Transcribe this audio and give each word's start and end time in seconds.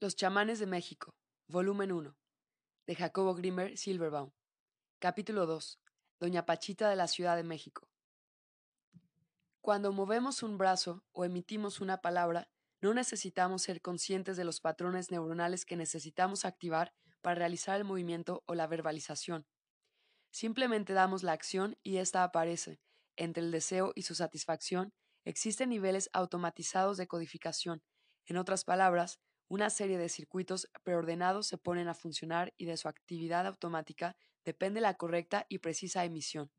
Los 0.00 0.14
chamanes 0.14 0.60
de 0.60 0.66
México, 0.66 1.16
volumen 1.48 1.90
1, 1.90 2.16
de 2.86 2.94
Jacobo 2.94 3.34
Grimmer 3.34 3.76
Silverbaum. 3.76 4.30
Capítulo 5.00 5.44
2. 5.44 5.80
Doña 6.20 6.46
Pachita 6.46 6.88
de 6.88 6.94
la 6.94 7.08
Ciudad 7.08 7.34
de 7.34 7.42
México. 7.42 7.90
Cuando 9.60 9.92
movemos 9.92 10.44
un 10.44 10.56
brazo 10.56 11.02
o 11.10 11.24
emitimos 11.24 11.80
una 11.80 12.00
palabra, 12.00 12.48
no 12.80 12.94
necesitamos 12.94 13.62
ser 13.62 13.82
conscientes 13.82 14.36
de 14.36 14.44
los 14.44 14.60
patrones 14.60 15.10
neuronales 15.10 15.64
que 15.64 15.74
necesitamos 15.74 16.44
activar 16.44 16.94
para 17.20 17.34
realizar 17.34 17.76
el 17.76 17.84
movimiento 17.84 18.44
o 18.46 18.54
la 18.54 18.68
verbalización. 18.68 19.48
Simplemente 20.30 20.92
damos 20.92 21.24
la 21.24 21.32
acción 21.32 21.76
y 21.82 21.96
ésta 21.96 22.22
aparece. 22.22 22.78
Entre 23.16 23.42
el 23.42 23.50
deseo 23.50 23.90
y 23.96 24.02
su 24.02 24.14
satisfacción 24.14 24.94
existen 25.24 25.70
niveles 25.70 26.08
automatizados 26.12 26.98
de 26.98 27.08
codificación. 27.08 27.82
En 28.26 28.36
otras 28.36 28.62
palabras, 28.62 29.18
una 29.48 29.70
serie 29.70 29.98
de 29.98 30.08
circuitos 30.08 30.70
preordenados 30.82 31.46
se 31.46 31.58
ponen 31.58 31.88
a 31.88 31.94
funcionar 31.94 32.52
y 32.58 32.66
de 32.66 32.76
su 32.76 32.88
actividad 32.88 33.46
automática 33.46 34.16
depende 34.44 34.80
la 34.80 34.94
correcta 34.94 35.46
y 35.48 35.58
precisa 35.58 36.04
emisión. 36.04 36.50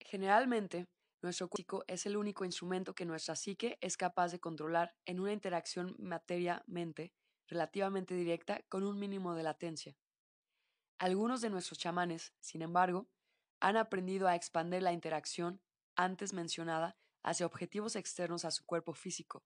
Generalmente, 0.00 0.88
nuestro 1.22 1.48
cuerpo 1.48 1.84
es 1.86 2.06
el 2.06 2.16
único 2.16 2.46
instrumento 2.46 2.94
que 2.94 3.04
nuestra 3.04 3.36
psique 3.36 3.76
es 3.82 3.98
capaz 3.98 4.32
de 4.32 4.40
controlar 4.40 4.94
en 5.04 5.20
una 5.20 5.32
interacción 5.32 5.94
materia-mente 5.98 7.12
relativamente 7.46 8.14
directa 8.14 8.62
con 8.68 8.84
un 8.84 8.98
mínimo 8.98 9.34
de 9.34 9.42
latencia. 9.42 9.96
Algunos 10.98 11.42
de 11.42 11.50
nuestros 11.50 11.78
chamanes, 11.78 12.32
sin 12.40 12.62
embargo, 12.62 13.08
han 13.60 13.76
aprendido 13.76 14.28
a 14.28 14.34
expandir 14.34 14.82
la 14.82 14.92
interacción 14.92 15.60
antes 15.94 16.32
mencionada 16.32 16.96
hacia 17.22 17.44
objetivos 17.44 17.96
externos 17.96 18.46
a 18.46 18.50
su 18.50 18.64
cuerpo 18.64 18.94
físico, 18.94 19.44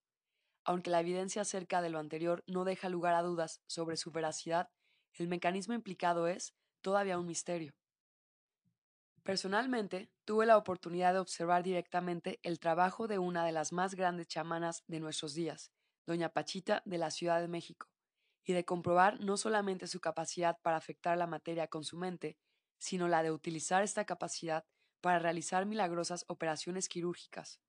aunque 0.64 0.91
la 0.91 1.00
evidencia 1.00 1.42
acerca 1.42 1.82
de 1.82 1.91
lo 1.91 1.98
anterior 1.98 2.42
no 2.46 2.64
deja 2.64 2.88
lugar 2.88 3.14
a 3.14 3.22
dudas 3.22 3.60
sobre 3.66 3.96
su 3.96 4.10
veracidad, 4.10 4.70
el 5.12 5.28
mecanismo 5.28 5.75
implicado 5.75 6.27
es 6.27 6.55
todavía 6.80 7.19
un 7.19 7.27
misterio. 7.27 7.75
Personalmente, 9.22 10.11
tuve 10.24 10.44
la 10.44 10.58
oportunidad 10.58 11.14
de 11.14 11.20
observar 11.20 11.62
directamente 11.62 12.41
el 12.42 12.58
trabajo 12.58 13.08
de 13.08 13.19
una 13.19 13.47
de 13.47 13.52
las 13.52 13.72
más 13.72 13.94
grandes 13.94 14.28
chamanas 14.28 14.84
de 14.86 15.00
nuestros 15.00 15.33
días, 15.34 15.70
doña 16.06 16.28
Pachita 16.28 16.83
de 16.84 16.98
la 16.98 17.11
Ciudad 17.11 17.41
de 17.41 17.48
México, 17.48 17.89
y 18.44 18.52
de 18.52 18.67
comprobar 18.67 19.20
no 19.20 19.39
solamente 19.39 19.86
su 19.86 20.00
capacidad 20.00 20.58
para 20.61 20.77
afectar 20.77 21.17
la 21.17 21.27
materia 21.27 21.69
con 21.69 21.84
su 21.84 21.96
mente, 21.96 22.36
sino 22.78 23.08
la 23.08 23.22
de 23.22 23.30
utilizar 23.30 23.83
esta 23.83 24.05
capacidad 24.05 24.67
para 25.00 25.19
realizar 25.19 25.64
milagrosas 25.64 26.24
operaciones 26.28 26.89
quirúrgicas. 26.89 27.61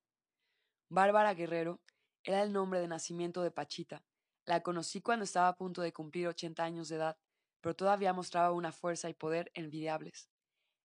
Bárbara 0.90 1.34
Guerrero 1.34 1.82
era 2.26 2.42
el 2.42 2.52
nombre 2.52 2.80
de 2.80 2.88
nacimiento 2.88 3.44
de 3.44 3.52
Pachita. 3.52 4.04
La 4.46 4.62
conocí 4.62 5.00
cuando 5.02 5.24
estaba 5.24 5.48
a 5.48 5.56
punto 5.56 5.82
de 5.84 5.94
cumplir 5.94 6.28
80 6.28 6.64
años 6.64 6.90
de 6.90 6.96
edad, 6.96 7.18
pero 7.62 7.76
todavía 7.76 8.14
mostraba 8.14 8.52
una 8.52 8.72
fuerza 8.72 9.10
y 9.10 9.14
poder 9.14 9.52
envidiables. 9.54 10.28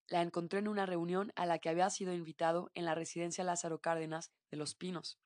La 0.07 0.21
encontré 0.21 0.59
en 0.59 0.67
una 0.67 0.85
reunión 0.85 1.31
a 1.35 1.45
la 1.47 1.57
que 1.57 1.69
había 1.69 1.89
sido 1.89 2.13
invitado 2.13 2.69
en 2.75 2.85
la 2.85 2.95
residencia 2.95 3.43
Lázaro 3.43 3.81
Cárdenas 3.81 4.31
de 4.51 4.57
Los 4.57 4.75
Pinos. 4.75 5.19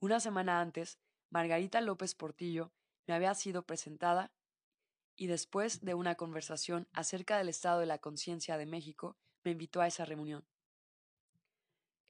Una 0.00 0.18
semana 0.18 0.60
antes, 0.60 0.98
Margarita 1.30 1.80
López 1.80 2.14
Portillo 2.14 2.72
me 3.06 3.14
había 3.14 3.34
sido 3.34 3.66
presentada 3.66 4.32
y 5.16 5.26
después 5.26 5.82
de 5.82 5.94
una 5.94 6.14
conversación 6.14 6.88
acerca 6.92 7.36
del 7.36 7.48
estado 7.48 7.80
de 7.80 7.86
la 7.86 7.98
conciencia 7.98 8.56
de 8.56 8.66
México, 8.66 9.16
me 9.42 9.50
invitó 9.50 9.80
a 9.80 9.86
esa 9.86 10.04
reunión. 10.04 10.44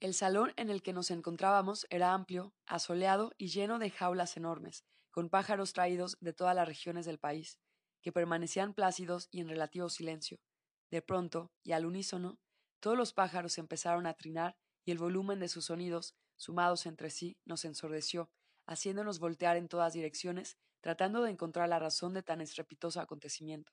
El 0.05 0.13
salón 0.13 0.53
en 0.57 0.69
el 0.69 0.83
que 0.83 0.93
nos 0.93 1.11
encontrábamos 1.11 1.87
era 1.89 2.13
amplio, 2.13 2.53
asoleado 2.67 3.33
y 3.39 3.49
lleno 3.49 3.79
de 3.79 3.89
jaulas 3.89 4.37
enormes, 4.37 4.85
con 5.11 5.31
pájaros 5.31 5.73
traídos 5.73 6.19
de 6.21 6.35
todas 6.35 6.55
las 6.55 6.69
regiones 6.69 7.07
del 7.07 7.19
país, 7.19 7.59
que 8.03 8.13
permanecían 8.13 8.75
plácidos 8.75 9.29
y 9.31 9.41
en 9.41 9.49
relativo 9.49 9.89
silencio. 9.89 10.43
De 10.91 11.01
pronto, 11.01 11.53
y 11.63 11.73
al 11.73 11.87
unísono, 11.87 12.39
todos 12.81 12.99
los 12.99 13.15
pájaros 13.15 13.57
empezaron 13.57 14.05
a 14.05 14.13
trinar 14.13 14.59
y 14.85 14.91
el 14.91 14.99
volumen 14.99 15.41
de 15.41 15.49
sus 15.49 15.65
sonidos, 15.65 16.15
sumados 16.37 16.85
entre 16.85 17.09
sí, 17.09 17.39
nos 17.47 17.65
ensordeció, 17.65 18.29
haciéndonos 18.67 19.21
voltear 19.21 19.57
en 19.57 19.69
todas 19.69 19.95
direcciones, 19.95 20.59
tratando 20.83 21.23
de 21.23 21.31
encontrar 21.31 21.71
la 21.71 21.79
razón 21.79 22.13
de 22.13 22.23
tan 22.23 22.43
estrepitoso 22.43 23.01
acontecimiento. 23.01 23.73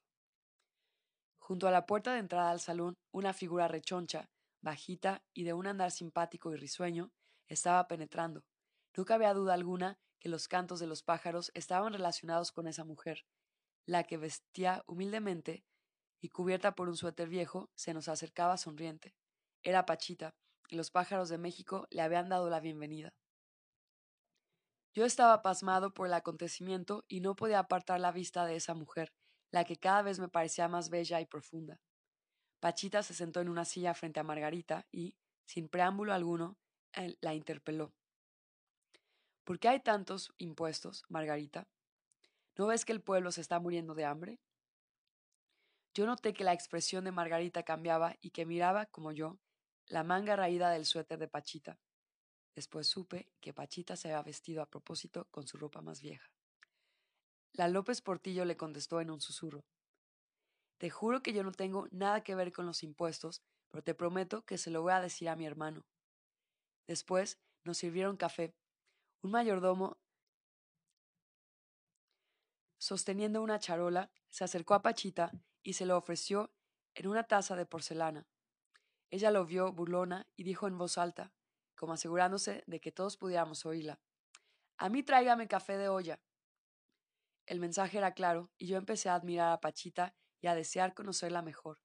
Junto 1.39 1.67
a 1.67 1.71
la 1.71 1.85
puerta 1.85 2.13
de 2.13 2.19
entrada 2.19 2.51
al 2.51 2.61
salón, 2.61 2.95
una 3.11 3.33
figura 3.33 3.67
rechoncha, 3.67 4.29
bajita 4.61 5.23
y 5.33 5.43
de 5.43 5.53
un 5.53 5.67
andar 5.67 5.91
simpático 5.91 6.53
y 6.53 6.57
risueño, 6.57 7.11
estaba 7.47 7.87
penetrando. 7.87 8.45
No 8.95 9.05
cabía 9.05 9.33
duda 9.33 9.53
alguna 9.53 9.99
que 10.19 10.29
los 10.29 10.47
cantos 10.47 10.79
de 10.79 10.87
los 10.87 11.03
pájaros 11.03 11.51
estaban 11.53 11.93
relacionados 11.93 12.51
con 12.51 12.67
esa 12.67 12.83
mujer, 12.83 13.25
la 13.85 14.03
que 14.03 14.17
vestía 14.17 14.83
humildemente 14.87 15.65
y 16.21 16.29
cubierta 16.29 16.75
por 16.75 16.87
un 16.87 16.95
suéter 16.95 17.27
viejo, 17.27 17.71
se 17.75 17.93
nos 17.93 18.07
acercaba 18.07 18.57
sonriente. 18.57 19.15
Era 19.63 19.85
Pachita, 19.85 20.35
y 20.69 20.75
los 20.75 20.91
pájaros 20.91 21.29
de 21.29 21.37
México 21.37 21.87
le 21.89 22.01
habían 22.01 22.29
dado 22.29 22.49
la 22.49 22.59
bienvenida. 22.59 23.13
Yo 24.93 25.05
estaba 25.05 25.41
pasmado 25.41 25.93
por 25.93 26.07
el 26.07 26.13
acontecimiento 26.13 27.05
y 27.07 27.21
no 27.21 27.35
podía 27.35 27.59
apartar 27.59 27.99
la 27.99 28.11
vista 28.11 28.45
de 28.45 28.55
esa 28.55 28.73
mujer, 28.73 29.13
la 29.51 29.63
que 29.63 29.77
cada 29.77 30.01
vez 30.01 30.19
me 30.19 30.29
parecía 30.29 30.67
más 30.67 30.89
bella 30.89 31.19
y 31.21 31.25
profunda. 31.25 31.79
Pachita 32.61 33.01
se 33.01 33.15
sentó 33.15 33.41
en 33.41 33.49
una 33.49 33.65
silla 33.65 33.95
frente 33.95 34.19
a 34.19 34.23
Margarita 34.23 34.85
y, 34.91 35.15
sin 35.45 35.67
preámbulo 35.67 36.13
alguno, 36.13 36.57
la 37.19 37.33
interpeló. 37.33 37.91
¿Por 39.43 39.57
qué 39.57 39.67
hay 39.67 39.79
tantos 39.79 40.31
impuestos, 40.37 41.03
Margarita? 41.09 41.67
¿No 42.55 42.67
ves 42.67 42.85
que 42.85 42.91
el 42.91 43.01
pueblo 43.01 43.31
se 43.31 43.41
está 43.41 43.59
muriendo 43.59 43.95
de 43.95 44.05
hambre? 44.05 44.39
Yo 45.95 46.05
noté 46.05 46.33
que 46.33 46.43
la 46.43 46.53
expresión 46.53 47.03
de 47.03 47.11
Margarita 47.11 47.63
cambiaba 47.63 48.15
y 48.21 48.29
que 48.29 48.45
miraba, 48.45 48.85
como 48.85 49.11
yo, 49.11 49.39
la 49.87 50.03
manga 50.03 50.35
raída 50.35 50.69
del 50.69 50.85
suéter 50.85 51.17
de 51.17 51.27
Pachita. 51.27 51.79
Después 52.53 52.85
supe 52.85 53.31
que 53.41 53.53
Pachita 53.53 53.95
se 53.95 54.09
había 54.09 54.21
vestido 54.21 54.61
a 54.61 54.69
propósito 54.69 55.27
con 55.31 55.47
su 55.47 55.57
ropa 55.57 55.81
más 55.81 55.99
vieja. 55.99 56.31
La 57.53 57.67
López 57.67 58.01
Portillo 58.01 58.45
le 58.45 58.55
contestó 58.55 59.01
en 59.01 59.09
un 59.09 59.19
susurro. 59.19 59.65
Te 60.81 60.89
juro 60.89 61.21
que 61.21 61.31
yo 61.31 61.43
no 61.43 61.51
tengo 61.51 61.87
nada 61.91 62.23
que 62.23 62.33
ver 62.33 62.51
con 62.51 62.65
los 62.65 62.81
impuestos, 62.81 63.43
pero 63.69 63.83
te 63.83 63.93
prometo 63.93 64.47
que 64.47 64.57
se 64.57 64.71
lo 64.71 64.81
voy 64.81 64.93
a 64.93 64.99
decir 64.99 65.29
a 65.29 65.35
mi 65.35 65.45
hermano. 65.45 65.85
Después 66.87 67.39
nos 67.63 67.77
sirvieron 67.77 68.17
café. 68.17 68.55
Un 69.21 69.29
mayordomo, 69.29 69.99
sosteniendo 72.79 73.43
una 73.43 73.59
charola, 73.59 74.09
se 74.31 74.43
acercó 74.43 74.73
a 74.73 74.81
Pachita 74.81 75.31
y 75.61 75.73
se 75.73 75.85
lo 75.85 75.95
ofreció 75.95 76.51
en 76.95 77.05
una 77.05 77.27
taza 77.27 77.55
de 77.55 77.67
porcelana. 77.67 78.27
Ella 79.11 79.29
lo 79.29 79.45
vio 79.45 79.71
burlona 79.71 80.25
y 80.35 80.45
dijo 80.45 80.65
en 80.65 80.79
voz 80.79 80.97
alta, 80.97 81.31
como 81.75 81.93
asegurándose 81.93 82.63
de 82.65 82.81
que 82.81 82.91
todos 82.91 83.17
pudiéramos 83.17 83.67
oírla. 83.67 83.99
A 84.77 84.89
mí 84.89 85.03
tráigame 85.03 85.47
café 85.47 85.77
de 85.77 85.89
olla. 85.89 86.19
El 87.45 87.59
mensaje 87.59 87.99
era 87.99 88.15
claro 88.15 88.49
y 88.57 88.65
yo 88.65 88.77
empecé 88.77 89.09
a 89.09 89.13
admirar 89.13 89.51
a 89.51 89.59
Pachita 89.59 90.15
y 90.41 90.47
a 90.47 90.55
desear 90.55 90.93
conocerla 90.93 91.41
mejor. 91.41 91.79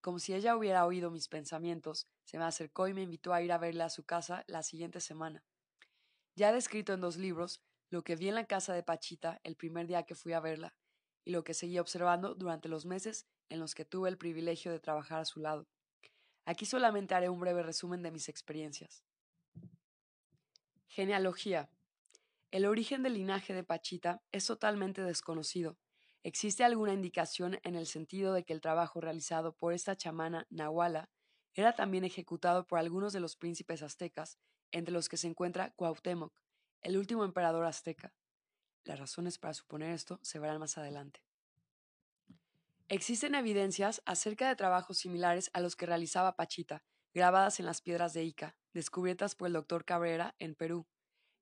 Como 0.00 0.18
si 0.18 0.34
ella 0.34 0.56
hubiera 0.56 0.86
oído 0.86 1.10
mis 1.10 1.28
pensamientos, 1.28 2.06
se 2.24 2.38
me 2.38 2.44
acercó 2.44 2.86
y 2.86 2.94
me 2.94 3.02
invitó 3.02 3.32
a 3.32 3.42
ir 3.42 3.50
a 3.50 3.58
verla 3.58 3.86
a 3.86 3.90
su 3.90 4.04
casa 4.04 4.44
la 4.46 4.62
siguiente 4.62 5.00
semana. 5.00 5.42
Ya 6.36 6.50
he 6.50 6.54
descrito 6.54 6.92
en 6.92 7.00
dos 7.00 7.16
libros 7.16 7.62
lo 7.90 8.04
que 8.04 8.16
vi 8.16 8.28
en 8.28 8.34
la 8.34 8.46
casa 8.46 8.74
de 8.74 8.82
Pachita 8.82 9.40
el 9.42 9.56
primer 9.56 9.86
día 9.86 10.04
que 10.04 10.14
fui 10.14 10.32
a 10.32 10.40
verla, 10.40 10.74
y 11.24 11.30
lo 11.30 11.44
que 11.44 11.54
seguí 11.54 11.78
observando 11.78 12.34
durante 12.34 12.68
los 12.68 12.84
meses 12.84 13.26
en 13.48 13.58
los 13.58 13.74
que 13.74 13.84
tuve 13.84 14.08
el 14.08 14.18
privilegio 14.18 14.70
de 14.70 14.80
trabajar 14.80 15.20
a 15.20 15.24
su 15.24 15.40
lado. 15.40 15.66
Aquí 16.44 16.66
solamente 16.66 17.14
haré 17.14 17.28
un 17.28 17.40
breve 17.40 17.62
resumen 17.62 18.02
de 18.02 18.12
mis 18.12 18.28
experiencias. 18.28 19.02
Genealogía. 20.86 21.68
El 22.52 22.66
origen 22.66 23.02
del 23.02 23.14
linaje 23.14 23.54
de 23.54 23.64
Pachita 23.64 24.22
es 24.30 24.46
totalmente 24.46 25.02
desconocido, 25.02 25.76
¿Existe 26.26 26.64
alguna 26.64 26.92
indicación 26.92 27.60
en 27.62 27.76
el 27.76 27.86
sentido 27.86 28.32
de 28.32 28.42
que 28.42 28.52
el 28.52 28.60
trabajo 28.60 29.00
realizado 29.00 29.54
por 29.54 29.72
esta 29.72 29.94
chamana 29.94 30.44
Nahuala 30.50 31.08
era 31.54 31.76
también 31.76 32.02
ejecutado 32.02 32.66
por 32.66 32.80
algunos 32.80 33.12
de 33.12 33.20
los 33.20 33.36
príncipes 33.36 33.80
aztecas, 33.80 34.36
entre 34.72 34.92
los 34.92 35.08
que 35.08 35.18
se 35.18 35.28
encuentra 35.28 35.70
Cuauhtémoc, 35.76 36.34
el 36.82 36.98
último 36.98 37.24
emperador 37.24 37.64
azteca? 37.64 38.12
Las 38.82 38.98
razones 38.98 39.38
para 39.38 39.54
suponer 39.54 39.92
esto 39.92 40.18
se 40.20 40.40
verán 40.40 40.58
más 40.58 40.76
adelante. 40.76 41.22
Existen 42.88 43.36
evidencias 43.36 44.02
acerca 44.04 44.48
de 44.48 44.56
trabajos 44.56 44.98
similares 44.98 45.48
a 45.52 45.60
los 45.60 45.76
que 45.76 45.86
realizaba 45.86 46.34
Pachita, 46.34 46.82
grabadas 47.14 47.60
en 47.60 47.66
las 47.66 47.82
piedras 47.82 48.14
de 48.14 48.24
Ica, 48.24 48.56
descubiertas 48.72 49.36
por 49.36 49.46
el 49.46 49.52
doctor 49.52 49.84
Cabrera 49.84 50.34
en 50.40 50.56
Perú. 50.56 50.88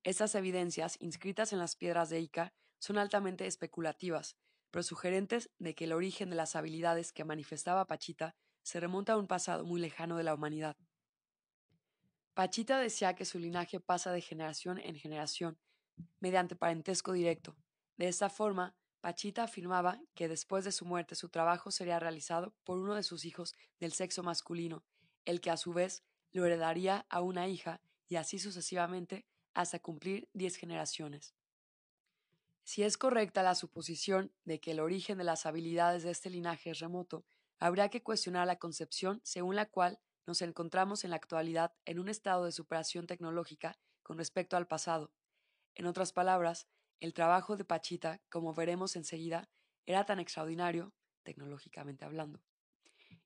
Estas 0.02 0.34
evidencias, 0.34 0.98
inscritas 1.00 1.54
en 1.54 1.58
las 1.58 1.74
piedras 1.74 2.10
de 2.10 2.20
Ica, 2.20 2.52
son 2.78 2.98
altamente 2.98 3.46
especulativas, 3.46 4.36
pero 4.74 4.82
sugerentes 4.82 5.50
de 5.60 5.76
que 5.76 5.84
el 5.84 5.92
origen 5.92 6.30
de 6.30 6.34
las 6.34 6.56
habilidades 6.56 7.12
que 7.12 7.22
manifestaba 7.22 7.86
Pachita 7.86 8.34
se 8.64 8.80
remonta 8.80 9.12
a 9.12 9.16
un 9.16 9.28
pasado 9.28 9.64
muy 9.64 9.80
lejano 9.80 10.16
de 10.16 10.24
la 10.24 10.34
humanidad. 10.34 10.76
Pachita 12.34 12.80
decía 12.80 13.14
que 13.14 13.24
su 13.24 13.38
linaje 13.38 13.78
pasa 13.78 14.10
de 14.10 14.20
generación 14.20 14.80
en 14.80 14.96
generación, 14.96 15.60
mediante 16.18 16.56
parentesco 16.56 17.12
directo. 17.12 17.54
De 17.98 18.08
esta 18.08 18.28
forma, 18.28 18.74
Pachita 19.00 19.44
afirmaba 19.44 20.00
que 20.16 20.26
después 20.26 20.64
de 20.64 20.72
su 20.72 20.86
muerte 20.86 21.14
su 21.14 21.28
trabajo 21.28 21.70
sería 21.70 22.00
realizado 22.00 22.52
por 22.64 22.80
uno 22.80 22.96
de 22.96 23.04
sus 23.04 23.24
hijos 23.24 23.54
del 23.78 23.92
sexo 23.92 24.24
masculino, 24.24 24.82
el 25.24 25.40
que 25.40 25.52
a 25.52 25.56
su 25.56 25.72
vez 25.72 26.02
lo 26.32 26.44
heredaría 26.46 27.06
a 27.10 27.20
una 27.20 27.46
hija 27.46 27.80
y 28.08 28.16
así 28.16 28.40
sucesivamente 28.40 29.24
hasta 29.54 29.78
cumplir 29.78 30.28
diez 30.32 30.56
generaciones. 30.56 31.32
Si 32.64 32.82
es 32.82 32.96
correcta 32.96 33.42
la 33.42 33.54
suposición 33.54 34.32
de 34.44 34.58
que 34.58 34.70
el 34.72 34.80
origen 34.80 35.18
de 35.18 35.24
las 35.24 35.44
habilidades 35.44 36.02
de 36.02 36.10
este 36.10 36.30
linaje 36.30 36.70
es 36.70 36.78
remoto, 36.78 37.26
habría 37.58 37.90
que 37.90 38.02
cuestionar 38.02 38.46
la 38.46 38.58
concepción 38.58 39.20
según 39.22 39.54
la 39.54 39.66
cual 39.66 40.00
nos 40.26 40.40
encontramos 40.40 41.04
en 41.04 41.10
la 41.10 41.16
actualidad 41.16 41.74
en 41.84 41.98
un 41.98 42.08
estado 42.08 42.46
de 42.46 42.52
superación 42.52 43.06
tecnológica 43.06 43.78
con 44.02 44.16
respecto 44.16 44.56
al 44.56 44.66
pasado. 44.66 45.12
En 45.74 45.86
otras 45.86 46.12
palabras, 46.14 46.66
el 47.00 47.12
trabajo 47.12 47.58
de 47.58 47.66
Pachita, 47.66 48.22
como 48.30 48.54
veremos 48.54 48.96
enseguida, 48.96 49.50
era 49.84 50.06
tan 50.06 50.18
extraordinario, 50.18 50.94
tecnológicamente 51.22 52.06
hablando. 52.06 52.42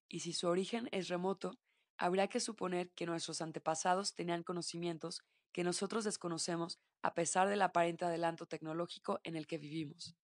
Y 0.08 0.20
si 0.20 0.32
su 0.32 0.48
origen 0.48 0.88
es 0.90 1.08
remoto, 1.08 1.60
habría 1.96 2.26
que 2.26 2.40
suponer 2.40 2.90
que 2.90 3.06
nuestros 3.06 3.40
antepasados 3.40 4.14
tenían 4.14 4.42
conocimientos 4.42 5.22
que 5.52 5.64
nosotros 5.64 6.04
desconocemos 6.04 6.78
a 7.02 7.14
pesar 7.14 7.48
del 7.48 7.62
aparente 7.62 8.04
adelanto 8.04 8.46
tecnológico 8.46 9.20
en 9.24 9.36
el 9.36 9.46
que 9.46 9.58
vivimos. 9.58 10.16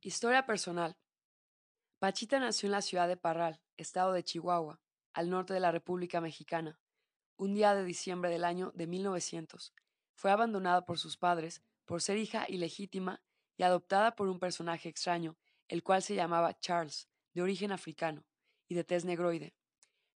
Historia 0.00 0.44
personal. 0.44 0.96
Pachita 1.98 2.38
nació 2.38 2.66
en 2.66 2.72
la 2.72 2.82
ciudad 2.82 3.08
de 3.08 3.16
Parral, 3.16 3.62
estado 3.76 4.12
de 4.12 4.22
Chihuahua, 4.22 4.80
al 5.14 5.30
norte 5.30 5.54
de 5.54 5.60
la 5.60 5.72
República 5.72 6.20
Mexicana, 6.20 6.78
un 7.36 7.54
día 7.54 7.74
de 7.74 7.84
diciembre 7.84 8.30
del 8.30 8.44
año 8.44 8.70
de 8.74 8.86
1900. 8.86 9.72
Fue 10.14 10.30
abandonada 10.30 10.84
por 10.84 10.98
sus 10.98 11.16
padres 11.16 11.62
por 11.84 12.02
ser 12.02 12.18
hija 12.18 12.46
ilegítima 12.48 13.22
y 13.56 13.62
adoptada 13.62 14.14
por 14.16 14.28
un 14.28 14.38
personaje 14.38 14.88
extraño, 14.88 15.36
el 15.68 15.82
cual 15.82 16.02
se 16.02 16.14
llamaba 16.14 16.58
Charles, 16.58 17.08
de 17.32 17.42
origen 17.42 17.72
africano 17.72 18.24
y 18.68 18.74
de 18.74 18.84
tez 18.84 19.04
negroide. 19.04 19.54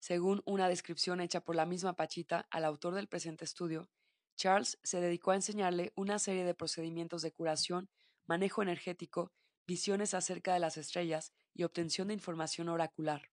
Según 0.06 0.44
una 0.46 0.70
descripción 0.70 1.20
hecha 1.20 1.42
por 1.42 1.56
la 1.56 1.66
misma 1.66 1.96
Pachita 1.96 2.46
al 2.52 2.64
autor 2.64 2.94
del 2.94 3.08
presente 3.08 3.44
estudio, 3.44 3.90
Charles 4.36 4.78
se 4.84 5.02
dedicó 5.02 5.32
a 5.32 5.36
enseñarle 5.36 5.94
una 5.96 6.20
serie 6.20 6.46
de 6.46 6.54
procedimientos 6.54 7.24
de 7.24 7.32
curación, 7.32 7.90
manejo 8.28 8.62
energético, 8.62 9.32
visiones 9.66 10.14
acerca 10.14 10.54
de 10.54 10.60
las 10.60 10.78
estrellas 10.78 11.34
y 11.56 11.64
obtención 11.64 12.10
de 12.10 12.14
información 12.14 12.70
oracular. 12.70 13.32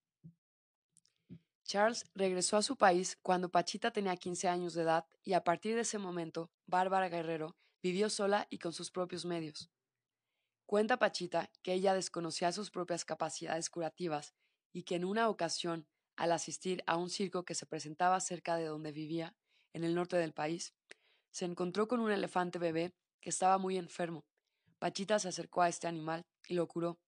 Charles 1.63 2.07
regresó 2.15 2.57
a 2.57 2.63
su 2.63 2.79
país 2.79 3.19
cuando 3.21 3.51
Pachita 3.51 3.91
tenía 3.91 4.17
15 4.17 4.49
años 4.49 4.73
de 4.73 4.81
edad 4.85 5.05
y 5.23 5.35
a 5.35 5.45
partir 5.45 5.75
de 5.75 5.83
ese 5.83 5.99
momento, 5.99 6.51
Bárbara 6.65 7.11
Guerrero 7.11 7.55
vivió 7.83 8.09
sola 8.09 8.47
y 8.49 8.61
con 8.61 8.73
sus 8.73 8.91
propios 8.91 9.27
medios. 9.27 9.71
Cuenta 10.65 10.99
Pachita 10.99 11.51
que 11.63 11.75
ella 11.75 11.93
desconocía 11.93 12.51
sus 12.51 12.71
propias 12.71 13.05
capacidades 13.05 13.69
curativas 13.69 14.33
y 14.73 14.85
que 14.85 14.95
en 14.95 15.05
una 15.05 15.29
ocasión, 15.29 15.87
al 16.17 16.33
asistir 16.33 16.83
a 16.87 16.97
un 16.97 17.11
circo 17.11 17.45
que 17.45 17.55
se 17.55 17.67
presentaba 17.67 18.21
cerca 18.21 18.57
de 18.57 18.67
donde 18.67 18.93
vivía, 18.93 19.35
en 19.73 19.85
el 19.85 19.95
norte 19.95 20.17
del 20.17 20.33
país, 20.33 20.75
se 21.31 21.45
encontró 21.45 21.89
con 21.89 22.01
un 22.01 22.11
elefante 22.11 22.59
bebé 22.59 22.95
que 23.21 23.31
estaba 23.31 23.59
muy 23.59 23.77
enfermo. 23.77 24.25
Pachita 24.79 25.19
se 25.19 25.29
acercó 25.29 25.63
a 25.63 25.69
este 25.69 25.87
animal 25.87 26.27
y 26.47 26.55
lo 26.55 26.69
curó. 26.69 26.99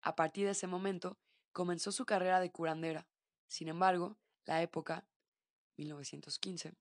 A 0.00 0.14
partir 0.16 0.44
de 0.44 0.52
ese 0.52 0.66
momento, 0.66 1.18
comenzó 1.52 1.92
su 1.92 2.04
carrera 2.04 2.40
de 2.40 2.50
curandera. 2.50 3.06
Sin 3.48 3.68
embargo, 3.68 4.18
la 4.44 4.62
época, 4.62 5.06
1915, 5.76 6.74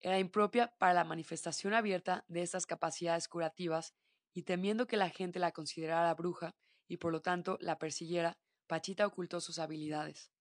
era 0.00 0.18
impropia 0.18 0.74
para 0.78 0.92
la 0.92 1.04
manifestación 1.04 1.74
abierta 1.74 2.24
de 2.28 2.42
estas 2.42 2.66
capacidades 2.66 3.26
curativas 3.26 3.94
y 4.32 4.42
temiendo 4.42 4.86
que 4.86 4.96
la 4.96 5.08
gente 5.08 5.38
la 5.38 5.52
considerara 5.52 6.12
bruja 6.14 6.54
y 6.86 6.98
por 6.98 7.12
lo 7.12 7.22
tanto 7.22 7.56
la 7.60 7.78
persiguiera, 7.78 8.36
Pachita 8.66 9.06
ocultó 9.06 9.40
sus 9.40 9.58
habilidades. 9.58 10.33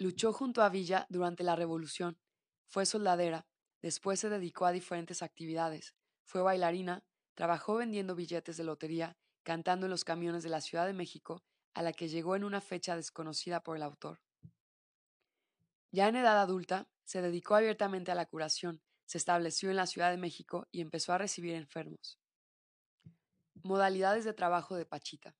Luchó 0.00 0.32
junto 0.32 0.62
a 0.62 0.68
Villa 0.68 1.06
durante 1.08 1.42
la 1.42 1.56
Revolución, 1.56 2.20
fue 2.66 2.86
soldadera, 2.86 3.48
después 3.82 4.20
se 4.20 4.28
dedicó 4.28 4.64
a 4.64 4.70
diferentes 4.70 5.24
actividades, 5.24 5.96
fue 6.24 6.40
bailarina, 6.40 7.02
trabajó 7.34 7.74
vendiendo 7.74 8.14
billetes 8.14 8.56
de 8.56 8.62
lotería, 8.62 9.16
cantando 9.42 9.86
en 9.86 9.90
los 9.90 10.04
camiones 10.04 10.44
de 10.44 10.50
la 10.50 10.60
Ciudad 10.60 10.86
de 10.86 10.92
México, 10.92 11.42
a 11.74 11.82
la 11.82 11.92
que 11.92 12.06
llegó 12.06 12.36
en 12.36 12.44
una 12.44 12.60
fecha 12.60 12.94
desconocida 12.94 13.64
por 13.64 13.76
el 13.76 13.82
autor. 13.82 14.20
Ya 15.90 16.06
en 16.06 16.14
edad 16.14 16.40
adulta, 16.40 16.88
se 17.02 17.20
dedicó 17.20 17.56
abiertamente 17.56 18.12
a 18.12 18.14
la 18.14 18.26
curación, 18.26 18.80
se 19.04 19.18
estableció 19.18 19.68
en 19.68 19.76
la 19.76 19.88
Ciudad 19.88 20.12
de 20.12 20.16
México 20.16 20.68
y 20.70 20.80
empezó 20.80 21.12
a 21.12 21.18
recibir 21.18 21.54
enfermos. 21.54 22.20
Modalidades 23.64 24.24
de 24.24 24.32
trabajo 24.32 24.76
de 24.76 24.86
Pachita. 24.86 25.34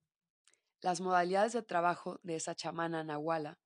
Las 0.80 1.00
modalidades 1.00 1.52
de 1.52 1.62
trabajo 1.62 2.18
de 2.24 2.34
esa 2.34 2.56
chamana 2.56 3.04
nahuala 3.04 3.60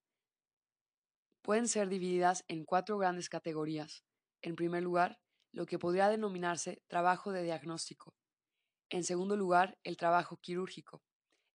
pueden 1.42 1.68
ser 1.68 1.88
divididas 1.88 2.44
en 2.48 2.64
cuatro 2.64 2.98
grandes 2.98 3.28
categorías. 3.28 4.04
En 4.40 4.56
primer 4.56 4.82
lugar, 4.82 5.20
lo 5.52 5.66
que 5.66 5.78
podría 5.78 6.08
denominarse 6.08 6.82
trabajo 6.88 7.32
de 7.32 7.42
diagnóstico. 7.42 8.14
En 8.88 9.04
segundo 9.04 9.36
lugar, 9.36 9.78
el 9.84 9.96
trabajo 9.96 10.38
quirúrgico. 10.38 11.02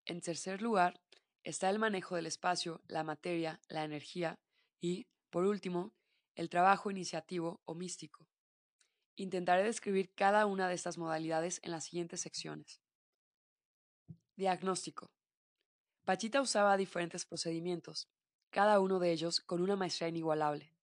En 0.06 0.22
tercer 0.22 0.62
lugar, 0.62 1.02
está 1.44 1.70
el 1.70 1.80
manejo 1.80 2.16
del 2.16 2.26
espacio, 2.26 2.82
la 2.88 3.04
materia, 3.04 3.62
la 3.70 3.84
energía 3.84 4.40
y, 4.82 5.08
por 5.30 5.46
último, 5.46 5.94
el 6.36 6.50
trabajo 6.50 6.92
iniciativo 6.92 7.62
o 7.66 7.74
místico. 7.74 8.28
Intentaré 9.16 9.64
describir 9.64 10.14
cada 10.14 10.46
una 10.46 10.68
de 10.68 10.76
estas 10.76 10.98
modalidades 10.98 11.60
en 11.64 11.72
las 11.72 11.86
siguientes 11.86 12.22
secciones. 12.22 12.82
Diagnóstico. 14.36 15.12
Pachita 16.06 16.42
usaba 16.42 16.78
diferentes 16.78 17.26
procedimientos, 17.26 18.08
cada 18.50 18.80
uno 18.80 19.00
de 19.00 19.12
ellos 19.12 19.40
con 19.40 19.62
una 19.62 19.76
maestría 19.76 20.10
inigualable. 20.10 20.74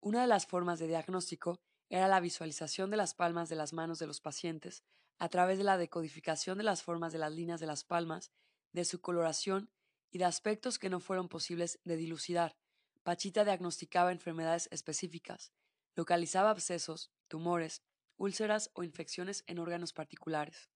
Una 0.00 0.22
de 0.22 0.26
las 0.26 0.46
formas 0.46 0.78
de 0.78 0.86
diagnóstico 0.86 1.60
era 1.88 2.08
la 2.08 2.20
visualización 2.20 2.90
de 2.90 2.96
las 2.96 3.14
palmas 3.14 3.48
de 3.48 3.56
las 3.56 3.72
manos 3.72 3.98
de 3.98 4.06
los 4.06 4.20
pacientes 4.20 4.84
a 5.18 5.28
través 5.28 5.58
de 5.58 5.64
la 5.64 5.76
decodificación 5.76 6.56
de 6.56 6.64
las 6.64 6.82
formas 6.82 7.12
de 7.12 7.18
las 7.18 7.32
líneas 7.32 7.60
de 7.60 7.66
las 7.66 7.84
palmas, 7.84 8.32
de 8.72 8.84
su 8.84 9.00
coloración 9.00 9.70
y 10.10 10.18
de 10.18 10.24
aspectos 10.24 10.78
que 10.78 10.88
no 10.90 11.00
fueron 11.00 11.28
posibles 11.28 11.80
de 11.84 11.96
dilucidar, 11.96 12.56
Pachita 13.02 13.44
diagnosticaba 13.44 14.12
enfermedades 14.12 14.68
específicas, 14.70 15.52
localizaba 15.94 16.50
abscesos, 16.50 17.10
tumores, 17.28 17.82
úlceras 18.18 18.70
o 18.74 18.82
infecciones 18.82 19.42
en 19.46 19.58
órganos 19.58 19.94
particulares. 19.94 20.70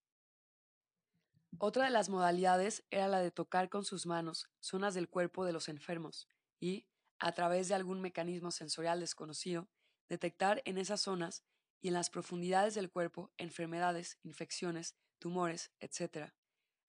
Otra 1.59 1.85
de 1.85 1.91
las 1.91 2.09
modalidades 2.09 2.85
era 2.91 3.07
la 3.07 3.21
de 3.21 3.31
tocar 3.31 3.69
con 3.69 3.85
sus 3.85 4.07
manos 4.07 4.49
zonas 4.61 4.95
del 4.95 5.09
cuerpo 5.09 5.45
de 5.45 5.53
los 5.53 5.69
enfermos 5.69 6.29
y, 6.59 6.87
a 7.19 7.33
través 7.33 7.69
de 7.69 7.75
algún 7.75 8.01
mecanismo 8.01 8.51
sensorial 8.51 8.99
desconocido, 8.99 9.69
detectar 10.09 10.63
en 10.65 10.79
esas 10.79 11.01
zonas 11.01 11.45
y 11.81 11.89
en 11.89 11.95
las 11.95 12.11
profundidades 12.11 12.75
del 12.75 12.91
cuerpo 12.91 13.33
enfermedades, 13.37 14.19
infecciones, 14.23 14.97
tumores, 15.19 15.71
etc. 15.79 16.33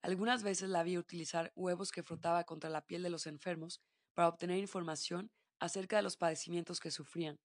Algunas 0.01 0.41
veces 0.41 0.69
la 0.69 0.83
vi 0.83 0.97
utilizar 0.97 1.51
huevos 1.55 1.91
que 1.91 2.03
frotaba 2.03 2.43
contra 2.43 2.69
la 2.69 2.85
piel 2.85 3.03
de 3.03 3.09
los 3.09 3.27
enfermos 3.27 3.81
para 4.13 4.29
obtener 4.29 4.57
información 4.57 5.31
acerca 5.59 5.97
de 5.97 6.03
los 6.03 6.17
padecimientos 6.17 6.79
que 6.79 6.91
sufrían. 6.91 7.39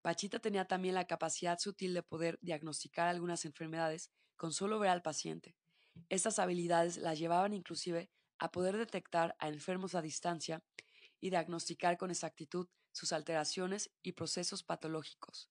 Pachita 0.00 0.38
tenía 0.38 0.64
también 0.64 0.94
la 0.94 1.06
capacidad 1.06 1.58
sutil 1.58 1.92
de 1.92 2.02
poder 2.02 2.38
diagnosticar 2.40 3.08
algunas 3.08 3.44
enfermedades 3.44 4.10
con 4.36 4.52
solo 4.52 4.78
ver 4.78 4.90
al 4.90 5.02
paciente. 5.02 5.59
Estas 6.08 6.38
habilidades 6.38 6.96
la 6.96 7.14
llevaban 7.14 7.52
inclusive 7.52 8.10
a 8.38 8.50
poder 8.50 8.76
detectar 8.76 9.36
a 9.38 9.48
enfermos 9.48 9.94
a 9.94 10.02
distancia 10.02 10.62
y 11.20 11.30
diagnosticar 11.30 11.98
con 11.98 12.10
exactitud 12.10 12.68
sus 12.92 13.12
alteraciones 13.12 13.90
y 14.02 14.12
procesos 14.12 14.62
patológicos. 14.64 15.50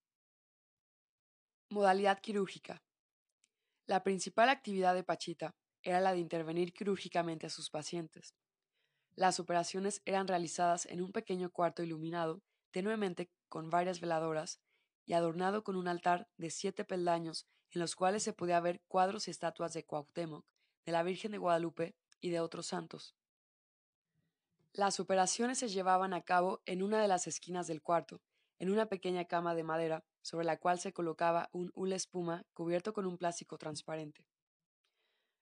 Modalidad 1.70 2.20
quirúrgica. 2.20 2.84
La 3.86 4.04
principal 4.04 4.50
actividad 4.50 4.96
de 4.96 5.04
Pachita 5.04 5.56
era 5.84 6.02
la 6.02 6.14
de 6.14 6.20
intervenir 6.20 6.74
quirúrgicamente 6.74 7.48
a 7.48 7.50
sus 7.50 7.70
pacientes. 7.70 8.36
Las 9.16 9.40
operaciones 9.40 10.02
eran 10.06 10.28
realizadas 10.28 10.86
en 10.86 11.02
un 11.02 11.12
pequeño 11.12 11.52
cuarto 11.52 11.84
iluminado 11.84 12.42
tenuemente 12.72 13.30
con 13.50 13.70
varias 13.70 14.00
veladoras 14.00 14.60
y 15.10 15.14
adornado 15.14 15.64
con 15.64 15.76
un 15.76 15.88
altar 15.88 16.30
de 16.38 16.52
siete 16.52 16.86
peldaños 16.86 17.48
en 17.72 17.82
los 17.82 17.96
cuales 17.96 18.22
se 18.22 18.32
podía 18.32 18.60
ver 18.60 18.80
cuadros 18.88 19.28
y 19.28 19.32
estatuas 19.32 19.74
de 19.74 19.84
Cuauhtémoc, 19.84 20.46
de 20.86 20.92
la 20.92 21.02
Virgen 21.02 21.32
de 21.32 21.40
Guadalupe 21.40 21.96
y 22.22 22.30
de 22.30 22.40
otros 22.40 22.68
santos. 22.68 23.16
Las 24.72 25.00
operaciones 25.00 25.58
se 25.58 25.68
llevaban 25.68 26.14
a 26.14 26.22
cabo 26.22 26.62
en 26.68 26.84
una 26.84 27.02
de 27.02 27.08
las 27.08 27.26
esquinas 27.26 27.66
del 27.66 27.82
cuarto, 27.82 28.22
en 28.60 28.70
una 28.70 28.86
pequeña 28.86 29.26
cama 29.26 29.56
de 29.56 29.64
madera 29.64 30.04
sobre 30.22 30.46
la 30.46 30.60
cual 30.60 30.80
se 30.80 30.94
colocaba 30.94 31.50
un 31.54 31.72
hula 31.74 31.96
espuma 31.96 32.46
cubierto 32.54 32.94
con 32.94 33.08
un 33.08 33.18
plástico 33.18 33.58
transparente. 33.58 34.28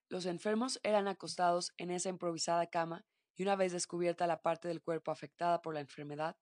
Los 0.07 0.27
enfermos 0.27 0.79
eran 0.81 1.09
acostados 1.09 1.73
en 1.75 1.91
esa 1.91 2.07
improvisada 2.07 2.67
cama 2.67 3.03
y 3.35 3.43
una 3.43 3.57
vez 3.57 3.73
descubierta 3.73 4.27
la 4.27 4.41
parte 4.41 4.69
del 4.69 4.81
cuerpo 4.81 5.11
afectada 5.11 5.61
por 5.61 5.73
la 5.73 5.81
enfermedad, 5.81 6.37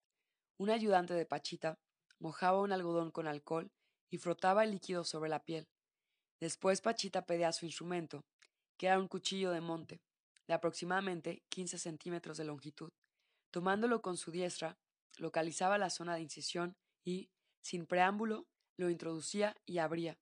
un 0.58 0.70
ayudante 0.70 1.16
de 1.16 1.26
Pachita 1.26 1.80
mojaba 2.20 2.62
un 2.62 2.72
algodón 2.72 3.12
con 3.12 3.28
alcohol 3.28 3.72
y 4.10 4.18
frotaba 4.18 4.64
el 4.64 4.72
líquido 4.72 5.04
sobre 5.04 5.30
la 5.30 5.44
piel. 5.44 5.68
Después 6.40 6.82
Pachita 6.82 7.26
pedía 7.26 7.52
su 7.52 7.66
instrumento, 7.66 8.26
que 8.78 8.88
era 8.88 9.00
un 9.00 9.08
cuchillo 9.08 9.52
de 9.52 9.62
monte, 9.62 10.02
de 10.48 10.54
aproximadamente 10.54 11.44
15 11.50 11.78
centímetros 11.78 12.38
de 12.38 12.46
longitud. 12.46 12.90
Tomándolo 13.52 14.02
con 14.02 14.18
su 14.18 14.32
diestra, 14.32 14.78
localizaba 15.18 15.78
la 15.78 15.90
zona 15.90 16.16
de 16.16 16.22
incisión 16.22 16.76
y, 17.04 17.30
sin 17.62 17.86
preámbulo, 17.86 18.48
lo 18.78 18.90
introducía 18.90 19.56
y 19.66 19.78
abría. 19.78 20.18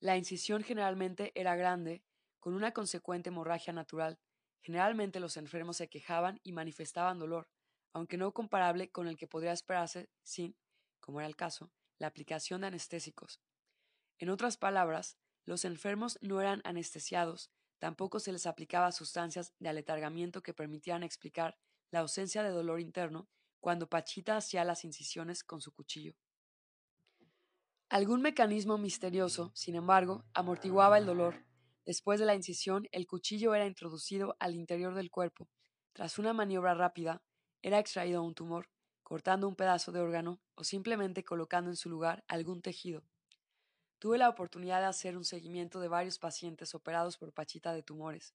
La 0.00 0.16
incisión 0.16 0.62
generalmente 0.62 1.32
era 1.34 1.56
grande, 1.56 2.02
con 2.40 2.54
una 2.54 2.72
consecuente 2.72 3.30
hemorragia 3.30 3.72
natural. 3.72 4.18
Generalmente 4.60 5.20
los 5.20 5.36
enfermos 5.36 5.76
se 5.76 5.88
quejaban 5.88 6.40
y 6.42 6.52
manifestaban 6.52 7.18
dolor, 7.18 7.48
aunque 7.92 8.16
no 8.16 8.32
comparable 8.32 8.90
con 8.90 9.06
el 9.08 9.16
que 9.16 9.26
podría 9.26 9.52
esperarse 9.52 10.08
sin, 10.22 10.56
como 11.02 11.20
era 11.20 11.26
el 11.26 11.36
caso, 11.36 11.70
la 11.98 12.06
aplicación 12.06 12.62
de 12.62 12.68
anestésicos. 12.68 13.42
En 14.18 14.30
otras 14.30 14.56
palabras, 14.56 15.18
los 15.44 15.66
enfermos 15.66 16.16
no 16.22 16.40
eran 16.40 16.62
anestesiados, 16.64 17.50
tampoco 17.78 18.20
se 18.20 18.32
les 18.32 18.46
aplicaba 18.46 18.92
sustancias 18.92 19.52
de 19.58 19.68
aletargamiento 19.68 20.42
que 20.42 20.54
permitieran 20.54 21.02
explicar 21.02 21.58
la 21.90 22.00
ausencia 22.00 22.42
de 22.42 22.50
dolor 22.50 22.80
interno 22.80 23.28
cuando 23.60 23.88
Pachita 23.88 24.36
hacía 24.36 24.64
las 24.64 24.84
incisiones 24.84 25.44
con 25.44 25.60
su 25.60 25.72
cuchillo. 25.72 26.14
Algún 27.88 28.22
mecanismo 28.22 28.78
misterioso, 28.78 29.52
sin 29.54 29.74
embargo, 29.74 30.24
amortiguaba 30.32 30.96
el 30.96 31.04
dolor. 31.04 31.44
Después 31.84 32.18
de 32.18 32.26
la 32.26 32.34
incisión, 32.34 32.88
el 32.92 33.06
cuchillo 33.06 33.54
era 33.54 33.66
introducido 33.66 34.36
al 34.38 34.54
interior 34.54 34.94
del 34.94 35.10
cuerpo. 35.10 35.50
Tras 35.92 36.18
una 36.18 36.32
maniobra 36.32 36.74
rápida, 36.74 37.22
era 37.60 37.78
extraído 37.78 38.22
un 38.22 38.34
tumor, 38.34 38.70
cortando 39.12 39.46
un 39.46 39.56
pedazo 39.56 39.92
de 39.92 40.00
órgano 40.00 40.40
o 40.54 40.64
simplemente 40.64 41.22
colocando 41.22 41.68
en 41.68 41.76
su 41.76 41.90
lugar 41.90 42.24
algún 42.28 42.62
tejido. 42.62 43.04
Tuve 43.98 44.16
la 44.16 44.30
oportunidad 44.30 44.80
de 44.80 44.86
hacer 44.86 45.18
un 45.18 45.26
seguimiento 45.26 45.80
de 45.80 45.88
varios 45.88 46.18
pacientes 46.18 46.74
operados 46.74 47.18
por 47.18 47.34
Pachita 47.34 47.74
de 47.74 47.82
tumores. 47.82 48.32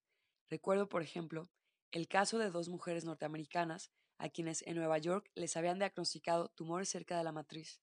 Recuerdo, 0.52 0.88
por 0.88 1.02
ejemplo, 1.02 1.50
el 1.90 2.08
caso 2.08 2.38
de 2.38 2.52
dos 2.52 2.70
mujeres 2.70 3.06
norteamericanas 3.06 3.90
a 4.20 4.30
quienes 4.30 4.62
en 4.68 4.76
Nueva 4.76 5.00
York 5.00 5.32
les 5.34 5.58
habían 5.58 5.80
diagnosticado 5.80 6.50
tumores 6.50 6.90
cerca 6.90 7.18
de 7.18 7.24
la 7.24 7.32
matriz. 7.32 7.82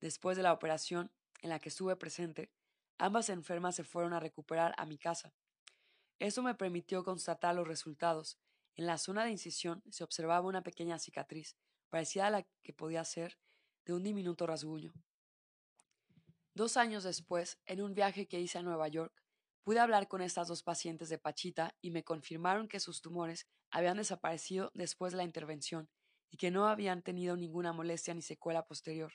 Después 0.00 0.36
de 0.36 0.44
la 0.44 0.52
operación, 0.52 1.10
en 1.42 1.50
la 1.50 1.58
que 1.58 1.70
estuve 1.70 1.96
presente, 1.96 2.52
ambas 2.96 3.28
enfermas 3.28 3.74
se 3.74 3.82
fueron 3.82 4.12
a 4.12 4.20
recuperar 4.20 4.72
a 4.78 4.86
mi 4.86 4.98
casa. 4.98 5.34
Eso 6.20 6.44
me 6.44 6.54
permitió 6.54 7.02
constatar 7.02 7.56
los 7.56 7.66
resultados. 7.66 8.38
En 8.76 8.86
la 8.86 8.98
zona 8.98 9.24
de 9.24 9.32
incisión 9.32 9.82
se 9.90 10.04
observaba 10.04 10.46
una 10.46 10.62
pequeña 10.62 11.00
cicatriz, 11.00 11.56
parecida 11.90 12.28
a 12.28 12.30
la 12.30 12.46
que 12.62 12.72
podía 12.72 13.04
ser 13.04 13.38
de 13.84 13.92
un 13.92 14.02
diminuto 14.02 14.46
rasguño. 14.46 14.92
Dos 16.54 16.76
años 16.76 17.04
después, 17.04 17.58
en 17.66 17.82
un 17.82 17.94
viaje 17.94 18.26
que 18.26 18.40
hice 18.40 18.58
a 18.58 18.62
Nueva 18.62 18.88
York, 18.88 19.12
pude 19.62 19.78
hablar 19.78 20.08
con 20.08 20.22
estas 20.22 20.48
dos 20.48 20.62
pacientes 20.62 21.08
de 21.08 21.18
Pachita 21.18 21.76
y 21.80 21.90
me 21.90 22.04
confirmaron 22.04 22.68
que 22.68 22.80
sus 22.80 23.02
tumores 23.02 23.46
habían 23.70 23.98
desaparecido 23.98 24.70
después 24.74 25.12
de 25.12 25.18
la 25.18 25.24
intervención 25.24 25.88
y 26.30 26.36
que 26.36 26.50
no 26.50 26.66
habían 26.66 27.02
tenido 27.02 27.36
ninguna 27.36 27.72
molestia 27.72 28.14
ni 28.14 28.22
secuela 28.22 28.64
posterior. 28.64 29.12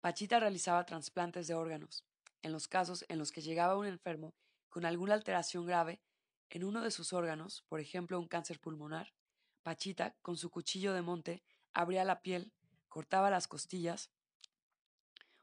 Pachita 0.00 0.40
realizaba 0.40 0.84
trasplantes 0.84 1.46
de 1.46 1.54
órganos. 1.54 2.04
En 2.42 2.52
los 2.52 2.68
casos 2.68 3.04
en 3.08 3.18
los 3.18 3.32
que 3.32 3.42
llegaba 3.42 3.76
un 3.76 3.86
enfermo 3.86 4.34
con 4.68 4.84
alguna 4.84 5.14
alteración 5.14 5.66
grave 5.66 6.00
en 6.50 6.64
uno 6.64 6.82
de 6.82 6.90
sus 6.90 7.12
órganos, 7.12 7.64
por 7.68 7.80
ejemplo 7.80 8.18
un 8.18 8.28
cáncer 8.28 8.60
pulmonar, 8.60 9.12
Pachita, 9.62 10.14
con 10.22 10.36
su 10.36 10.50
cuchillo 10.50 10.92
de 10.92 11.02
monte, 11.02 11.42
abría 11.76 12.04
la 12.04 12.22
piel, 12.22 12.52
cortaba 12.88 13.28
las 13.28 13.46
costillas, 13.46 14.10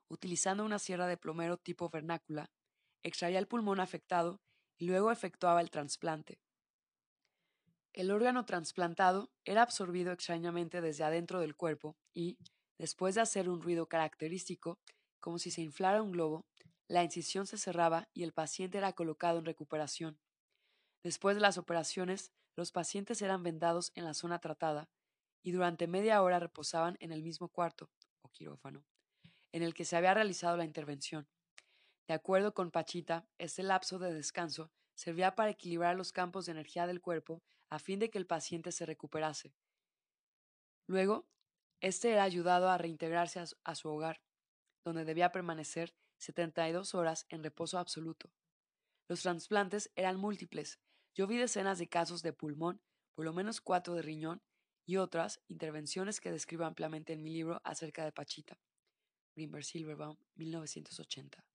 utilizando 0.07 0.65
una 0.65 0.79
sierra 0.79 1.05
de 1.05 1.15
plomero 1.15 1.57
tipo 1.57 1.89
vernácula, 1.89 2.49
extraía 3.03 3.37
el 3.37 3.47
pulmón 3.47 3.79
afectado 3.79 4.41
y 4.79 4.87
luego 4.87 5.11
efectuaba 5.11 5.61
el 5.61 5.69
trasplante. 5.69 6.39
El 7.93 8.09
órgano 8.09 8.45
trasplantado 8.45 9.29
era 9.45 9.61
absorbido 9.61 10.11
extrañamente 10.11 10.81
desde 10.81 11.03
adentro 11.03 11.39
del 11.39 11.55
cuerpo 11.55 11.95
y, 12.15 12.39
después 12.79 13.13
de 13.13 13.21
hacer 13.21 13.47
un 13.47 13.61
ruido 13.61 13.85
característico, 13.85 14.79
como 15.19 15.37
si 15.37 15.51
se 15.51 15.61
inflara 15.61 16.01
un 16.01 16.11
globo, 16.11 16.47
la 16.87 17.03
incisión 17.03 17.45
se 17.45 17.59
cerraba 17.59 18.09
y 18.11 18.23
el 18.23 18.33
paciente 18.33 18.79
era 18.79 18.93
colocado 18.93 19.37
en 19.37 19.45
recuperación. 19.45 20.17
Después 21.03 21.35
de 21.35 21.41
las 21.41 21.59
operaciones, 21.59 22.31
los 22.55 22.71
pacientes 22.71 23.21
eran 23.21 23.43
vendados 23.43 23.91
en 23.93 24.05
la 24.05 24.15
zona 24.15 24.39
tratada 24.39 24.89
y 25.43 25.51
durante 25.51 25.87
media 25.87 26.23
hora 26.23 26.39
reposaban 26.39 26.97
en 26.99 27.11
el 27.11 27.21
mismo 27.21 27.49
cuarto, 27.49 27.91
o 28.21 28.29
quirófano, 28.29 28.85
en 29.51 29.61
el 29.61 29.73
que 29.73 29.85
se 29.85 29.97
había 29.97 30.13
realizado 30.13 30.57
la 30.57 30.65
intervención. 30.65 31.27
De 32.07 32.13
acuerdo 32.13 32.53
con 32.53 32.71
Pachita, 32.71 33.27
este 33.37 33.61
lapso 33.61 33.99
de 33.99 34.13
descanso 34.13 34.71
servía 34.95 35.35
para 35.35 35.51
equilibrar 35.51 35.95
los 35.95 36.11
campos 36.11 36.45
de 36.45 36.53
energía 36.53 36.87
del 36.87 37.01
cuerpo 37.01 37.43
a 37.69 37.79
fin 37.79 37.99
de 37.99 38.09
que 38.09 38.17
el 38.17 38.25
paciente 38.25 38.71
se 38.71 38.85
recuperase. 38.85 39.53
Luego, 40.87 41.27
éste 41.81 42.11
era 42.11 42.23
ayudado 42.23 42.69
a 42.69 42.77
reintegrarse 42.77 43.43
a 43.63 43.75
su 43.75 43.89
hogar, 43.89 44.21
donde 44.85 45.05
debía 45.05 45.31
permanecer 45.31 45.93
72 46.17 46.95
horas 46.95 47.25
en 47.29 47.43
reposo 47.43 47.79
absoluto. 47.79 48.31
Los 49.09 49.21
trasplantes 49.21 49.91
eran 49.95 50.17
múltiples. 50.17 50.79
Yo 51.15 51.27
vi 51.27 51.37
decenas 51.37 51.79
de 51.79 51.89
casos 51.89 52.21
de 52.21 52.33
pulmón, 52.33 52.81
por 53.15 53.25
lo 53.25 53.33
menos 53.33 53.61
cuatro 53.61 53.93
de 53.93 54.01
riñón 54.01 54.41
y 54.85 54.97
otras 54.97 55.41
intervenciones 55.47 56.19
que 56.19 56.31
describo 56.31 56.65
ampliamente 56.65 57.13
en 57.13 57.23
mi 57.23 57.31
libro 57.31 57.61
acerca 57.63 58.03
de 58.03 58.11
Pachita. 58.11 58.59
Greenberg 59.35 59.63
Silverbaum, 59.63 60.17
1980. 60.35 61.45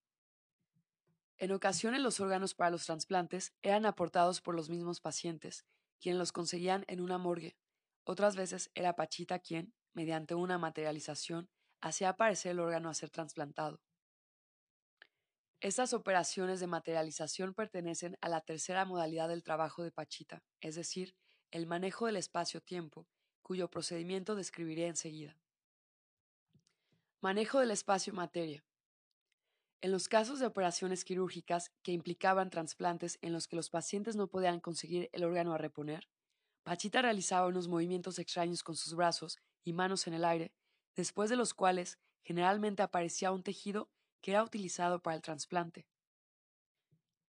En 1.36 1.52
ocasiones 1.52 2.00
los 2.00 2.18
órganos 2.18 2.54
para 2.54 2.70
los 2.70 2.86
trasplantes 2.86 3.52
eran 3.62 3.86
aportados 3.86 4.40
por 4.40 4.56
los 4.56 4.68
mismos 4.68 5.00
pacientes, 5.00 5.64
quienes 6.00 6.18
los 6.18 6.32
conseguían 6.32 6.84
en 6.88 7.00
una 7.00 7.18
morgue. 7.18 7.56
Otras 8.04 8.34
veces 8.34 8.70
era 8.74 8.96
Pachita 8.96 9.38
quien, 9.38 9.72
mediante 9.92 10.34
una 10.34 10.58
materialización, 10.58 11.48
hacía 11.80 12.10
aparecer 12.10 12.52
el 12.52 12.60
órgano 12.60 12.88
a 12.88 12.94
ser 12.94 13.10
trasplantado. 13.10 13.80
Estas 15.60 15.92
operaciones 15.92 16.60
de 16.60 16.66
materialización 16.66 17.54
pertenecen 17.54 18.16
a 18.20 18.28
la 18.28 18.40
tercera 18.40 18.84
modalidad 18.84 19.28
del 19.28 19.42
trabajo 19.42 19.82
de 19.82 19.90
Pachita, 19.90 20.42
es 20.60 20.74
decir, 20.74 21.14
el 21.50 21.66
manejo 21.66 22.06
del 22.06 22.16
espacio-tiempo, 22.16 23.08
cuyo 23.48 23.70
procedimiento 23.70 24.34
describiré 24.34 24.88
enseguida. 24.88 25.34
Manejo 27.22 27.60
del 27.60 27.70
espacio-materia. 27.70 28.62
En 29.80 29.90
los 29.90 30.06
casos 30.06 30.38
de 30.38 30.44
operaciones 30.44 31.02
quirúrgicas 31.02 31.72
que 31.82 31.92
implicaban 31.92 32.50
trasplantes 32.50 33.18
en 33.22 33.32
los 33.32 33.48
que 33.48 33.56
los 33.56 33.70
pacientes 33.70 34.16
no 34.16 34.26
podían 34.26 34.60
conseguir 34.60 35.08
el 35.14 35.24
órgano 35.24 35.54
a 35.54 35.58
reponer, 35.58 36.10
Pachita 36.62 37.00
realizaba 37.00 37.46
unos 37.46 37.68
movimientos 37.68 38.18
extraños 38.18 38.62
con 38.62 38.76
sus 38.76 38.94
brazos 38.94 39.38
y 39.64 39.72
manos 39.72 40.06
en 40.06 40.12
el 40.12 40.26
aire, 40.26 40.52
después 40.94 41.30
de 41.30 41.36
los 41.36 41.54
cuales 41.54 41.98
generalmente 42.22 42.82
aparecía 42.82 43.32
un 43.32 43.42
tejido 43.42 43.88
que 44.20 44.32
era 44.32 44.44
utilizado 44.44 45.00
para 45.00 45.16
el 45.16 45.22
trasplante. 45.22 45.86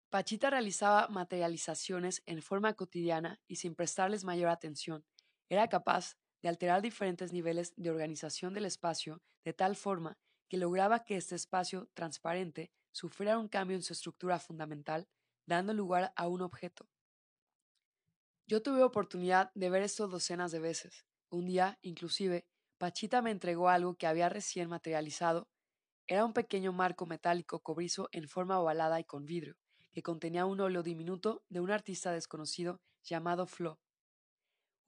Pachita 0.08 0.49
realizaba 0.49 1.08
materializaciones 1.08 2.23
en 2.25 2.40
forma 2.40 2.73
cotidiana 2.73 3.38
y 3.46 3.56
sin 3.56 3.75
prestarles 3.75 4.25
mayor 4.25 4.49
atención. 4.49 5.04
Era 5.48 5.68
capaz 5.68 6.16
de 6.42 6.48
alterar 6.48 6.82
diferentes 6.82 7.32
niveles 7.32 7.72
de 7.76 7.90
organización 7.90 8.54
del 8.54 8.66
espacio 8.66 9.22
de 9.44 9.52
tal 9.52 9.76
forma 9.76 10.18
que 10.48 10.56
lograba 10.56 11.04
que 11.04 11.16
este 11.16 11.34
espacio 11.34 11.88
transparente 11.94 12.70
sufriera 12.92 13.38
un 13.38 13.48
cambio 13.48 13.76
en 13.76 13.82
su 13.82 13.92
estructura 13.92 14.38
fundamental, 14.38 15.08
dando 15.46 15.72
lugar 15.74 16.12
a 16.16 16.28
un 16.28 16.40
objeto. 16.42 16.88
Yo 18.48 18.62
tuve 18.62 18.82
oportunidad 18.82 19.50
de 19.54 19.70
ver 19.70 19.82
esto 19.82 20.06
docenas 20.08 20.52
de 20.52 20.60
veces. 20.60 21.04
Un 21.30 21.46
día, 21.46 21.78
inclusive, 21.82 22.46
Pachita 22.78 23.22
me 23.22 23.30
entregó 23.30 23.68
algo 23.68 23.96
que 23.96 24.06
había 24.06 24.28
recién 24.28 24.68
materializado. 24.68 25.48
Era 26.06 26.24
un 26.24 26.32
pequeño 26.32 26.72
marco 26.72 27.06
metálico 27.06 27.60
cobrizo 27.60 28.08
en 28.12 28.28
forma 28.28 28.60
ovalada 28.60 29.00
y 29.00 29.04
con 29.04 29.26
vidrio, 29.26 29.56
que 29.92 30.02
contenía 30.02 30.46
un 30.46 30.60
óleo 30.60 30.82
diminuto 30.82 31.42
de 31.48 31.60
un 31.60 31.70
artista 31.70 32.12
desconocido 32.12 32.80
llamado 33.02 33.46
Flo. 33.46 33.80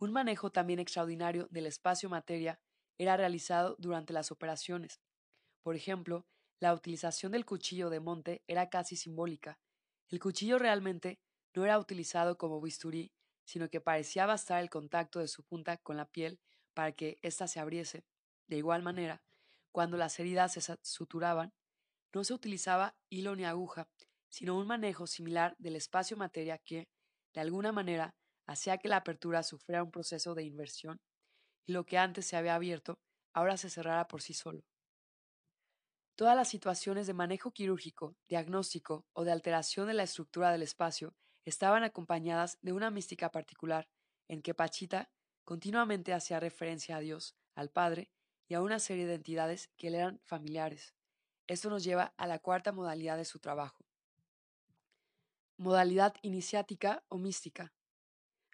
Un 0.00 0.12
manejo 0.12 0.50
también 0.50 0.78
extraordinario 0.78 1.48
del 1.50 1.66
espacio-materia 1.66 2.60
era 2.98 3.16
realizado 3.16 3.74
durante 3.78 4.12
las 4.12 4.30
operaciones. 4.30 5.00
Por 5.62 5.74
ejemplo, 5.74 6.24
la 6.60 6.72
utilización 6.72 7.32
del 7.32 7.44
cuchillo 7.44 7.90
de 7.90 8.00
monte 8.00 8.42
era 8.46 8.68
casi 8.70 8.96
simbólica. 8.96 9.58
El 10.08 10.20
cuchillo 10.20 10.58
realmente 10.58 11.18
no 11.54 11.64
era 11.64 11.78
utilizado 11.78 12.38
como 12.38 12.60
bisturí, 12.60 13.12
sino 13.44 13.68
que 13.68 13.80
parecía 13.80 14.26
bastar 14.26 14.62
el 14.62 14.70
contacto 14.70 15.18
de 15.18 15.28
su 15.28 15.42
punta 15.42 15.76
con 15.78 15.96
la 15.96 16.04
piel 16.04 16.38
para 16.74 16.92
que 16.92 17.18
ésta 17.22 17.48
se 17.48 17.58
abriese. 17.58 18.04
De 18.46 18.56
igual 18.56 18.82
manera, 18.82 19.22
cuando 19.72 19.96
las 19.96 20.18
heridas 20.20 20.52
se 20.52 20.76
suturaban, 20.82 21.52
no 22.14 22.24
se 22.24 22.34
utilizaba 22.34 22.96
hilo 23.10 23.34
ni 23.34 23.44
aguja, 23.44 23.88
sino 24.28 24.56
un 24.56 24.66
manejo 24.66 25.06
similar 25.06 25.56
del 25.58 25.76
espacio-materia 25.76 26.58
que, 26.58 26.88
de 27.34 27.40
alguna 27.40 27.72
manera, 27.72 28.14
hacía 28.48 28.78
que 28.78 28.88
la 28.88 28.96
apertura 28.96 29.42
sufriera 29.44 29.84
un 29.84 29.92
proceso 29.92 30.34
de 30.34 30.42
inversión 30.42 31.00
y 31.66 31.72
lo 31.72 31.84
que 31.84 31.98
antes 31.98 32.26
se 32.26 32.36
había 32.36 32.54
abierto 32.54 32.98
ahora 33.32 33.56
se 33.56 33.70
cerrara 33.70 34.08
por 34.08 34.22
sí 34.22 34.32
solo. 34.32 34.64
Todas 36.16 36.34
las 36.34 36.48
situaciones 36.48 37.06
de 37.06 37.14
manejo 37.14 37.52
quirúrgico, 37.52 38.16
diagnóstico 38.26 39.06
o 39.12 39.22
de 39.22 39.30
alteración 39.30 39.86
de 39.86 39.94
la 39.94 40.02
estructura 40.02 40.50
del 40.50 40.62
espacio 40.62 41.14
estaban 41.44 41.84
acompañadas 41.84 42.58
de 42.60 42.72
una 42.72 42.90
mística 42.90 43.30
particular, 43.30 43.88
en 44.26 44.42
que 44.42 44.54
Pachita 44.54 45.10
continuamente 45.44 46.12
hacía 46.12 46.40
referencia 46.40 46.96
a 46.96 47.00
Dios, 47.00 47.36
al 47.54 47.70
Padre 47.70 48.10
y 48.48 48.54
a 48.54 48.62
una 48.62 48.78
serie 48.78 49.06
de 49.06 49.14
entidades 49.14 49.70
que 49.76 49.90
le 49.90 49.98
eran 49.98 50.20
familiares. 50.24 50.94
Esto 51.46 51.70
nos 51.70 51.84
lleva 51.84 52.14
a 52.16 52.26
la 52.26 52.38
cuarta 52.38 52.72
modalidad 52.72 53.16
de 53.16 53.24
su 53.24 53.38
trabajo. 53.38 53.86
Modalidad 55.56 56.14
iniciática 56.22 57.04
o 57.08 57.18
mística. 57.18 57.72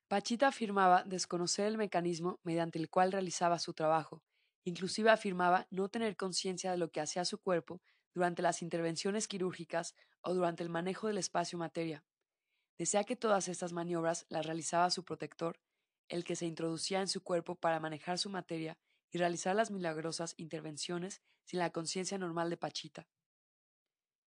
Pachita 0.08 0.49
afirmaba 0.49 1.02
desconocer 1.04 1.66
el 1.66 1.78
mecanismo 1.78 2.38
mediante 2.42 2.78
el 2.78 2.90
cual 2.90 3.11
realizaba 3.11 3.58
su 3.58 3.73
trabajo, 3.73 4.23
inclusive 4.64 5.11
afirmaba 5.11 5.66
no 5.70 5.88
tener 5.88 6.16
conciencia 6.16 6.70
de 6.70 6.76
lo 6.76 6.90
que 6.90 7.00
hacía 7.00 7.25
su 7.25 7.38
cuerpo 7.38 7.80
durante 8.14 8.42
las 8.42 8.61
intervenciones 8.62 9.26
quirúrgicas 9.26 9.94
o 10.20 10.34
durante 10.34 10.62
el 10.62 10.68
manejo 10.68 11.08
del 11.08 11.18
espacio-materia. 11.18 12.04
Desea 12.78 13.04
que 13.04 13.16
todas 13.16 13.49
estas 13.49 13.73
maniobras 13.73 14.26
las 14.28 14.44
realizaba 14.44 14.90
su 14.90 15.04
protector, 15.04 15.58
el 16.08 16.23
que 16.23 16.37
se 16.37 16.46
introducía 16.46 17.00
en 17.00 17.08
su 17.08 17.23
cuerpo 17.23 17.54
para 17.54 17.80
manejar 17.80 18.18
su 18.18 18.28
materia 18.28 18.76
y 19.11 19.18
realizar 19.18 19.56
las 19.56 19.70
milagrosas 19.70 20.34
intervenciones 20.37 21.23
sin 21.44 21.61
la 21.61 21.70
conciencia 21.70 22.18
normal 22.18 22.50
de 22.50 22.56
Pachita. 22.56 23.08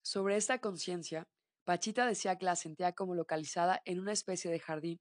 Sobre 0.03 0.37
esta 0.37 0.59
conciencia, 0.59 1.29
Pachita 1.65 2.07
decía 2.07 2.37
que 2.37 2.45
la 2.45 2.57
sentía 2.57 2.93
como 2.93 3.15
localizada 3.15 3.81
en 3.85 4.01
una 4.01 4.13
especie 4.13 4.51
de 4.51 4.59
jardín 4.59 5.01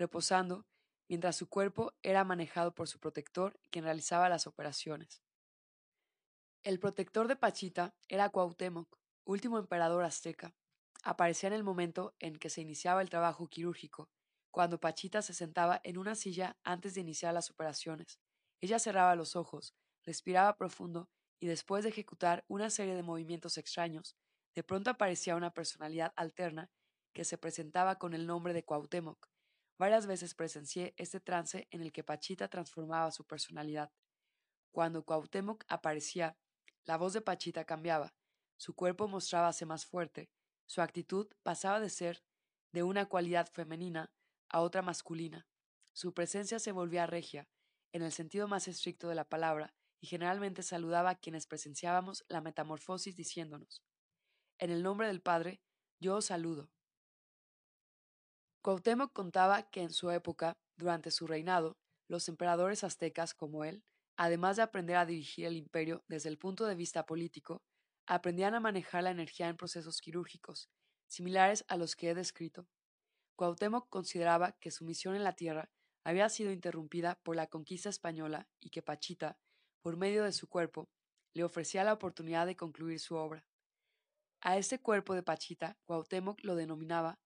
reposando, 0.00 0.66
mientras 1.08 1.36
su 1.36 1.48
cuerpo 1.50 1.92
era 2.02 2.24
manejado 2.24 2.74
por 2.74 2.88
su 2.88 2.98
protector, 2.98 3.60
quien 3.70 3.84
realizaba 3.84 4.30
las 4.30 4.46
operaciones. 4.46 5.22
El 6.62 6.80
protector 6.80 7.28
de 7.28 7.36
Pachita 7.36 7.94
era 8.08 8.30
Cuauhtémoc, 8.30 8.98
último 9.24 9.58
emperador 9.58 10.04
azteca. 10.04 10.54
Aparecía 11.02 11.48
en 11.48 11.52
el 11.52 11.64
momento 11.64 12.14
en 12.18 12.38
que 12.38 12.48
se 12.48 12.62
iniciaba 12.62 13.02
el 13.02 13.10
trabajo 13.10 13.48
quirúrgico, 13.48 14.08
cuando 14.50 14.80
Pachita 14.80 15.20
se 15.20 15.34
sentaba 15.34 15.80
en 15.84 15.98
una 15.98 16.14
silla 16.14 16.56
antes 16.64 16.94
de 16.94 17.02
iniciar 17.02 17.34
las 17.34 17.50
operaciones. 17.50 18.18
Ella 18.62 18.78
cerraba 18.78 19.14
los 19.16 19.36
ojos, 19.36 19.74
respiraba 20.02 20.56
profundo 20.56 21.10
y 21.38 21.46
después 21.46 21.84
de 21.84 21.90
ejecutar 21.90 22.44
una 22.48 22.70
serie 22.70 22.94
de 22.94 23.02
movimientos 23.02 23.58
extraños, 23.58 24.16
de 24.54 24.62
pronto 24.62 24.88
aparecía 24.90 25.36
una 25.36 25.52
personalidad 25.52 26.14
alterna 26.16 26.70
que 27.12 27.24
se 27.24 27.36
presentaba 27.36 27.96
con 27.96 28.14
el 28.14 28.26
nombre 28.26 28.54
de 28.54 28.64
Cuauhtémoc 28.64 29.29
Varias 29.80 30.06
veces 30.06 30.34
presencié 30.34 30.92
este 30.98 31.20
trance 31.20 31.66
en 31.70 31.80
el 31.80 31.90
que 31.90 32.04
Pachita 32.04 32.48
transformaba 32.48 33.10
su 33.12 33.24
personalidad. 33.26 33.90
Cuando 34.72 35.06
Cuauhtémoc 35.06 35.64
aparecía, 35.68 36.36
la 36.84 36.98
voz 36.98 37.14
de 37.14 37.22
Pachita 37.22 37.64
cambiaba, 37.64 38.12
su 38.58 38.74
cuerpo 38.74 39.08
mostrábase 39.08 39.64
más 39.64 39.86
fuerte, 39.86 40.28
su 40.66 40.82
actitud 40.82 41.28
pasaba 41.42 41.80
de 41.80 41.88
ser 41.88 42.22
de 42.72 42.82
una 42.82 43.06
cualidad 43.06 43.50
femenina 43.50 44.12
a 44.50 44.60
otra 44.60 44.82
masculina. 44.82 45.48
Su 45.94 46.12
presencia 46.12 46.58
se 46.58 46.72
volvía 46.72 47.06
regia, 47.06 47.48
en 47.92 48.02
el 48.02 48.12
sentido 48.12 48.48
más 48.48 48.68
estricto 48.68 49.08
de 49.08 49.14
la 49.14 49.30
palabra, 49.30 49.72
y 49.98 50.08
generalmente 50.08 50.62
saludaba 50.62 51.08
a 51.08 51.18
quienes 51.18 51.46
presenciábamos 51.46 52.26
la 52.28 52.42
metamorfosis 52.42 53.16
diciéndonos, 53.16 53.82
En 54.58 54.70
el 54.70 54.82
nombre 54.82 55.06
del 55.06 55.22
Padre, 55.22 55.62
yo 56.00 56.16
os 56.16 56.26
saludo. 56.26 56.70
Cuauhtémoc 58.62 59.14
contaba 59.14 59.62
que 59.70 59.80
en 59.80 59.90
su 59.90 60.10
época, 60.10 60.58
durante 60.76 61.10
su 61.10 61.26
reinado, 61.26 61.78
los 62.08 62.28
emperadores 62.28 62.84
aztecas 62.84 63.32
como 63.32 63.64
él, 63.64 63.82
además 64.18 64.56
de 64.56 64.62
aprender 64.62 64.96
a 64.96 65.06
dirigir 65.06 65.46
el 65.46 65.56
imperio 65.56 66.04
desde 66.08 66.28
el 66.28 66.36
punto 66.36 66.66
de 66.66 66.74
vista 66.74 67.06
político, 67.06 67.62
aprendían 68.06 68.54
a 68.54 68.60
manejar 68.60 69.04
la 69.04 69.12
energía 69.12 69.48
en 69.48 69.56
procesos 69.56 70.02
quirúrgicos, 70.02 70.68
similares 71.08 71.64
a 71.68 71.78
los 71.78 71.96
que 71.96 72.10
he 72.10 72.14
descrito. 72.14 72.68
Cuauhtémoc 73.36 73.88
consideraba 73.88 74.52
que 74.52 74.70
su 74.70 74.84
misión 74.84 75.14
en 75.14 75.24
la 75.24 75.32
tierra 75.32 75.70
había 76.04 76.28
sido 76.28 76.52
interrumpida 76.52 77.18
por 77.22 77.36
la 77.36 77.46
conquista 77.46 77.88
española 77.88 78.46
y 78.60 78.68
que 78.68 78.82
Pachita, 78.82 79.38
por 79.80 79.96
medio 79.96 80.24
de 80.24 80.32
su 80.32 80.48
cuerpo, 80.48 80.90
le 81.32 81.44
ofrecía 81.44 81.82
la 81.82 81.94
oportunidad 81.94 82.44
de 82.44 82.56
concluir 82.56 83.00
su 83.00 83.14
obra. 83.14 83.46
A 84.42 84.58
este 84.58 84.80
cuerpo 84.80 85.14
de 85.14 85.22
Pachita, 85.22 85.78
Cuauhtémoc 85.86 86.44
lo 86.44 86.56
denominaba 86.56 87.18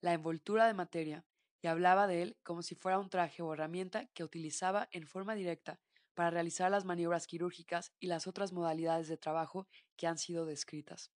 la 0.00 0.12
envoltura 0.12 0.66
de 0.66 0.74
materia, 0.74 1.24
y 1.60 1.66
hablaba 1.66 2.06
de 2.06 2.22
él 2.22 2.36
como 2.42 2.62
si 2.62 2.74
fuera 2.74 2.98
un 2.98 3.10
traje 3.10 3.42
o 3.42 3.52
herramienta 3.52 4.06
que 4.14 4.24
utilizaba 4.24 4.88
en 4.92 5.06
forma 5.06 5.34
directa 5.34 5.80
para 6.14 6.30
realizar 6.30 6.70
las 6.70 6.84
maniobras 6.84 7.26
quirúrgicas 7.26 7.92
y 7.98 8.06
las 8.06 8.26
otras 8.26 8.52
modalidades 8.52 9.08
de 9.08 9.16
trabajo 9.16 9.68
que 9.96 10.06
han 10.06 10.18
sido 10.18 10.46
descritas. 10.46 11.12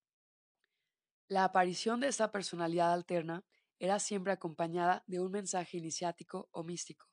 La 1.29 1.45
aparición 1.45 2.01
de 2.01 2.09
esta 2.09 2.31
personalidad 2.31 2.93
alterna 2.93 3.45
era 3.79 3.99
siempre 3.99 4.33
acompañada 4.33 5.03
de 5.07 5.21
un 5.21 5.33
mensaje 5.33 5.79
iniciático 5.79 6.49
o 6.53 6.63
místico, 6.63 7.09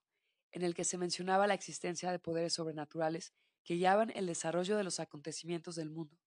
en 0.51 0.61
el 0.61 0.75
que 0.75 0.83
se 0.83 0.97
mencionaba 0.97 1.47
la 1.47 1.53
existencia 1.53 2.11
de 2.11 2.19
poderes 2.19 2.53
sobrenaturales 2.53 3.33
que 3.63 3.75
guiaban 3.75 4.11
el 4.15 4.25
desarrollo 4.25 4.77
de 4.77 4.83
los 4.83 4.99
acontecimientos 4.99 5.75
del 5.75 5.89
mundo. 5.89 6.19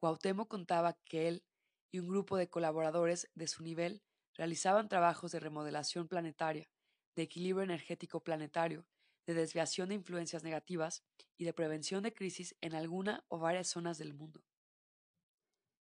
Cuauhtémoc 0.00 0.48
contaba 0.48 0.98
que 1.04 1.28
él 1.28 1.44
y 1.90 1.98
un 1.98 2.08
grupo 2.08 2.36
de 2.36 2.48
colaboradores 2.48 3.30
de 3.34 3.46
su 3.46 3.62
nivel 3.62 4.02
realizaban 4.38 4.88
trabajos 4.88 5.32
de 5.32 5.40
remodelación 5.40 6.08
planetaria, 6.08 6.70
de 7.16 7.24
equilibrio 7.24 7.64
energético 7.64 8.22
planetario, 8.22 8.86
de 9.26 9.34
desviación 9.34 9.90
de 9.90 9.96
influencias 9.96 10.44
negativas 10.44 11.02
y 11.36 11.44
de 11.44 11.52
prevención 11.52 12.02
de 12.02 12.14
crisis 12.14 12.56
en 12.62 12.74
alguna 12.74 13.24
o 13.28 13.38
varias 13.38 13.68
zonas 13.68 13.98
del 13.98 14.14
mundo. 14.14 14.42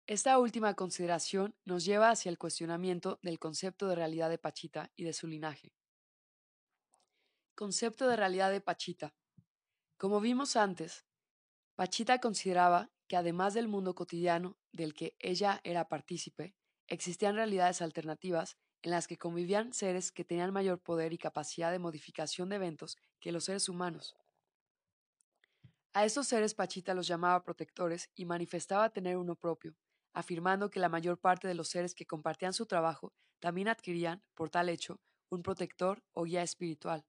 Esta 0.06 0.38
última 0.38 0.74
consideración 0.74 1.54
nos 1.64 1.84
lleva 1.84 2.10
hacia 2.10 2.30
el 2.30 2.38
cuestionamiento 2.38 3.18
del 3.22 3.38
concepto 3.38 3.88
de 3.88 3.96
realidad 3.96 4.30
de 4.30 4.38
Pachita 4.38 4.90
y 4.96 5.04
de 5.04 5.12
su 5.12 5.26
linaje. 5.26 5.74
Concepto 7.54 8.06
de 8.06 8.16
realidad 8.16 8.50
de 8.50 8.60
Pachita. 8.60 9.14
Como 9.96 10.20
vimos 10.20 10.56
antes, 10.56 11.04
Pachita 11.74 12.20
consideraba 12.20 12.90
que 13.08 13.16
además 13.16 13.54
del 13.54 13.66
mundo 13.66 13.94
cotidiano 13.94 14.56
del 14.72 14.94
que 14.94 15.16
ella 15.18 15.60
era 15.64 15.88
partícipe, 15.88 16.54
Existían 16.88 17.36
realidades 17.36 17.82
alternativas 17.82 18.56
en 18.82 18.90
las 18.90 19.08
que 19.08 19.16
convivían 19.16 19.72
seres 19.72 20.12
que 20.12 20.24
tenían 20.24 20.52
mayor 20.52 20.78
poder 20.78 21.12
y 21.12 21.18
capacidad 21.18 21.72
de 21.72 21.78
modificación 21.78 22.50
de 22.50 22.56
eventos 22.56 22.98
que 23.18 23.32
los 23.32 23.44
seres 23.44 23.68
humanos. 23.68 24.14
A 25.94 26.04
estos 26.04 26.26
seres 26.26 26.54
Pachita 26.54 26.92
los 26.92 27.06
llamaba 27.06 27.42
protectores 27.42 28.10
y 28.14 28.26
manifestaba 28.26 28.90
tener 28.90 29.16
uno 29.16 29.36
propio, 29.36 29.74
afirmando 30.12 30.68
que 30.68 30.80
la 30.80 30.88
mayor 30.88 31.18
parte 31.18 31.48
de 31.48 31.54
los 31.54 31.68
seres 31.68 31.94
que 31.94 32.04
compartían 32.04 32.52
su 32.52 32.66
trabajo 32.66 33.14
también 33.40 33.68
adquirían, 33.68 34.22
por 34.34 34.50
tal 34.50 34.68
hecho, 34.68 35.00
un 35.30 35.42
protector 35.42 36.02
o 36.12 36.24
guía 36.24 36.42
espiritual. 36.42 37.06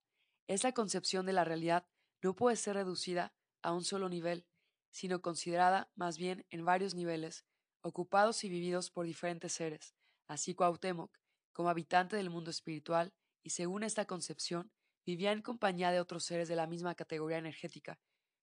Esta 0.48 0.72
concepción 0.72 1.26
de 1.26 1.34
la 1.34 1.44
realidad 1.44 1.88
no 2.22 2.36
puede 2.36 2.56
ser 2.56 2.76
reducida 2.76 3.34
a 3.62 3.74
un 3.74 3.84
solo 3.84 4.08
nivel, 4.08 4.46
sino 4.92 5.22
considerada 5.22 5.92
más 5.96 6.18
bien 6.18 6.46
en 6.50 6.64
varios 6.64 6.96
niveles, 6.96 7.46
ocupados 7.86 8.44
y 8.44 8.50
vividos 8.50 8.90
por 8.90 9.06
diferentes 9.06 9.54
seres, 9.54 9.94
así 10.28 10.56
Cuauhtémoc, 10.56 11.16
como 11.54 11.70
habitante 11.70 12.16
del 12.16 12.32
mundo 12.32 12.50
espiritual, 12.50 13.14
y 13.44 13.52
según 13.52 13.84
esta 13.84 14.06
concepción, 14.06 14.72
vivía 15.06 15.32
en 15.32 15.44
compañía 15.44 15.92
de 15.92 16.00
otros 16.00 16.26
seres 16.26 16.48
de 16.48 16.56
la 16.56 16.66
misma 16.66 16.96
categoría 16.96 17.38
energética, 17.38 18.00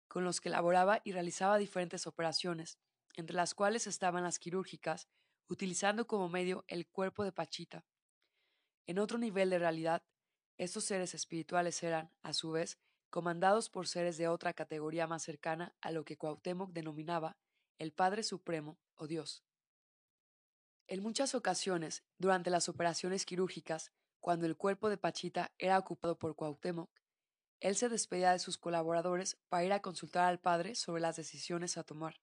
con 0.07 0.23
los 0.23 0.41
que 0.41 0.49
elaboraba 0.49 1.01
y 1.03 1.11
realizaba 1.11 1.59
diferentes 1.59 2.07
operaciones, 2.07 2.79
entre 3.17 3.35
las 3.35 3.53
cuales 3.53 3.89
estaban 3.89 4.23
las 4.23 4.39
quirúrgicas, 4.39 5.09
utilizando 5.49 6.07
como 6.07 6.29
medio 6.29 6.65
el 6.69 6.87
cuerpo 6.87 7.25
de 7.25 7.33
Pachita. 7.33 7.85
En 8.87 9.01
otro 9.01 9.19
nivel 9.19 9.51
de 9.51 9.59
realidad, 9.59 10.05
estos 10.57 10.85
seres 10.85 11.15
espirituales 11.15 11.83
eran, 11.83 12.13
a 12.23 12.33
su 12.33 12.53
vez, 12.53 12.79
comandados 13.11 13.71
por 13.71 13.89
seres 13.89 14.17
de 14.19 14.29
otra 14.29 14.53
categoría 14.53 15.09
más 15.09 15.25
cercana 15.25 15.75
a 15.81 15.91
lo 15.91 16.05
que 16.05 16.17
Cuauhtémoc 16.17 16.71
denominaba 16.73 17.37
el 17.83 17.93
Padre 17.93 18.23
Supremo 18.23 18.79
o 18.95 19.09
Dios. 19.09 19.43
En 20.87 21.03
muchas 21.03 21.35
ocasiones, 21.35 22.05
durante 22.17 22.49
las 22.49 22.69
operaciones 22.69 23.27
quirúrgicas, 23.27 23.91
cuando 24.21 24.47
el 24.47 24.57
cuerpo 24.57 24.89
de 24.89 24.99
Pachita 24.99 25.53
era 25.59 25.81
ocupado 25.81 26.17
por 26.17 26.37
Cuauhtémoc, 26.37 26.93
él 27.59 27.75
se 27.75 27.89
despedía 27.89 28.31
de 28.31 28.39
sus 28.39 28.57
colaboradores 28.57 29.37
para 29.49 29.65
ir 29.65 29.73
a 29.73 29.83
consultar 29.83 30.27
al 30.27 30.39
padre 30.39 30.77
sobre 30.77 31.03
las 31.03 31.17
decisiones 31.17 31.77
a 31.77 31.83
tomar, 31.83 32.21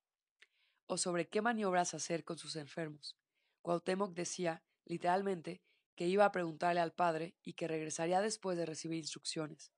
o 0.86 0.98
sobre 0.98 1.28
qué 1.28 1.42
maniobras 1.42 1.94
hacer 1.94 2.24
con 2.24 2.38
sus 2.38 2.56
enfermos. 2.56 3.18
Cuauhtémoc 3.62 4.14
decía, 4.14 4.64
literalmente, 4.86 5.62
que 5.98 6.08
iba 6.08 6.24
a 6.24 6.32
preguntarle 6.32 6.80
al 6.80 6.94
padre 6.94 7.36
y 7.44 7.56
que 7.56 7.68
regresaría 7.68 8.22
después 8.22 8.58
de 8.58 8.66
recibir 8.66 9.00
instrucciones. 9.00 9.74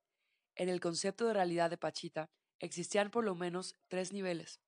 En 0.54 0.68
el 0.68 0.78
concepto 0.78 1.26
de 1.26 1.34
realidad 1.34 1.70
de 1.70 1.76
Pachita 1.76 2.30
existían 2.60 3.10
por 3.10 3.24
lo 3.24 3.34
menos 3.34 3.74
tres 3.88 4.12
niveles. 4.12 4.60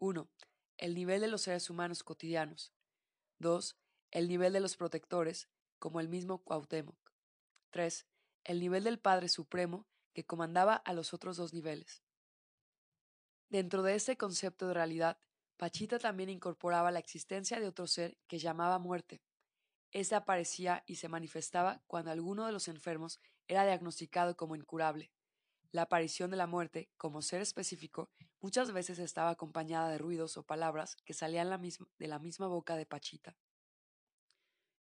1. 0.00 0.30
El 0.76 0.94
nivel 0.94 1.20
de 1.20 1.28
los 1.28 1.42
seres 1.42 1.70
humanos 1.70 2.04
cotidianos. 2.04 2.72
2. 3.40 3.76
El 4.12 4.28
nivel 4.28 4.52
de 4.52 4.60
los 4.60 4.76
protectores, 4.76 5.48
como 5.78 5.98
el 5.98 6.08
mismo 6.08 6.38
Cuauhtémoc. 6.44 6.96
3. 7.70 8.06
El 8.44 8.60
nivel 8.60 8.84
del 8.84 9.00
Padre 9.00 9.28
Supremo, 9.28 9.88
que 10.14 10.24
comandaba 10.24 10.74
a 10.74 10.92
los 10.92 11.12
otros 11.12 11.36
dos 11.36 11.52
niveles. 11.52 12.04
Dentro 13.48 13.82
de 13.82 13.96
este 13.96 14.16
concepto 14.16 14.68
de 14.68 14.74
realidad, 14.74 15.18
Pachita 15.56 15.98
también 15.98 16.28
incorporaba 16.28 16.92
la 16.92 17.00
existencia 17.00 17.58
de 17.58 17.66
otro 17.66 17.88
ser 17.88 18.16
que 18.28 18.38
llamaba 18.38 18.78
muerte. 18.78 19.20
Este 19.90 20.14
aparecía 20.14 20.84
y 20.86 20.96
se 20.96 21.08
manifestaba 21.08 21.82
cuando 21.88 22.12
alguno 22.12 22.46
de 22.46 22.52
los 22.52 22.68
enfermos 22.68 23.20
era 23.48 23.64
diagnosticado 23.64 24.36
como 24.36 24.54
incurable. 24.54 25.10
La 25.72 25.82
aparición 25.82 26.30
de 26.30 26.36
la 26.36 26.46
muerte, 26.46 26.88
como 26.96 27.20
ser 27.20 27.40
específico, 27.40 28.10
muchas 28.40 28.72
veces 28.72 28.98
estaba 28.98 29.30
acompañada 29.30 29.90
de 29.90 29.98
ruidos 29.98 30.36
o 30.36 30.44
palabras 30.44 30.96
que 31.04 31.14
salían 31.14 31.48
de 31.98 32.06
la 32.08 32.18
misma 32.18 32.46
boca 32.46 32.76
de 32.76 32.86
Pachita. 32.86 33.36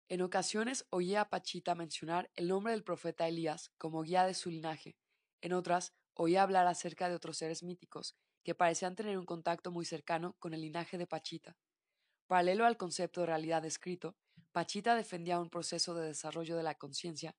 En 0.10 0.22
ocasiones 0.22 0.86
oía 0.90 1.22
a 1.22 1.30
Pachita 1.30 1.76
mencionar 1.76 2.32
el 2.36 2.48
nombre 2.48 2.72
del 2.72 2.84
profeta 2.84 3.28
Elías 3.28 3.72
como 3.78 4.04
guía 4.04 4.26
de 4.26 4.34
su 4.34 4.50
linaje, 4.50 4.96
en 5.42 5.54
otras 5.54 5.94
oía 6.14 6.44
hablar 6.44 6.68
acerca 6.68 7.10
de 7.10 7.16
otros 7.16 7.38
seres 7.38 7.62
míticos 7.62 8.16
que 8.44 8.56
parecían 8.56 8.96
tener 8.96 9.18
un 9.18 9.26
contacto 9.26 9.72
muy 9.72 9.86
cercano 9.86 10.36
con 10.40 10.54
el 10.54 10.62
linaje 10.62 10.98
de 10.98 11.08
Pachita. 11.08 11.58
Paralelo 12.28 12.66
al 12.66 12.78
concepto 12.78 13.22
de 13.22 13.28
realidad 13.28 13.62
descrito, 13.62 14.16
Pachita 14.54 14.96
defendía 14.96 15.40
un 15.40 15.50
proceso 15.50 15.94
de 15.94 16.08
desarrollo 16.08 16.56
de 16.56 16.64
la 16.64 16.76
conciencia 16.76 17.36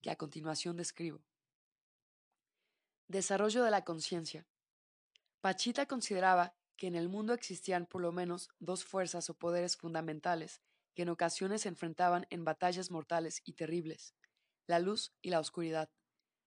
que 0.00 0.10
a 0.10 0.16
continuación 0.16 0.76
describo. 0.76 1.24
Desarrollo 3.08 3.64
de 3.64 3.70
la 3.70 3.84
conciencia. 3.84 4.46
Pachita 5.42 5.86
consideraba 5.86 6.54
que 6.76 6.86
en 6.86 6.94
el 6.94 7.08
mundo 7.08 7.34
existían 7.34 7.86
por 7.86 8.00
lo 8.00 8.12
menos 8.12 8.48
dos 8.60 8.84
fuerzas 8.84 9.28
o 9.28 9.34
poderes 9.34 9.76
fundamentales 9.76 10.62
que 10.94 11.02
en 11.02 11.08
ocasiones 11.08 11.62
se 11.62 11.68
enfrentaban 11.68 12.28
en 12.30 12.44
batallas 12.44 12.92
mortales 12.92 13.42
y 13.44 13.54
terribles, 13.54 14.14
la 14.68 14.78
luz 14.78 15.12
y 15.20 15.30
la 15.30 15.40
oscuridad. 15.40 15.90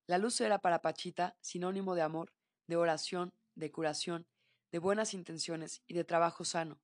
La 0.08 0.18
luz 0.18 0.40
era 0.40 0.60
para 0.60 0.82
Pachita 0.82 1.36
sinónimo 1.42 1.94
de 1.94 2.04
amor, 2.04 2.32
de 2.68 2.78
oración, 2.78 3.34
de 3.56 3.70
curación, 3.70 4.28
de 4.72 4.80
buenas 4.80 5.14
intenciones 5.14 5.82
y 5.88 5.94
de 5.94 6.06
trabajo 6.06 6.46
sano. 6.46 6.80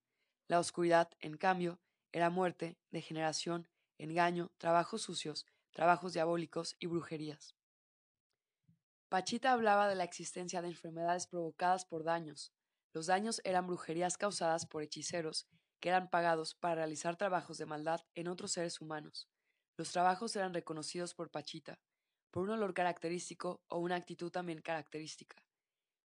La 0.50 0.60
oscuridad, 0.60 1.12
en 1.22 1.38
cambio, 1.38 1.80
era 2.12 2.30
muerte, 2.30 2.78
degeneración, 2.90 3.70
engaño, 3.98 4.52
trabajos 4.58 5.04
sucios, 5.04 5.46
trabajos 5.72 6.12
diabólicos 6.12 6.76
y 6.78 6.88
brujerías. 6.88 7.56
Pachita 9.12 9.52
hablaba 9.52 9.90
de 9.90 9.96
la 9.96 10.06
existencia 10.06 10.62
de 10.62 10.70
enfermedades 10.70 11.28
provocadas 11.28 11.84
por 11.84 12.06
daños. 12.06 12.54
Los 12.94 13.08
daños 13.08 13.42
eran 13.44 13.68
brujerías 13.68 14.18
causadas 14.18 14.66
por 14.66 14.84
hechiceros, 14.84 15.50
que 15.82 15.90
eran 15.90 16.10
pagados 16.10 16.56
para 16.56 16.76
realizar 16.76 17.18
trabajos 17.18 17.58
de 17.58 17.66
maldad 17.66 18.00
en 18.16 18.30
otros 18.30 18.54
seres 18.54 18.80
humanos. 18.80 19.28
Los 19.76 19.92
trabajos 19.92 20.34
eran 20.38 20.54
reconocidos 20.54 21.14
por 21.14 21.30
Pachita, 21.30 21.78
por 22.32 22.44
un 22.44 22.52
olor 22.52 22.74
característico 22.74 23.62
o 23.68 23.80
una 23.80 23.98
actitud 23.98 24.32
también 24.32 24.62
característica. 24.62 25.44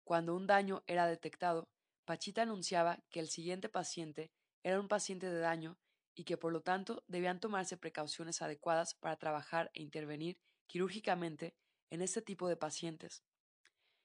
Cuando 0.04 0.36
un 0.36 0.46
daño 0.46 0.84
era 0.86 1.08
detectado, 1.08 1.72
Pachita 2.06 2.44
anunciaba 2.44 3.00
que 3.10 3.20
el 3.20 3.30
siguiente 3.30 3.68
paciente 3.68 4.32
era 4.62 4.80
un 4.80 4.88
paciente 4.88 5.28
de 5.28 5.40
daño 5.40 5.80
y 6.14 6.24
que 6.24 6.38
por 6.38 6.54
lo 6.54 6.62
tanto 6.62 7.04
debían 7.08 7.40
tomarse 7.40 7.78
precauciones 7.78 8.44
adecuadas 8.44 8.94
para 8.94 9.18
trabajar 9.18 9.72
e 9.74 9.82
intervenir 9.82 10.38
quirúrgicamente 10.68 11.56
en 11.92 12.02
este 12.02 12.22
tipo 12.22 12.48
de 12.48 12.58
pacientes. 12.58 13.24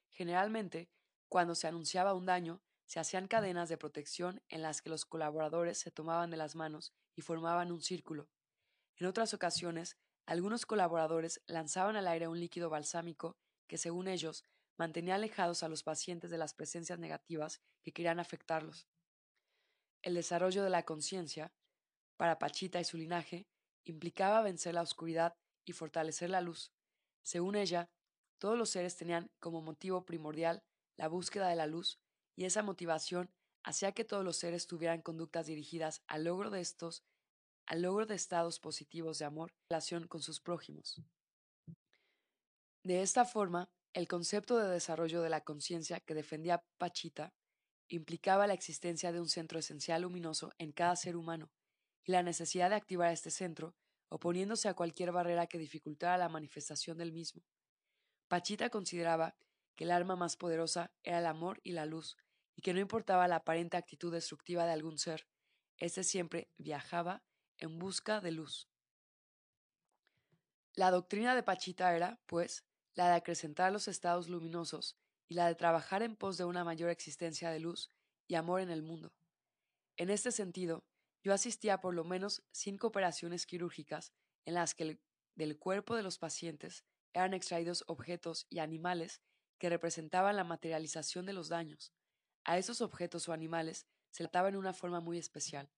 Generalmente, 0.09 0.91
cuando 1.29 1.55
se 1.55 1.67
anunciaba 1.67 2.13
un 2.13 2.25
daño, 2.25 2.61
se 2.85 2.99
hacían 2.99 3.27
cadenas 3.27 3.69
de 3.69 3.77
protección 3.77 4.41
en 4.49 4.61
las 4.61 4.81
que 4.81 4.89
los 4.89 5.05
colaboradores 5.05 5.79
se 5.79 5.91
tomaban 5.91 6.29
de 6.29 6.37
las 6.37 6.55
manos 6.55 6.93
y 7.15 7.21
formaban 7.21 7.71
un 7.71 7.81
círculo. 7.81 8.29
En 8.97 9.07
otras 9.07 9.33
ocasiones, 9.33 9.97
algunos 10.25 10.65
colaboradores 10.65 11.41
lanzaban 11.47 11.95
al 11.95 12.07
aire 12.07 12.27
un 12.27 12.39
líquido 12.39 12.69
balsámico 12.69 13.37
que, 13.67 13.77
según 13.77 14.07
ellos, 14.07 14.43
mantenía 14.77 15.15
alejados 15.15 15.63
a 15.63 15.69
los 15.69 15.83
pacientes 15.83 16.29
de 16.29 16.37
las 16.37 16.53
presencias 16.53 16.99
negativas 16.99 17.61
que 17.83 17.93
querían 17.93 18.19
afectarlos. 18.19 18.87
El 20.01 20.13
desarrollo 20.13 20.63
de 20.63 20.69
la 20.69 20.83
conciencia, 20.83 21.53
para 22.17 22.39
Pachita 22.39 22.79
y 22.79 22.85
su 22.85 22.97
linaje, 22.97 23.47
implicaba 23.85 24.41
vencer 24.41 24.73
la 24.73 24.81
oscuridad 24.81 25.35
y 25.65 25.73
fortalecer 25.73 26.29
la 26.29 26.41
luz. 26.41 26.71
Según 27.27 27.55
ella, 27.55 27.89
todos 28.39 28.57
los 28.57 28.69
seres 28.69 28.95
tenían 28.95 29.29
como 29.41 29.61
motivo 29.61 30.05
primordial 30.05 30.63
la 30.95 31.09
búsqueda 31.09 31.49
de 31.49 31.57
la 31.57 31.67
luz 31.67 31.99
y 32.37 32.45
esa 32.45 32.63
motivación 32.63 33.29
hacía 33.65 33.91
que 33.91 34.05
todos 34.05 34.23
los 34.23 34.37
seres 34.37 34.65
tuvieran 34.65 35.01
conductas 35.01 35.47
dirigidas 35.47 36.01
al 36.07 36.23
logro 36.23 36.51
de 36.51 36.61
estos, 36.61 37.03
al 37.65 37.81
logro 37.81 38.05
de 38.05 38.15
estados 38.15 38.61
positivos 38.61 39.19
de 39.19 39.25
amor 39.25 39.51
en 39.51 39.57
relación 39.71 40.07
con 40.07 40.21
sus 40.21 40.39
prójimos. 40.39 41.01
De 42.85 43.01
esta 43.01 43.25
forma, 43.25 43.69
el 43.91 44.07
concepto 44.07 44.57
de 44.57 44.69
desarrollo 44.69 45.21
de 45.21 45.29
la 45.29 45.41
conciencia 45.41 45.99
que 45.99 46.13
defendía 46.13 46.63
Pachita 46.77 47.33
implicaba 47.89 48.47
la 48.47 48.53
existencia 48.53 49.11
de 49.11 49.19
un 49.19 49.27
centro 49.27 49.59
esencial 49.59 50.03
luminoso 50.03 50.53
en 50.59 50.71
cada 50.71 50.95
ser 50.95 51.17
humano 51.17 51.49
y 52.05 52.13
la 52.13 52.23
necesidad 52.23 52.69
de 52.69 52.77
activar 52.77 53.11
este 53.11 53.31
centro 53.31 53.75
oponiéndose 54.09 54.67
a 54.69 54.73
cualquier 54.73 55.11
barrera 55.11 55.47
que 55.47 55.57
dificultara 55.57 56.17
la 56.17 56.29
manifestación 56.29 56.97
del 56.97 57.11
mismo. 57.11 57.43
Pachita 58.27 58.69
consideraba 58.69 59.35
que 59.75 59.83
el 59.83 59.91
arma 59.91 60.15
más 60.15 60.35
poderosa 60.35 60.91
era 61.03 61.19
el 61.19 61.25
amor 61.25 61.59
y 61.63 61.71
la 61.71 61.85
luz, 61.85 62.17
y 62.55 62.61
que 62.61 62.73
no 62.73 62.79
importaba 62.79 63.27
la 63.27 63.37
aparente 63.37 63.77
actitud 63.77 64.11
destructiva 64.11 64.65
de 64.65 64.71
algún 64.71 64.97
ser, 64.97 65.27
éste 65.77 66.03
siempre 66.03 66.49
viajaba 66.57 67.23
en 67.57 67.77
busca 67.77 68.19
de 68.19 68.31
luz. 68.31 68.67
La 70.73 70.91
doctrina 70.91 71.35
de 71.35 71.43
Pachita 71.43 71.95
era, 71.95 72.19
pues, 72.25 72.65
la 72.93 73.09
de 73.09 73.15
acrecentar 73.15 73.71
los 73.71 73.87
estados 73.87 74.27
luminosos 74.27 74.97
y 75.27 75.35
la 75.35 75.47
de 75.47 75.55
trabajar 75.55 76.03
en 76.03 76.15
pos 76.15 76.37
de 76.37 76.45
una 76.45 76.63
mayor 76.63 76.89
existencia 76.89 77.51
de 77.51 77.59
luz 77.59 77.91
y 78.27 78.35
amor 78.35 78.61
en 78.61 78.71
el 78.71 78.81
mundo. 78.81 79.13
En 79.95 80.09
este 80.09 80.31
sentido, 80.31 80.83
yo 81.27 81.33
asistía 81.33 81.73
a 81.73 81.81
por 81.81 81.93
lo 81.93 82.05
menos 82.05 82.41
cinco 82.53 82.87
operaciones 82.87 83.45
quirúrgicas 83.45 84.13
en 84.45 84.53
las 84.53 84.73
que 84.73 84.97
del 85.35 85.59
cuerpo 85.59 85.97
de 85.97 86.01
los 86.01 86.19
pacientes 86.19 86.85
eran 87.11 87.33
extraídos 87.33 87.83
objetos 87.87 88.47
y 88.49 88.59
animales 88.59 89.21
que 89.59 89.67
representaban 89.67 90.37
la 90.37 90.45
materialización 90.45 91.25
de 91.25 91.33
los 91.33 91.49
daños. 91.49 91.91
A 92.45 92.57
esos 92.57 92.79
objetos 92.79 93.27
o 93.27 93.33
animales 93.33 93.87
se 94.09 94.23
trataba 94.23 94.47
en 94.47 94.55
una 94.55 94.71
forma 94.71 95.01
muy 95.01 95.17
especial. 95.17 95.69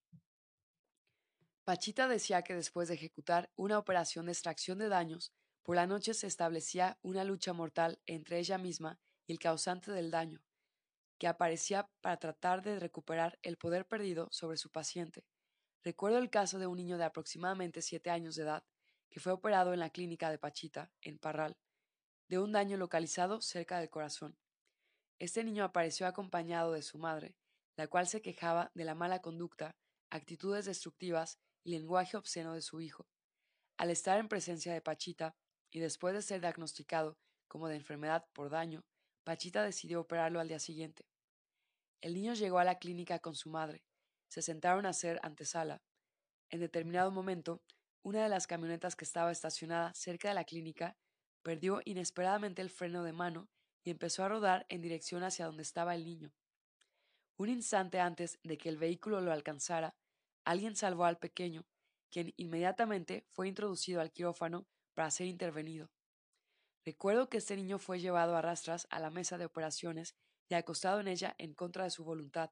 Pachita 1.64 2.08
decía 2.08 2.44
que 2.44 2.54
después 2.54 2.88
de 2.88 2.94
ejecutar 2.94 3.52
una 3.56 3.80
operación 3.80 4.28
de 4.28 4.34
extracción 4.34 4.78
de 4.78 4.88
daños, 4.88 5.34
por 5.64 5.78
la 5.78 5.88
noche 5.88 6.14
se 6.14 6.28
establecía 6.28 7.00
una 7.02 7.24
lucha 7.24 7.54
mortal 7.54 8.00
entre 8.06 8.38
ella 8.38 8.60
misma 8.60 9.00
y 9.26 9.32
el 9.32 9.40
causante 9.40 9.92
del 9.92 10.12
daño, 10.12 10.44
que 11.18 11.26
aparecía 11.26 11.90
para 12.02 12.18
tratar 12.18 12.62
de 12.62 12.80
recuperar 12.80 13.40
el 13.42 13.58
poder 13.58 13.88
perdido 13.88 14.28
sobre 14.30 14.58
su 14.58 14.70
paciente. 14.70 15.26
Recuerdo 15.84 16.18
el 16.18 16.30
caso 16.30 16.60
de 16.60 16.68
un 16.68 16.78
niño 16.78 16.98
de 16.98 17.06
aproximadamente 17.06 17.82
siete 17.82 18.10
años 18.10 18.36
de 18.36 18.44
edad 18.44 18.64
que 19.10 19.20
fue 19.20 19.32
operado 19.32 19.74
en 19.74 19.80
la 19.80 19.90
clínica 19.90 20.30
de 20.30 20.38
Pachita, 20.38 20.92
en 21.02 21.18
Parral, 21.18 21.58
de 22.28 22.38
un 22.38 22.52
daño 22.52 22.78
localizado 22.78 23.42
cerca 23.42 23.80
del 23.80 23.90
corazón. 23.90 24.38
Este 25.18 25.44
niño 25.44 25.64
apareció 25.64 26.06
acompañado 26.06 26.74
de 26.74 26.82
su 26.82 26.98
madre, 26.98 27.36
la 27.76 27.88
cual 27.88 28.08
se 28.08 28.22
quejaba 28.22 28.72
de 28.76 28.86
la 28.86 28.94
mala 28.94 29.22
conducta, 29.22 29.76
actitudes 30.10 30.66
destructivas 30.66 31.40
y 31.64 31.72
lenguaje 31.72 32.18
obsceno 32.18 32.54
de 32.54 32.62
su 32.62 32.82
hijo. 32.82 33.08
Al 33.78 33.90
estar 33.90 34.20
en 34.20 34.28
presencia 34.28 34.74
de 34.74 34.82
Pachita, 34.82 35.36
y 35.72 35.80
después 35.80 36.14
de 36.14 36.22
ser 36.22 36.42
diagnosticado 36.42 37.18
como 37.48 37.68
de 37.68 37.76
enfermedad 37.76 38.26
por 38.34 38.50
daño, 38.50 38.84
Pachita 39.24 39.64
decidió 39.64 40.02
operarlo 40.02 40.40
al 40.40 40.48
día 40.48 40.60
siguiente. 40.60 41.06
El 42.02 42.14
niño 42.14 42.34
llegó 42.34 42.60
a 42.60 42.64
la 42.64 42.80
clínica 42.80 43.20
con 43.20 43.36
su 43.36 43.50
madre. 43.50 43.84
Se 44.30 44.42
sentaron 44.42 44.86
a 44.86 44.90
hacer 44.90 45.20
antesala. 45.24 45.82
En 46.50 46.62
determinado 46.62 47.12
momento, 47.12 47.62
una 48.02 48.24
de 48.24 48.30
las 48.30 48.48
camionetas 48.48 48.96
que 48.96 49.06
estaba 49.06 49.32
estacionada 49.32 49.94
cerca 49.94 50.30
de 50.30 50.36
la 50.36 50.46
clínica 50.46 50.96
perdió 51.44 51.82
inesperadamente 51.86 52.62
el 52.62 52.70
freno 52.70 53.04
de 53.04 53.14
mano 53.14 53.50
y 53.84 53.92
empezó 53.92 54.24
a 54.24 54.30
rodar 54.30 54.66
en 54.70 54.82
dirección 54.82 55.24
hacia 55.24 55.46
donde 55.46 55.64
estaba 55.64 55.96
el 55.96 56.06
niño. 56.06 56.32
Un 57.38 57.50
instante 57.50 58.00
antes 58.00 58.40
de 58.44 58.58
que 58.58 58.70
el 58.70 58.78
vehículo 58.78 59.22
lo 59.22 59.32
alcanzara, 59.32 59.96
alguien 60.44 60.76
salvó 60.76 61.06
al 61.06 61.18
pequeño, 61.18 61.66
quien 62.10 62.34
inmediatamente 62.38 63.26
fue 63.32 63.48
introducido 63.48 64.02
al 64.02 64.12
quirófano 64.12 64.68
para 64.94 65.12
ser 65.12 65.28
intervenido. 65.28 65.90
Recuerdo 66.86 67.30
que 67.30 67.38
este 67.38 67.56
niño 67.56 67.78
fue 67.78 68.00
llevado 68.00 68.36
a 68.36 68.42
rastras 68.42 68.88
a 68.90 69.00
la 69.00 69.10
mesa 69.10 69.38
de 69.38 69.46
operaciones 69.46 70.16
y 70.50 70.56
acostado 70.56 71.00
en 71.00 71.08
ella 71.08 71.36
en 71.38 71.54
contra 71.54 71.84
de 71.84 71.92
su 71.92 72.04
voluntad. 72.04 72.52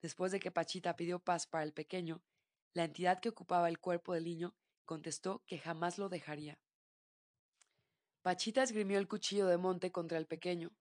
Después 0.00 0.32
de 0.32 0.40
que 0.40 0.50
Pachita 0.50 0.96
pidió 0.96 1.18
paz 1.18 1.46
para 1.46 1.64
el 1.64 1.72
pequeño, 1.72 2.22
la 2.74 2.84
entidad 2.84 3.20
que 3.20 3.28
ocupaba 3.28 3.68
el 3.68 3.78
cuerpo 3.78 4.14
del 4.14 4.24
niño 4.24 4.54
contestó 4.84 5.42
que 5.46 5.58
jamás 5.58 5.98
lo 5.98 6.08
dejaría. 6.08 6.58
Pachita 8.22 8.62
esgrimió 8.62 8.98
el 8.98 9.08
cuchillo 9.08 9.46
de 9.46 9.58
monte 9.58 9.90
contra 9.90 10.18
el 10.18 10.26
pequeño, 10.26 10.72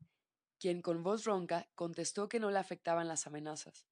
quien 0.59 0.81
con 0.81 1.03
voz 1.03 1.23
ronca 1.23 1.69
contestó 1.75 2.27
que 2.27 2.39
no 2.39 2.51
le 2.51 2.59
afectaban 2.59 3.07
las 3.07 3.27
amenazas. 3.27 3.85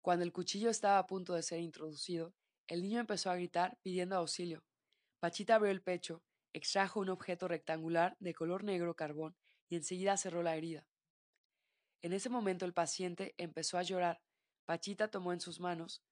Cuando 0.00 0.24
el 0.24 0.32
cuchillo 0.32 0.70
estaba 0.70 0.98
a 0.98 1.06
punto 1.06 1.34
de 1.34 1.42
ser 1.42 1.60
introducido, 1.60 2.34
el 2.66 2.82
niño 2.82 3.00
empezó 3.00 3.30
a 3.30 3.36
gritar 3.36 3.78
pidiendo 3.82 4.16
auxilio. 4.16 4.64
Pachita 5.20 5.56
abrió 5.56 5.70
el 5.70 5.82
pecho 5.82 6.22
Extrajo 6.54 7.00
un 7.00 7.08
objeto 7.08 7.48
rectangular 7.48 8.16
de 8.20 8.34
color 8.34 8.62
negro 8.62 8.94
carbón 8.94 9.34
y 9.70 9.76
enseguida 9.76 10.18
cerró 10.18 10.42
la 10.42 10.54
herida. 10.54 10.86
En 12.02 12.12
ese 12.12 12.28
momento 12.28 12.66
el 12.66 12.74
paciente 12.74 13.34
empezó 13.38 13.78
a 13.78 13.82
llorar. 13.82 14.20
Pachita 14.64 15.10
tomó 15.10 15.32
en 15.32 15.40
sus 15.40 15.60
manos 15.60 16.02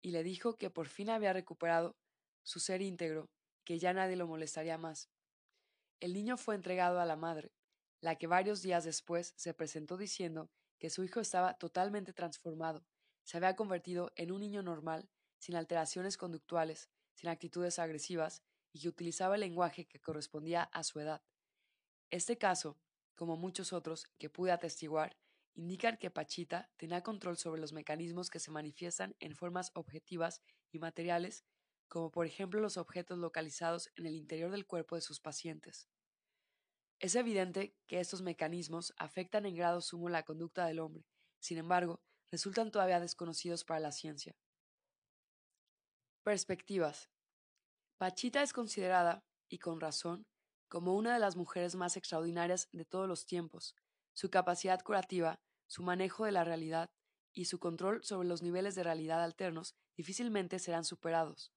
y 0.00 0.10
le 0.10 0.22
dijo 0.22 0.56
que 0.56 0.70
por 0.70 0.88
fin 0.88 1.10
había 1.10 1.32
recuperado 1.32 1.96
su 2.42 2.58
ser 2.58 2.82
íntegro, 2.82 3.30
que 3.64 3.78
ya 3.78 3.92
nadie 3.92 4.16
lo 4.16 4.26
molestaría 4.26 4.78
más. 4.78 5.10
El 6.00 6.14
niño 6.14 6.36
fue 6.36 6.54
entregado 6.54 7.00
a 7.00 7.06
la 7.06 7.16
madre, 7.16 7.52
la 8.00 8.16
que 8.16 8.26
varios 8.26 8.62
días 8.62 8.84
después 8.84 9.32
se 9.36 9.54
presentó 9.54 9.96
diciendo 9.96 10.50
que 10.78 10.90
su 10.90 11.04
hijo 11.04 11.20
estaba 11.20 11.54
totalmente 11.54 12.12
transformado, 12.12 12.84
se 13.22 13.36
había 13.36 13.54
convertido 13.54 14.12
en 14.16 14.32
un 14.32 14.40
niño 14.40 14.62
normal, 14.62 15.08
sin 15.38 15.54
alteraciones 15.54 16.16
conductuales, 16.16 16.90
sin 17.14 17.28
actitudes 17.30 17.78
agresivas, 17.78 18.42
y 18.72 18.80
que 18.80 18.88
utilizaba 18.88 19.36
el 19.36 19.42
lenguaje 19.42 19.86
que 19.86 20.00
correspondía 20.00 20.64
a 20.64 20.82
su 20.82 20.98
edad. 20.98 21.22
Este 22.10 22.38
caso, 22.38 22.78
como 23.14 23.36
muchos 23.36 23.72
otros 23.72 24.06
que 24.18 24.30
pude 24.30 24.50
atestiguar, 24.50 25.16
indican 25.54 25.96
que 25.96 26.10
Pachita 26.10 26.70
tenía 26.76 27.02
control 27.02 27.36
sobre 27.36 27.60
los 27.60 27.72
mecanismos 27.72 28.30
que 28.30 28.40
se 28.40 28.50
manifiestan 28.50 29.14
en 29.20 29.34
formas 29.34 29.70
objetivas 29.74 30.42
y 30.70 30.78
materiales, 30.78 31.44
como 31.88 32.10
por 32.10 32.26
ejemplo 32.26 32.60
los 32.60 32.76
objetos 32.76 33.18
localizados 33.18 33.90
en 33.96 34.06
el 34.06 34.14
interior 34.14 34.50
del 34.50 34.66
cuerpo 34.66 34.96
de 34.96 35.02
sus 35.02 35.20
pacientes. 35.20 35.88
Es 37.00 37.16
evidente 37.16 37.76
que 37.86 38.00
estos 38.00 38.22
mecanismos 38.22 38.94
afectan 38.96 39.44
en 39.44 39.56
grado 39.56 39.80
sumo 39.80 40.08
la 40.08 40.22
conducta 40.22 40.66
del 40.66 40.78
hombre, 40.78 41.04
sin 41.40 41.58
embargo, 41.58 42.00
resultan 42.30 42.70
todavía 42.70 43.00
desconocidos 43.00 43.64
para 43.64 43.80
la 43.80 43.92
ciencia. 43.92 44.36
Perspectivas. 46.22 47.10
Pachita 47.98 48.42
es 48.42 48.52
considerada, 48.52 49.24
y 49.48 49.58
con 49.58 49.80
razón, 49.80 50.24
como 50.68 50.94
una 50.94 51.12
de 51.12 51.18
las 51.18 51.36
mujeres 51.36 51.74
más 51.74 51.96
extraordinarias 51.96 52.68
de 52.72 52.84
todos 52.84 53.08
los 53.08 53.26
tiempos, 53.26 53.74
su 54.14 54.30
capacidad 54.30 54.80
curativa, 54.82 55.40
su 55.66 55.82
manejo 55.82 56.24
de 56.24 56.32
la 56.32 56.44
realidad 56.44 56.90
y 57.32 57.46
su 57.46 57.58
control 57.58 58.04
sobre 58.04 58.28
los 58.28 58.42
niveles 58.42 58.74
de 58.74 58.82
realidad 58.82 59.22
alternos 59.22 59.74
difícilmente 59.96 60.58
serán 60.58 60.84
superados. 60.84 61.52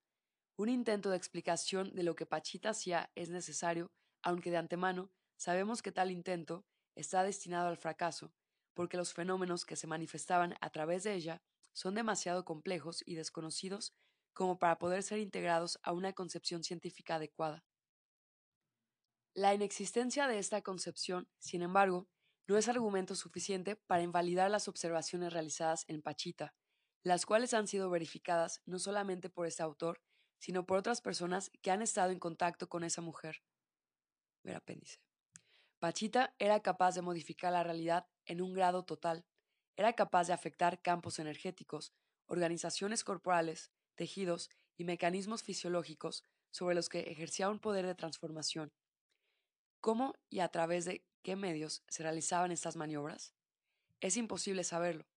Un 0.57 0.69
intento 0.69 1.09
de 1.09 1.17
explicación 1.17 1.93
de 1.93 2.03
lo 2.03 2.15
que 2.15 2.25
Pachita 2.25 2.69
hacía 2.69 3.11
es 3.15 3.29
necesario, 3.29 3.91
aunque 4.21 4.51
de 4.51 4.57
antemano 4.57 5.11
sabemos 5.35 5.81
que 5.81 5.91
tal 5.91 6.11
intento 6.11 6.65
está 6.95 7.23
destinado 7.23 7.67
al 7.67 7.77
fracaso, 7.77 8.33
porque 8.73 8.97
los 8.97 9.13
fenómenos 9.13 9.65
que 9.65 9.75
se 9.75 9.87
manifestaban 9.87 10.55
a 10.61 10.69
través 10.69 11.03
de 11.03 11.13
ella 11.13 11.41
son 11.73 11.95
demasiado 11.95 12.45
complejos 12.45 13.03
y 13.05 13.15
desconocidos 13.15 13.93
como 14.33 14.57
para 14.57 14.77
poder 14.77 15.03
ser 15.03 15.19
integrados 15.19 15.79
a 15.83 15.91
una 15.91 16.13
concepción 16.13 16.63
científica 16.63 17.15
adecuada. 17.15 17.65
La 19.33 19.53
inexistencia 19.53 20.27
de 20.27 20.39
esta 20.39 20.61
concepción, 20.61 21.27
sin 21.37 21.61
embargo, 21.61 22.07
no 22.47 22.58
es 22.58 22.67
argumento 22.67 23.15
suficiente 23.15 23.75
para 23.75 24.03
invalidar 24.03 24.51
las 24.51 24.67
observaciones 24.67 25.34
realizadas 25.34 25.86
en 25.88 26.01
Pachita, 26.01 26.53
las 27.03 27.25
cuales 27.25 27.53
han 27.53 27.67
sido 27.67 27.89
verificadas 27.89 28.62
no 28.65 28.79
solamente 28.79 29.29
por 29.29 29.47
este 29.47 29.63
autor, 29.63 30.01
sino 30.39 30.65
por 30.65 30.77
otras 30.77 31.01
personas 31.01 31.51
que 31.62 31.71
han 31.71 31.81
estado 31.81 32.12
en 32.12 32.19
contacto 32.19 32.67
con 32.67 32.84
esa 32.84 33.01
mujer. 33.01 33.43
Ver 34.43 34.55
apéndice. 34.58 34.99
Pachita 35.79 36.36
era 36.39 36.62
capaz 36.62 36.95
de 36.95 37.01
modificar 37.01 37.51
la 37.51 37.63
realidad 37.63 38.08
en 38.25 38.41
un 38.41 38.53
grado 38.53 38.86
total. 38.86 39.25
Era 39.75 39.93
capaz 39.93 40.27
de 40.27 40.34
afectar 40.34 40.81
campos 40.81 41.19
energéticos, 41.19 41.93
organizaciones 42.27 43.03
corporales, 43.03 43.71
tejidos 43.95 44.49
y 44.77 44.84
mecanismos 44.84 45.43
fisiológicos 45.43 46.23
sobre 46.51 46.75
los 46.75 46.89
que 46.89 47.01
ejercía 47.01 47.49
un 47.49 47.60
poder 47.60 47.86
de 47.86 47.95
transformación. 47.95 48.71
¿Cómo 49.81 50.13
y 50.29 50.39
a 50.39 50.47
través 50.49 50.86
de 50.86 51.05
qué 51.25 51.35
medios 51.35 51.83
se 51.88 52.03
realizaban 52.03 52.51
estas 52.51 52.75
maniobras? 52.75 53.33
Es 53.99 54.15
imposible 54.15 54.63
saberlo. 54.63 55.07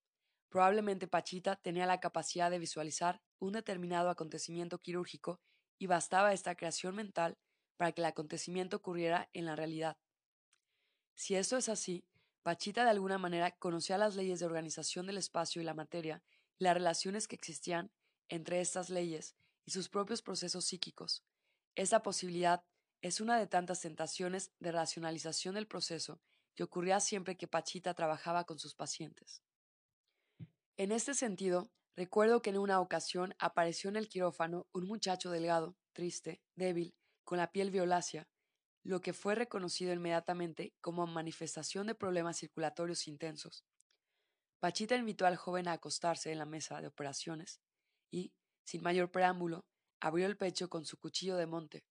Probablemente 0.49 1.07
Pachita 1.07 1.57
tenía 1.57 1.85
la 1.85 2.01
capacidad 2.01 2.51
de 2.51 2.59
visualizar 2.59 3.21
un 3.39 3.53
determinado 3.53 4.09
acontecimiento 4.09 4.81
quirúrgico 4.81 5.39
y 5.79 5.87
bastaba 5.87 6.33
esta 6.33 6.55
creación 6.55 6.97
mental 6.97 7.37
para 7.77 7.93
que 7.93 8.01
el 8.01 8.07
acontecimiento 8.07 8.79
ocurriera 8.79 9.29
en 9.35 9.45
la 9.45 9.55
realidad. 9.55 9.99
Si 11.15 11.35
esto 11.35 11.59
es 11.59 11.69
así, 11.69 12.07
Pachita 12.43 12.85
de 12.85 12.91
alguna 12.91 13.19
manera 13.19 13.51
conocía 13.59 13.99
las 13.99 14.17
leyes 14.17 14.41
de 14.41 14.47
organización 14.47 15.07
del 15.07 15.19
espacio 15.19 15.61
y 15.61 15.67
la 15.67 15.75
materia 15.75 16.23
y 16.59 16.65
las 16.65 16.73
relaciones 16.73 17.29
que 17.29 17.37
existían 17.37 17.93
entre 18.31 18.63
estas 18.63 18.89
leyes 18.89 19.37
y 19.67 19.73
sus 19.73 19.91
propios 19.91 20.23
procesos 20.23 20.65
psíquicos. 20.65 21.23
Esta 21.75 22.03
posibilidad 22.03 22.65
es 23.01 23.21
una 23.21 23.39
de 23.39 23.47
tantas 23.47 23.81
tentaciones 23.81 24.53
de 24.59 24.73
racionalización 24.73 25.55
del 25.55 25.67
proceso 25.67 26.21
que 26.55 26.65
ocurría 26.65 26.99
siempre 27.01 27.37
que 27.37 27.47
Pachita 27.47 27.95
trabajaba 27.95 28.45
con 28.45 28.59
sus 28.59 28.75
pacientes. 28.75 29.43
En 30.77 30.91
este 30.91 31.15
sentido, 31.15 31.71
recuerdo 31.97 32.43
que 32.43 32.51
en 32.51 32.59
una 32.59 32.81
ocasión 32.81 33.35
apareció 33.39 33.91
en 33.91 33.97
el 33.97 34.09
quirófano 34.09 34.67
un 34.73 34.87
muchacho 34.87 35.31
delgado, 35.31 35.77
triste, 35.93 36.43
débil, 36.57 36.95
con 37.25 37.39
la 37.39 37.53
piel 37.53 37.71
violácea, 37.71 38.29
lo 38.83 39.01
que 39.01 39.13
fue 39.13 39.35
reconocido 39.35 39.93
inmediatamente 39.93 40.73
como 40.81 41.07
manifestación 41.07 41.87
de 41.87 41.95
problemas 41.95 42.39
circulatorios 42.39 43.07
intensos. 43.07 43.65
Pachita 44.61 44.97
invitó 44.97 45.27
al 45.27 45.37
joven 45.37 45.69
a 45.69 45.73
acostarse 45.73 46.33
en 46.33 46.39
la 46.39 46.47
mesa 46.47 46.81
de 46.81 46.89
operaciones 46.89 47.61
y, 48.11 48.33
sin 48.65 48.83
mayor 48.83 49.11
preámbulo, 49.11 49.65
abrió 50.01 50.27
el 50.27 50.37
pecho 50.37 50.69
con 50.69 50.85
su 50.85 50.99
cuchillo 50.99 51.37
de 51.37 51.47
monte, 51.47 51.85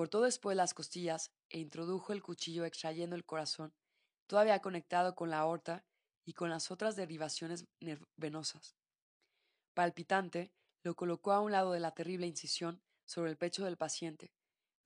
Cortó 0.00 0.22
después 0.22 0.56
las 0.56 0.72
costillas 0.72 1.30
e 1.50 1.58
introdujo 1.58 2.14
el 2.14 2.22
cuchillo 2.22 2.64
extrayendo 2.64 3.16
el 3.16 3.26
corazón, 3.26 3.74
todavía 4.26 4.62
conectado 4.62 5.14
con 5.14 5.28
la 5.28 5.40
aorta 5.40 5.84
y 6.24 6.32
con 6.32 6.48
las 6.48 6.70
otras 6.70 6.96
derivaciones 6.96 7.66
venosas. 8.16 8.78
Palpitante, 9.74 10.54
lo 10.82 10.96
colocó 10.96 11.32
a 11.32 11.40
un 11.40 11.52
lado 11.52 11.72
de 11.72 11.80
la 11.80 11.90
terrible 11.90 12.26
incisión 12.26 12.80
sobre 13.04 13.30
el 13.30 13.36
pecho 13.36 13.66
del 13.66 13.76
paciente. 13.76 14.32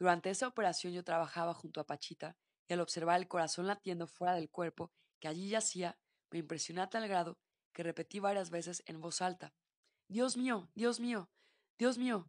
Durante 0.00 0.30
esa 0.30 0.48
operación 0.48 0.92
yo 0.92 1.04
trabajaba 1.04 1.54
junto 1.54 1.80
a 1.80 1.86
Pachita 1.86 2.36
y 2.66 2.72
al 2.72 2.80
observar 2.80 3.20
el 3.20 3.28
corazón 3.28 3.68
latiendo 3.68 4.08
fuera 4.08 4.34
del 4.34 4.50
cuerpo 4.50 4.90
que 5.20 5.28
allí 5.28 5.48
yacía, 5.48 5.96
me 6.32 6.40
impresioné 6.40 6.80
a 6.80 6.90
tal 6.90 7.06
grado 7.06 7.38
que 7.72 7.84
repetí 7.84 8.18
varias 8.18 8.50
veces 8.50 8.82
en 8.86 9.00
voz 9.00 9.22
alta 9.22 9.54
Dios 10.08 10.36
mío, 10.36 10.68
Dios 10.74 10.98
mío, 10.98 11.30
Dios 11.78 11.98
mío. 11.98 12.26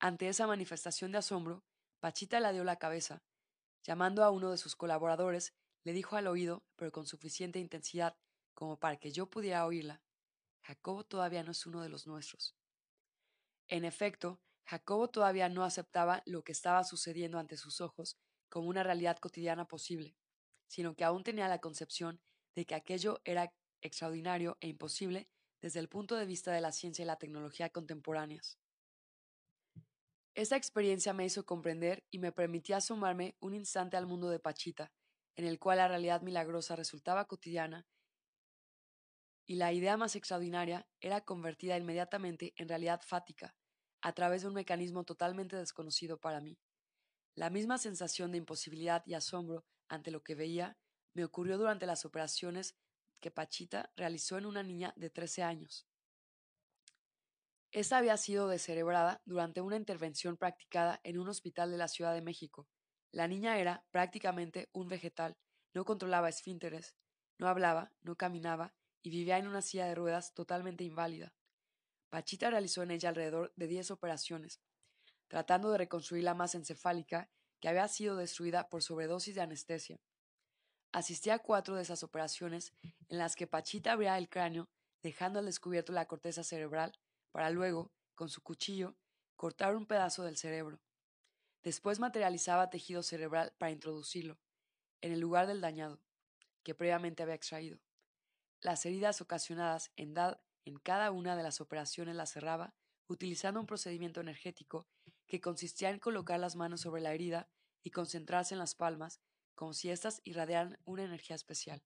Ante 0.00 0.28
esa 0.28 0.48
manifestación 0.48 1.10
de 1.10 1.18
asombro, 1.18 1.64
Pachita 2.00 2.38
le 2.38 2.52
dio 2.52 2.64
la 2.64 2.76
cabeza. 2.76 3.22
Llamando 3.82 4.22
a 4.22 4.30
uno 4.30 4.50
de 4.50 4.58
sus 4.58 4.76
colaboradores, 4.76 5.54
le 5.84 5.92
dijo 5.92 6.16
al 6.16 6.26
oído, 6.26 6.64
pero 6.76 6.92
con 6.92 7.06
suficiente 7.06 7.58
intensidad 7.58 8.16
como 8.54 8.78
para 8.78 8.98
que 8.98 9.10
yo 9.10 9.30
pudiera 9.30 9.66
oírla, 9.66 10.02
Jacobo 10.62 11.04
todavía 11.04 11.42
no 11.42 11.52
es 11.52 11.66
uno 11.66 11.80
de 11.80 11.88
los 11.88 12.06
nuestros. 12.06 12.56
En 13.68 13.84
efecto, 13.84 14.40
Jacobo 14.64 15.08
todavía 15.08 15.48
no 15.48 15.64
aceptaba 15.64 16.22
lo 16.26 16.42
que 16.44 16.52
estaba 16.52 16.84
sucediendo 16.84 17.38
ante 17.38 17.56
sus 17.56 17.80
ojos 17.80 18.16
como 18.48 18.68
una 18.68 18.82
realidad 18.82 19.18
cotidiana 19.18 19.66
posible, 19.66 20.14
sino 20.66 20.94
que 20.94 21.04
aún 21.04 21.24
tenía 21.24 21.48
la 21.48 21.60
concepción 21.60 22.20
de 22.54 22.66
que 22.66 22.74
aquello 22.74 23.20
era 23.24 23.52
extraordinario 23.80 24.56
e 24.60 24.68
imposible 24.68 25.28
desde 25.60 25.80
el 25.80 25.88
punto 25.88 26.16
de 26.16 26.26
vista 26.26 26.52
de 26.52 26.60
la 26.60 26.72
ciencia 26.72 27.02
y 27.02 27.06
la 27.06 27.16
tecnología 27.16 27.70
contemporáneas. 27.70 28.58
Esta 30.38 30.54
experiencia 30.54 31.12
me 31.12 31.24
hizo 31.24 31.44
comprender 31.44 32.06
y 32.12 32.20
me 32.20 32.30
permitía 32.30 32.76
asomarme 32.76 33.34
un 33.40 33.54
instante 33.54 33.96
al 33.96 34.06
mundo 34.06 34.30
de 34.30 34.38
Pachita, 34.38 34.92
en 35.34 35.44
el 35.44 35.58
cual 35.58 35.78
la 35.78 35.88
realidad 35.88 36.22
milagrosa 36.22 36.76
resultaba 36.76 37.26
cotidiana 37.26 37.88
y 39.46 39.56
la 39.56 39.72
idea 39.72 39.96
más 39.96 40.14
extraordinaria 40.14 40.86
era 41.00 41.22
convertida 41.22 41.76
inmediatamente 41.76 42.54
en 42.54 42.68
realidad 42.68 43.00
fática, 43.04 43.56
a 44.00 44.12
través 44.12 44.42
de 44.42 44.48
un 44.48 44.54
mecanismo 44.54 45.02
totalmente 45.02 45.56
desconocido 45.56 46.20
para 46.20 46.40
mí. 46.40 46.56
La 47.34 47.50
misma 47.50 47.76
sensación 47.76 48.30
de 48.30 48.38
imposibilidad 48.38 49.02
y 49.06 49.14
asombro 49.14 49.64
ante 49.88 50.12
lo 50.12 50.22
que 50.22 50.36
veía 50.36 50.78
me 51.14 51.24
ocurrió 51.24 51.58
durante 51.58 51.84
las 51.84 52.04
operaciones 52.04 52.76
que 53.18 53.32
Pachita 53.32 53.90
realizó 53.96 54.38
en 54.38 54.46
una 54.46 54.62
niña 54.62 54.92
de 54.94 55.10
13 55.10 55.42
años. 55.42 55.87
Esta 57.70 57.98
había 57.98 58.16
sido 58.16 58.48
descerebrada 58.48 59.20
durante 59.26 59.60
una 59.60 59.76
intervención 59.76 60.38
practicada 60.38 61.00
en 61.04 61.18
un 61.18 61.28
hospital 61.28 61.70
de 61.70 61.76
la 61.76 61.88
Ciudad 61.88 62.14
de 62.14 62.22
México. 62.22 62.66
La 63.12 63.28
niña 63.28 63.58
era 63.58 63.84
prácticamente 63.90 64.70
un 64.72 64.88
vegetal, 64.88 65.36
no 65.74 65.84
controlaba 65.84 66.30
esfínteres, 66.30 66.94
no 67.38 67.46
hablaba, 67.46 67.92
no 68.00 68.16
caminaba 68.16 68.74
y 69.02 69.10
vivía 69.10 69.36
en 69.36 69.46
una 69.46 69.60
silla 69.60 69.86
de 69.86 69.94
ruedas 69.94 70.32
totalmente 70.32 70.82
inválida. 70.82 71.34
Pachita 72.08 72.50
realizó 72.50 72.82
en 72.82 72.90
ella 72.90 73.10
alrededor 73.10 73.52
de 73.54 73.66
diez 73.66 73.90
operaciones, 73.90 74.60
tratando 75.28 75.70
de 75.70 75.78
reconstruir 75.78 76.24
la 76.24 76.34
masa 76.34 76.56
encefálica 76.56 77.28
que 77.60 77.68
había 77.68 77.86
sido 77.88 78.16
destruida 78.16 78.70
por 78.70 78.82
sobredosis 78.82 79.34
de 79.34 79.42
anestesia. 79.42 80.00
Asistí 80.90 81.28
a 81.28 81.38
cuatro 81.38 81.76
de 81.76 81.82
esas 81.82 82.02
operaciones 82.02 82.72
en 82.82 83.18
las 83.18 83.36
que 83.36 83.46
Pachita 83.46 83.92
abría 83.92 84.16
el 84.16 84.30
cráneo, 84.30 84.70
dejando 85.02 85.38
al 85.38 85.44
descubierto 85.44 85.92
la 85.92 86.06
corteza 86.06 86.42
cerebral 86.42 86.98
para 87.30 87.50
luego, 87.50 87.92
con 88.14 88.28
su 88.28 88.42
cuchillo, 88.42 88.96
cortar 89.36 89.76
un 89.76 89.86
pedazo 89.86 90.24
del 90.24 90.36
cerebro. 90.36 90.80
Después 91.62 92.00
materializaba 92.00 92.70
tejido 92.70 93.02
cerebral 93.02 93.52
para 93.58 93.72
introducirlo, 93.72 94.38
en 95.00 95.12
el 95.12 95.20
lugar 95.20 95.46
del 95.46 95.60
dañado, 95.60 96.00
que 96.62 96.74
previamente 96.74 97.22
había 97.22 97.34
extraído. 97.34 97.78
las 98.60 98.84
heridas 98.84 99.20
ocasionadas 99.20 99.92
en, 99.96 100.14
cada 100.82 101.12
una 101.12 101.36
de 101.36 101.42
las 101.42 101.60
operaciones 101.60 102.16
las 102.16 102.32
cerraba 102.32 102.74
utilizando 103.06 103.60
un 103.60 103.66
procedimiento 103.66 104.20
energético 104.20 104.88
que 105.26 105.40
consistía 105.40 105.90
en 105.90 106.00
colocar 106.00 106.40
las 106.40 106.56
manos 106.56 106.80
sobre 106.80 107.00
la 107.00 107.14
herida 107.14 107.48
y 107.82 107.90
concentrarse 107.90 108.54
en 108.54 108.58
las 108.58 108.74
palmas 108.74 109.20
como 109.54 109.72
si 109.72 109.90
éstas 109.90 110.20
irradiaran 110.24 110.78
una 110.84 111.04
energía 111.04 111.36
especial. 111.36 111.82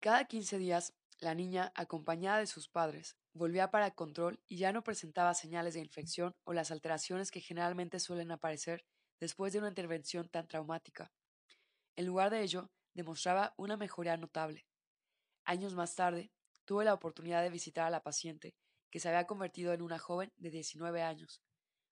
Cada 0.00 0.26
15 0.26 0.58
días, 0.58 0.94
la 1.20 1.34
niña, 1.34 1.72
acompañada 1.74 2.38
de 2.38 2.46
sus 2.46 2.68
padres, 2.68 3.16
volvía 3.32 3.70
para 3.70 3.90
control 3.90 4.40
y 4.46 4.58
ya 4.58 4.72
no 4.72 4.84
presentaba 4.84 5.34
señales 5.34 5.74
de 5.74 5.80
infección 5.80 6.34
o 6.44 6.52
las 6.52 6.70
alteraciones 6.70 7.30
que 7.30 7.40
generalmente 7.40 7.98
suelen 8.00 8.30
aparecer 8.30 8.84
después 9.20 9.52
de 9.52 9.58
una 9.58 9.68
intervención 9.68 10.28
tan 10.28 10.46
traumática. 10.46 11.12
En 11.96 12.06
lugar 12.06 12.30
de 12.30 12.42
ello, 12.42 12.70
demostraba 12.94 13.54
una 13.56 13.76
mejoría 13.76 14.16
notable. 14.16 14.66
Años 15.44 15.74
más 15.74 15.94
tarde, 15.94 16.30
tuve 16.64 16.84
la 16.84 16.94
oportunidad 16.94 17.42
de 17.42 17.50
visitar 17.50 17.86
a 17.86 17.90
la 17.90 18.02
paciente, 18.02 18.54
que 18.90 19.00
se 19.00 19.08
había 19.08 19.26
convertido 19.26 19.72
en 19.72 19.82
una 19.82 19.98
joven 19.98 20.32
de 20.36 20.50
19 20.50 21.02
años. 21.02 21.42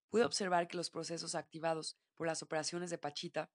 Pude 0.09 0.25
observar 0.25 0.69
que 0.69 0.77
los 0.77 0.91
procesos 0.91 1.35
activados 1.35 1.97
por 2.15 2.27
las 2.27 2.43
operaciones 2.43 2.91
de 2.91 2.99
Pachita, 2.99 3.51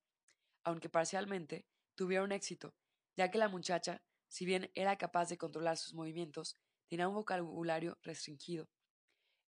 aunque 0.63 0.89
parcialmente, 0.89 1.65
tuvieron 1.95 2.31
éxito, 2.31 2.75
ya 3.15 3.31
que 3.31 3.37
la 3.37 3.47
muchacha, 3.47 4.01
si 4.31 4.45
bien 4.45 4.71
era 4.75 4.97
capaz 4.97 5.27
de 5.27 5.37
controlar 5.37 5.75
sus 5.75 5.93
movimientos, 5.93 6.57
tenía 6.87 7.09
un 7.09 7.15
vocabulario 7.15 7.99
restringido. 8.01 8.69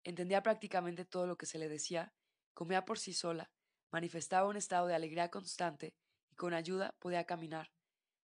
Entendía 0.02 0.42
prácticamente 0.42 1.06
todo 1.06 1.26
lo 1.26 1.38
que 1.38 1.46
se 1.46 1.58
le 1.58 1.70
decía, 1.70 2.12
comía 2.52 2.84
por 2.84 2.98
sí 2.98 3.14
sola, 3.14 3.50
manifestaba 3.90 4.46
un 4.46 4.58
estado 4.58 4.86
de 4.86 4.94
alegría 4.94 5.30
constante 5.30 5.94
y 6.30 6.34
con 6.34 6.52
ayuda 6.52 6.94
podía 6.98 7.24
caminar. 7.24 7.72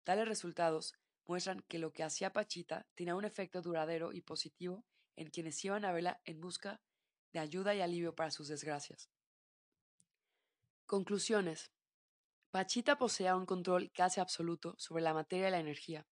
Tales 0.04 0.28
resultados 0.28 0.96
muestran 1.26 1.64
que 1.70 1.80
lo 1.80 1.94
que 1.94 2.04
hacía 2.04 2.34
Pachita 2.34 2.86
tenía 2.94 3.16
un 3.16 3.24
efecto 3.24 3.62
duradero 3.62 4.12
y 4.12 4.20
positivo 4.20 4.84
en 5.16 5.30
quienes 5.30 5.64
iban 5.64 5.86
a 5.86 5.94
verla 5.94 6.20
en 6.26 6.42
busca 6.42 6.82
de 7.32 7.40
ayuda 7.40 7.74
y 7.74 7.80
alivio 7.80 8.16
para 8.16 8.32
sus 8.32 8.50
desgracias. 8.50 9.10
Conclusiones. 10.86 11.72
Pachita 12.52 12.98
poseía 12.98 13.38
un 13.38 13.46
control 13.46 13.94
casi 13.94 14.20
absoluto 14.20 14.76
sobre 14.78 15.04
la 15.04 15.14
materia 15.14 15.48
y 15.48 15.52
la 15.52 15.60
energía. 15.60 16.06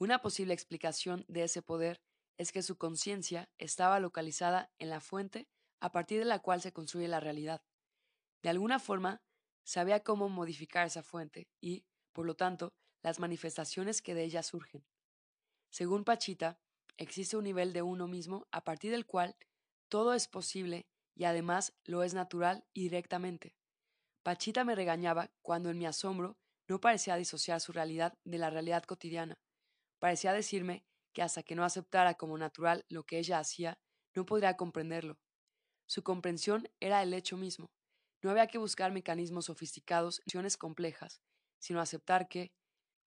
Una 0.00 0.22
posible 0.22 0.54
explicación 0.54 1.26
de 1.28 1.44
ese 1.44 1.60
poder 1.60 2.00
es 2.38 2.52
que 2.52 2.62
su 2.62 2.78
conciencia 2.78 3.50
estaba 3.58 4.00
localizada 4.00 4.72
en 4.78 4.88
la 4.88 5.02
fuente 5.02 5.46
a 5.78 5.92
partir 5.92 6.20
de 6.20 6.24
la 6.24 6.38
cual 6.38 6.62
se 6.62 6.72
construye 6.72 7.06
la 7.06 7.20
realidad. 7.20 7.62
De 8.42 8.48
alguna 8.48 8.78
forma, 8.78 9.20
sabía 9.62 10.02
cómo 10.02 10.30
modificar 10.30 10.86
esa 10.86 11.02
fuente 11.02 11.48
y, 11.60 11.84
por 12.14 12.24
lo 12.24 12.34
tanto, 12.34 12.72
las 13.02 13.20
manifestaciones 13.20 14.00
que 14.00 14.14
de 14.14 14.24
ella 14.24 14.42
surgen. 14.42 14.86
Según 15.68 16.04
Pachita, 16.04 16.58
existe 16.96 17.36
un 17.36 17.44
nivel 17.44 17.74
de 17.74 17.82
uno 17.82 18.08
mismo 18.08 18.48
a 18.52 18.64
partir 18.64 18.92
del 18.92 19.04
cual 19.04 19.36
todo 19.90 20.14
es 20.14 20.28
posible 20.28 20.86
y 21.14 21.24
además 21.24 21.74
lo 21.84 22.04
es 22.04 22.14
natural 22.14 22.64
y 22.72 22.84
directamente. 22.84 23.54
Pachita 24.22 24.64
me 24.64 24.74
regañaba 24.74 25.30
cuando 25.42 25.68
en 25.68 25.76
mi 25.76 25.84
asombro 25.84 26.38
no 26.68 26.80
parecía 26.80 27.16
disociar 27.16 27.60
su 27.60 27.72
realidad 27.72 28.14
de 28.24 28.38
la 28.38 28.48
realidad 28.48 28.84
cotidiana. 28.84 29.38
Parecía 30.00 30.32
decirme 30.32 30.82
que 31.12 31.22
hasta 31.22 31.42
que 31.42 31.54
no 31.54 31.64
aceptara 31.64 32.14
como 32.14 32.36
natural 32.38 32.84
lo 32.88 33.04
que 33.04 33.18
ella 33.18 33.38
hacía, 33.38 33.78
no 34.14 34.26
podría 34.26 34.56
comprenderlo. 34.56 35.18
Su 35.86 36.02
comprensión 36.02 36.68
era 36.80 37.02
el 37.02 37.14
hecho 37.14 37.36
mismo. 37.36 37.70
No 38.22 38.30
había 38.30 38.46
que 38.48 38.58
buscar 38.58 38.92
mecanismos 38.92 39.46
sofisticados, 39.46 40.20
acciones 40.20 40.56
complejas, 40.56 41.20
sino 41.58 41.80
aceptar 41.80 42.28
que, 42.28 42.52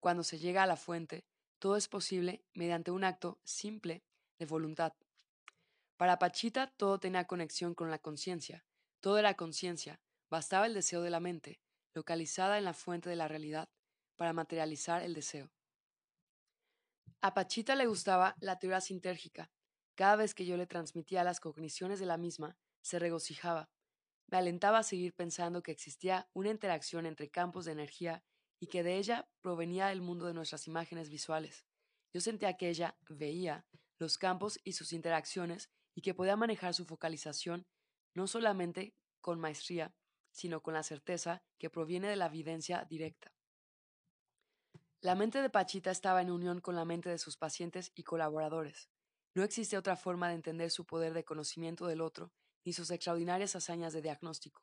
cuando 0.00 0.22
se 0.22 0.38
llega 0.38 0.62
a 0.62 0.66
la 0.66 0.76
fuente, 0.76 1.24
todo 1.58 1.76
es 1.76 1.88
posible 1.88 2.44
mediante 2.54 2.90
un 2.90 3.04
acto 3.04 3.38
simple 3.44 4.02
de 4.38 4.46
voluntad. 4.46 4.92
Para 5.96 6.18
Pachita 6.18 6.72
todo 6.76 6.98
tenía 6.98 7.26
conexión 7.26 7.74
con 7.74 7.90
la 7.90 7.98
conciencia, 7.98 8.64
todo 9.00 9.18
era 9.18 9.34
conciencia, 9.34 10.00
bastaba 10.30 10.66
el 10.66 10.74
deseo 10.74 11.02
de 11.02 11.10
la 11.10 11.20
mente, 11.20 11.60
localizada 11.94 12.58
en 12.58 12.64
la 12.64 12.74
fuente 12.74 13.08
de 13.08 13.16
la 13.16 13.28
realidad, 13.28 13.68
para 14.16 14.32
materializar 14.32 15.02
el 15.02 15.14
deseo. 15.14 15.52
A 17.24 17.34
Pachita 17.34 17.76
le 17.76 17.86
gustaba 17.86 18.34
la 18.40 18.58
teoría 18.58 18.80
sintérgica. 18.80 19.48
Cada 19.94 20.16
vez 20.16 20.34
que 20.34 20.44
yo 20.44 20.56
le 20.56 20.66
transmitía 20.66 21.22
las 21.22 21.38
cogniciones 21.38 22.00
de 22.00 22.06
la 22.06 22.16
misma, 22.16 22.56
se 22.80 22.98
regocijaba. 22.98 23.70
Me 24.26 24.38
alentaba 24.38 24.78
a 24.78 24.82
seguir 24.82 25.14
pensando 25.14 25.62
que 25.62 25.70
existía 25.70 26.28
una 26.32 26.50
interacción 26.50 27.06
entre 27.06 27.30
campos 27.30 27.64
de 27.64 27.72
energía 27.72 28.24
y 28.58 28.66
que 28.66 28.82
de 28.82 28.96
ella 28.96 29.28
provenía 29.40 29.92
el 29.92 30.02
mundo 30.02 30.26
de 30.26 30.34
nuestras 30.34 30.66
imágenes 30.66 31.10
visuales. 31.10 31.64
Yo 32.12 32.20
sentía 32.20 32.56
que 32.56 32.70
ella 32.70 32.98
veía 33.08 33.66
los 34.00 34.18
campos 34.18 34.58
y 34.64 34.72
sus 34.72 34.92
interacciones 34.92 35.70
y 35.94 36.02
que 36.02 36.14
podía 36.14 36.34
manejar 36.34 36.74
su 36.74 36.86
focalización 36.86 37.68
no 38.14 38.26
solamente 38.26 38.96
con 39.20 39.38
maestría, 39.38 39.94
sino 40.32 40.60
con 40.60 40.74
la 40.74 40.82
certeza 40.82 41.44
que 41.58 41.70
proviene 41.70 42.08
de 42.08 42.16
la 42.16 42.26
evidencia 42.26 42.84
directa. 42.84 43.31
La 45.02 45.16
mente 45.16 45.42
de 45.42 45.50
Pachita 45.50 45.90
estaba 45.90 46.22
en 46.22 46.30
unión 46.30 46.60
con 46.60 46.76
la 46.76 46.84
mente 46.84 47.08
de 47.08 47.18
sus 47.18 47.36
pacientes 47.36 47.90
y 47.96 48.04
colaboradores. 48.04 48.88
No 49.34 49.42
existe 49.42 49.76
otra 49.76 49.96
forma 49.96 50.28
de 50.28 50.36
entender 50.36 50.70
su 50.70 50.86
poder 50.86 51.12
de 51.12 51.24
conocimiento 51.24 51.88
del 51.88 52.00
otro 52.00 52.30
ni 52.64 52.72
sus 52.72 52.88
extraordinarias 52.92 53.56
hazañas 53.56 53.92
de 53.92 54.00
diagnóstico. 54.00 54.62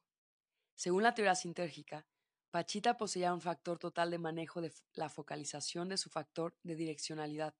Según 0.75 1.03
la 1.03 1.13
teoría 1.13 1.35
sintérgica, 1.35 2.07
Pachita 2.51 2.95
poseía 2.95 3.33
un 3.33 3.41
factor 3.41 3.79
total 3.79 4.11
de 4.11 4.17
manejo 4.17 4.61
de 4.61 4.73
la 4.93 5.09
focalización 5.09 5.89
de 5.89 5.97
su 5.97 6.09
factor 6.09 6.55
de 6.63 6.77
direccionalidad. 6.77 7.53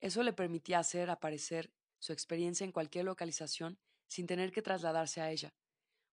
Eso 0.00 0.22
le 0.22 0.32
permitía 0.32 0.78
hacer 0.78 1.10
aparecer 1.10 1.74
su 1.98 2.14
experiencia 2.14 2.64
en 2.64 2.72
cualquier 2.72 3.04
localización 3.04 3.78
sin 4.06 4.26
tener 4.26 4.50
que 4.50 4.62
trasladarse 4.62 5.20
a 5.20 5.30
ella. 5.30 5.54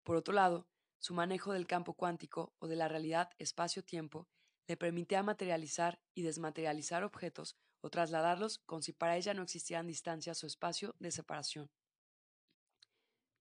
Por 0.04 0.18
otro 0.18 0.34
lado, 0.34 0.68
su 1.00 1.14
manejo 1.14 1.54
del 1.54 1.68
campo 1.68 1.94
cuántico 1.94 2.54
o 2.60 2.68
de 2.68 2.76
la 2.76 2.90
realidad 2.90 3.30
espacio-tiempo 3.38 4.28
le 4.68 4.78
permitía 4.78 5.24
materializar 5.24 6.00
y 6.14 6.24
desmaterializar 6.24 7.04
objetos 7.04 7.58
o 7.82 7.90
trasladarlos 7.90 8.60
como 8.60 8.82
si 8.82 8.94
para 8.94 9.18
ella 9.18 9.34
no 9.34 9.44
existieran 9.44 9.88
distancias 9.88 10.44
o 10.44 10.48
espacio 10.48 10.96
de 11.00 11.12
separación. 11.12 11.70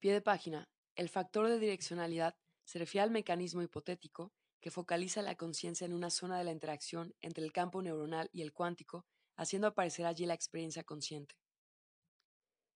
Pie 0.00 0.12
de 0.12 0.20
página. 0.20 0.68
El 0.96 1.08
factor 1.08 1.48
de 1.48 1.58
direccionalidad 1.58 2.36
se 2.64 2.78
refiere 2.78 3.04
al 3.04 3.10
mecanismo 3.10 3.62
hipotético 3.62 4.32
que 4.60 4.70
focaliza 4.70 5.22
la 5.22 5.36
conciencia 5.36 5.84
en 5.84 5.92
una 5.92 6.10
zona 6.10 6.38
de 6.38 6.44
la 6.44 6.52
interacción 6.52 7.14
entre 7.20 7.44
el 7.44 7.52
campo 7.52 7.82
neuronal 7.82 8.28
y 8.32 8.42
el 8.42 8.52
cuántico, 8.52 9.06
haciendo 9.36 9.68
aparecer 9.68 10.06
allí 10.06 10.26
la 10.26 10.34
experiencia 10.34 10.84
consciente. 10.84 11.36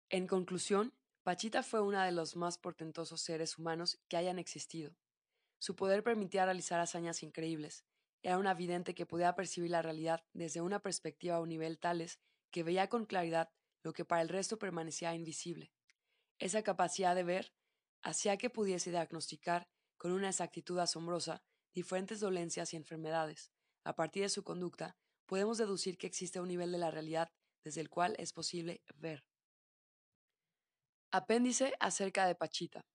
En 0.08 0.26
conclusión, 0.26 0.94
Pachita 1.24 1.64
fue 1.64 1.80
uno 1.80 2.00
de 2.00 2.12
los 2.12 2.36
más 2.36 2.58
portentosos 2.58 3.20
seres 3.20 3.58
humanos 3.58 3.98
que 4.08 4.16
hayan 4.16 4.38
existido. 4.38 4.96
Su 5.58 5.74
poder 5.74 6.04
permitía 6.04 6.44
realizar 6.44 6.78
hazañas 6.78 7.22
increíbles. 7.24 7.84
Era 8.22 8.38
una 8.38 8.54
vidente 8.54 8.94
que 8.94 9.06
podía 9.06 9.34
percibir 9.34 9.70
la 9.70 9.82
realidad 9.82 10.24
desde 10.32 10.60
una 10.60 10.80
perspectiva 10.80 11.40
o 11.40 11.46
nivel 11.46 11.78
tales 11.78 12.18
que 12.50 12.62
veía 12.62 12.88
con 12.88 13.06
claridad 13.06 13.50
lo 13.82 13.92
que 13.92 14.04
para 14.04 14.22
el 14.22 14.28
resto 14.28 14.58
permanecía 14.58 15.14
invisible. 15.14 15.72
Esa 16.38 16.62
capacidad 16.62 17.14
de 17.14 17.22
ver 17.22 17.52
hacía 18.02 18.36
que 18.36 18.50
pudiese 18.50 18.90
diagnosticar 18.90 19.68
con 19.96 20.12
una 20.12 20.28
exactitud 20.28 20.78
asombrosa 20.78 21.42
diferentes 21.72 22.20
dolencias 22.20 22.72
y 22.72 22.76
enfermedades. 22.76 23.52
A 23.84 23.94
partir 23.94 24.22
de 24.22 24.28
su 24.28 24.42
conducta, 24.42 24.96
podemos 25.26 25.58
deducir 25.58 25.98
que 25.98 26.06
existe 26.06 26.40
un 26.40 26.48
nivel 26.48 26.72
de 26.72 26.78
la 26.78 26.90
realidad 26.90 27.30
desde 27.64 27.80
el 27.80 27.90
cual 27.90 28.14
es 28.18 28.32
posible 28.32 28.82
ver. 28.96 29.24
Apéndice 31.10 31.74
acerca 31.80 32.26
de 32.26 32.34
Pachita. 32.34 32.86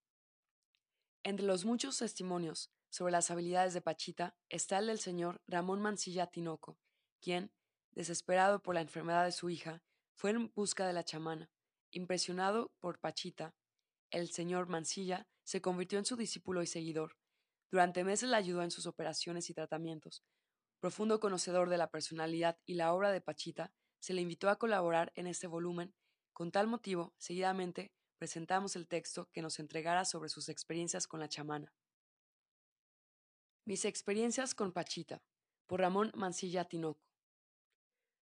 Entre 1.24 1.46
los 1.46 1.66
muchos 1.66 1.98
testimonios 1.98 2.72
sobre 2.91 3.13
las 3.13 3.32
habilidades 3.32 3.73
de 3.73 3.82
Pachita 3.82 4.36
está 4.49 4.77
el 4.77 4.88
del 4.88 4.99
señor 4.99 5.41
Ramón 5.47 5.82
Mancilla 5.82 6.27
Tinoco, 6.27 6.77
quien, 7.21 7.52
desesperado 7.94 8.62
por 8.62 8.75
la 8.75 8.81
enfermedad 8.81 9.23
de 9.23 9.31
su 9.31 9.50
hija, 9.50 9.81
fue 10.13 10.31
en 10.31 10.52
busca 10.54 10.85
de 10.85 10.94
la 10.94 11.06
chamana. 11.06 11.50
Impresionado 11.92 12.73
por 12.79 13.00
Pachita, 13.00 13.56
el 14.12 14.29
señor 14.29 14.67
Mancilla 14.67 15.25
se 15.44 15.62
convirtió 15.62 16.00
en 16.00 16.06
su 16.06 16.17
discípulo 16.17 16.62
y 16.62 16.67
seguidor. 16.67 17.17
Durante 17.71 18.04
meses 18.04 18.29
la 18.29 18.37
ayudó 18.37 18.62
en 18.62 18.71
sus 18.71 18.85
operaciones 18.85 19.50
y 19.50 19.54
tratamientos. 19.54 20.21
Profundo 20.81 21.21
conocedor 21.21 21.69
de 21.69 21.77
la 21.77 21.89
personalidad 21.89 22.60
y 22.65 22.73
la 22.73 22.94
obra 22.94 23.12
de 23.12 23.21
Pachita, 23.21 23.71
se 24.00 24.13
le 24.13 24.21
invitó 24.21 24.50
a 24.50 24.58
colaborar 24.58 25.13
en 25.15 25.27
este 25.27 25.48
volumen. 25.48 25.94
Con 26.33 26.52
tal 26.52 26.67
motivo, 26.67 27.13
seguidamente, 27.17 27.94
presentamos 28.17 28.75
el 28.75 28.87
texto 28.87 29.29
que 29.31 29.42
nos 29.42 29.60
entregara 29.60 30.04
sobre 30.04 30.27
sus 30.27 30.50
experiencias 30.50 31.08
con 31.08 31.21
la 31.21 31.29
chamana. 31.29 31.73
Mis 33.64 33.86
experiencias 33.86 34.56
con 34.56 34.72
Pachita, 34.72 35.22
por 35.68 35.82
Ramón 35.82 36.12
Mancilla 36.16 36.66
Tinoco. 36.66 37.06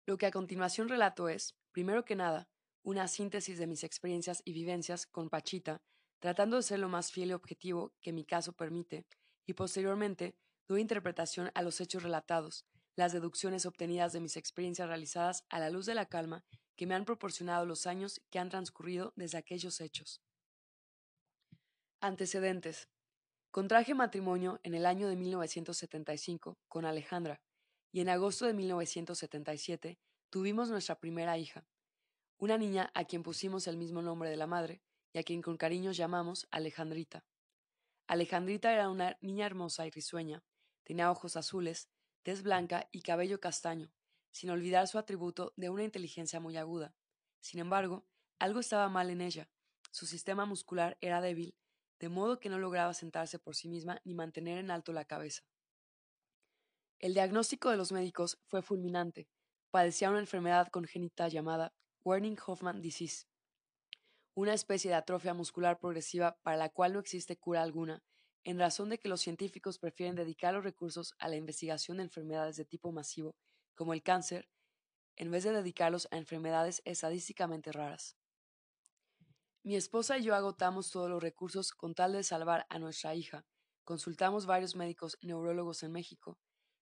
Lo 0.04 0.18
que 0.18 0.26
a 0.26 0.32
continuación 0.32 0.88
relato 0.88 1.28
es, 1.28 1.54
primero 1.70 2.04
que 2.04 2.16
nada, 2.16 2.48
una 2.82 3.06
síntesis 3.06 3.56
de 3.58 3.68
mis 3.68 3.84
experiencias 3.84 4.42
y 4.44 4.52
vivencias 4.52 5.06
con 5.06 5.30
Pachita 5.30 5.80
tratando 6.18 6.56
de 6.56 6.64
ser 6.64 6.80
lo 6.80 6.88
más 6.88 7.12
fiel 7.12 7.30
y 7.30 7.32
objetivo 7.34 7.94
que 8.00 8.12
mi 8.12 8.24
caso 8.24 8.52
permite, 8.52 9.06
y 9.46 9.54
posteriormente 9.54 10.34
doy 10.66 10.80
interpretación 10.80 11.50
a 11.54 11.62
los 11.62 11.80
hechos 11.80 12.02
relatados, 12.02 12.66
las 12.96 13.12
deducciones 13.12 13.64
obtenidas 13.64 14.12
de 14.12 14.20
mis 14.20 14.36
experiencias 14.36 14.88
realizadas 14.88 15.44
a 15.48 15.60
la 15.60 15.70
luz 15.70 15.86
de 15.86 15.94
la 15.94 16.06
calma 16.06 16.44
que 16.74 16.86
me 16.86 16.96
han 16.96 17.04
proporcionado 17.04 17.64
los 17.64 17.86
años 17.86 18.20
que 18.30 18.40
han 18.40 18.48
transcurrido 18.48 19.12
desde 19.14 19.38
aquellos 19.38 19.80
hechos. 19.80 20.20
Antecedentes. 22.00 22.88
Contraje 23.50 23.94
matrimonio 23.94 24.60
en 24.62 24.74
el 24.74 24.84
año 24.84 25.08
de 25.08 25.16
1975 25.16 26.58
con 26.68 26.84
Alejandra 26.84 27.40
y 27.90 28.00
en 28.00 28.10
agosto 28.10 28.44
de 28.44 28.52
1977 28.52 29.98
tuvimos 30.28 30.68
nuestra 30.68 31.00
primera 31.00 31.38
hija, 31.38 31.66
una 32.36 32.58
niña 32.58 32.90
a 32.92 33.04
quien 33.04 33.22
pusimos 33.22 33.66
el 33.66 33.78
mismo 33.78 34.02
nombre 34.02 34.28
de 34.28 34.36
la 34.36 34.46
madre 34.46 34.82
y 35.14 35.18
a 35.18 35.22
quien 35.22 35.40
con 35.40 35.56
cariño 35.56 35.92
llamamos 35.92 36.46
Alejandrita. 36.50 37.24
Alejandrita 38.06 38.70
era 38.72 38.90
una 38.90 39.16
niña 39.22 39.46
hermosa 39.46 39.86
y 39.86 39.90
risueña, 39.90 40.44
tenía 40.84 41.10
ojos 41.10 41.36
azules, 41.36 41.88
tez 42.22 42.42
blanca 42.42 42.86
y 42.92 43.00
cabello 43.00 43.40
castaño, 43.40 43.90
sin 44.30 44.50
olvidar 44.50 44.88
su 44.88 44.98
atributo 44.98 45.54
de 45.56 45.70
una 45.70 45.84
inteligencia 45.84 46.38
muy 46.38 46.58
aguda. 46.58 46.94
Sin 47.40 47.60
embargo, 47.60 48.06
algo 48.38 48.60
estaba 48.60 48.90
mal 48.90 49.08
en 49.08 49.22
ella. 49.22 49.48
Su 49.90 50.04
sistema 50.04 50.44
muscular 50.44 50.98
era 51.00 51.22
débil, 51.22 51.56
de 51.98 52.08
modo 52.08 52.38
que 52.38 52.48
no 52.48 52.58
lograba 52.58 52.94
sentarse 52.94 53.38
por 53.38 53.56
sí 53.56 53.68
misma 53.68 54.00
ni 54.04 54.14
mantener 54.14 54.58
en 54.58 54.70
alto 54.70 54.92
la 54.92 55.04
cabeza. 55.04 55.42
El 56.98 57.14
diagnóstico 57.14 57.70
de 57.70 57.76
los 57.76 57.92
médicos 57.92 58.38
fue 58.46 58.62
fulminante. 58.62 59.28
Padecía 59.70 60.10
una 60.10 60.18
enfermedad 60.18 60.68
congénita 60.68 61.28
llamada 61.28 61.72
Werning-Hoffman 62.04 62.80
disease, 62.80 63.26
una 64.34 64.54
especie 64.54 64.90
de 64.90 64.96
atrofia 64.96 65.34
muscular 65.34 65.78
progresiva 65.78 66.38
para 66.42 66.56
la 66.56 66.68
cual 66.68 66.92
no 66.92 67.00
existe 67.00 67.36
cura 67.36 67.62
alguna, 67.62 68.02
en 68.44 68.58
razón 68.58 68.88
de 68.88 68.98
que 68.98 69.08
los 69.08 69.20
científicos 69.20 69.78
prefieren 69.78 70.14
dedicar 70.14 70.54
los 70.54 70.64
recursos 70.64 71.14
a 71.18 71.28
la 71.28 71.36
investigación 71.36 71.96
de 71.96 72.04
enfermedades 72.04 72.56
de 72.56 72.64
tipo 72.64 72.92
masivo, 72.92 73.36
como 73.74 73.94
el 73.94 74.02
cáncer, 74.02 74.48
en 75.16 75.30
vez 75.30 75.42
de 75.44 75.52
dedicarlos 75.52 76.06
a 76.12 76.16
enfermedades 76.16 76.82
estadísticamente 76.84 77.72
raras. 77.72 78.16
Mi 79.68 79.76
esposa 79.76 80.16
y 80.16 80.22
yo 80.22 80.34
agotamos 80.34 80.90
todos 80.90 81.10
los 81.10 81.22
recursos 81.22 81.72
con 81.72 81.94
tal 81.94 82.14
de 82.14 82.22
salvar 82.22 82.64
a 82.70 82.78
nuestra 82.78 83.14
hija. 83.14 83.44
Consultamos 83.84 84.46
varios 84.46 84.74
médicos 84.74 85.18
neurólogos 85.20 85.82
en 85.82 85.92
México, 85.92 86.38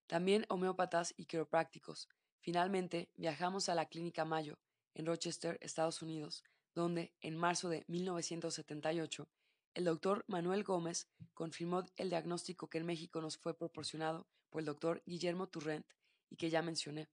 también 0.07 0.47
homeópatas 0.51 1.13
y 1.17 1.27
quiroprácticos. 1.27 2.09
Finalmente, 2.39 3.11
viajamos 3.17 3.69
a 3.69 3.75
la 3.75 3.87
Clínica 3.87 4.25
Mayo, 4.25 4.61
en 4.95 5.05
Rochester, 5.05 5.59
Estados 5.63 6.01
Unidos, 6.01 6.45
donde, 6.77 7.13
en 7.21 7.37
marzo 7.37 7.69
de 7.69 7.85
1978, 7.89 9.29
el 9.75 9.85
doctor 9.85 10.25
Manuel 10.29 10.63
Gómez 10.63 11.09
confirmó 11.35 11.85
el 11.97 12.11
diagnóstico 12.11 12.69
que 12.69 12.79
en 12.79 12.87
México 12.87 13.21
nos 13.21 13.37
fue 13.37 13.59
proporcionado 13.59 14.29
por 14.49 14.61
el 14.61 14.67
doctor 14.67 15.03
Guillermo 15.07 15.49
Turrent 15.49 15.85
y 16.31 16.37
que 16.37 16.51
ya 16.51 16.63
mencioné. 16.63 17.09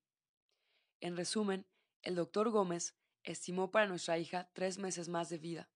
En 1.01 1.17
resumen, 1.17 1.65
el 2.03 2.13
doctor 2.13 2.51
Gómez 2.51 2.93
estimó 3.23 3.71
para 3.71 3.87
nuestra 3.87 4.17
hija 4.17 4.49
tres 4.53 4.77
meses 4.77 5.09
más 5.09 5.29
de 5.29 5.37
vida. 5.37 5.69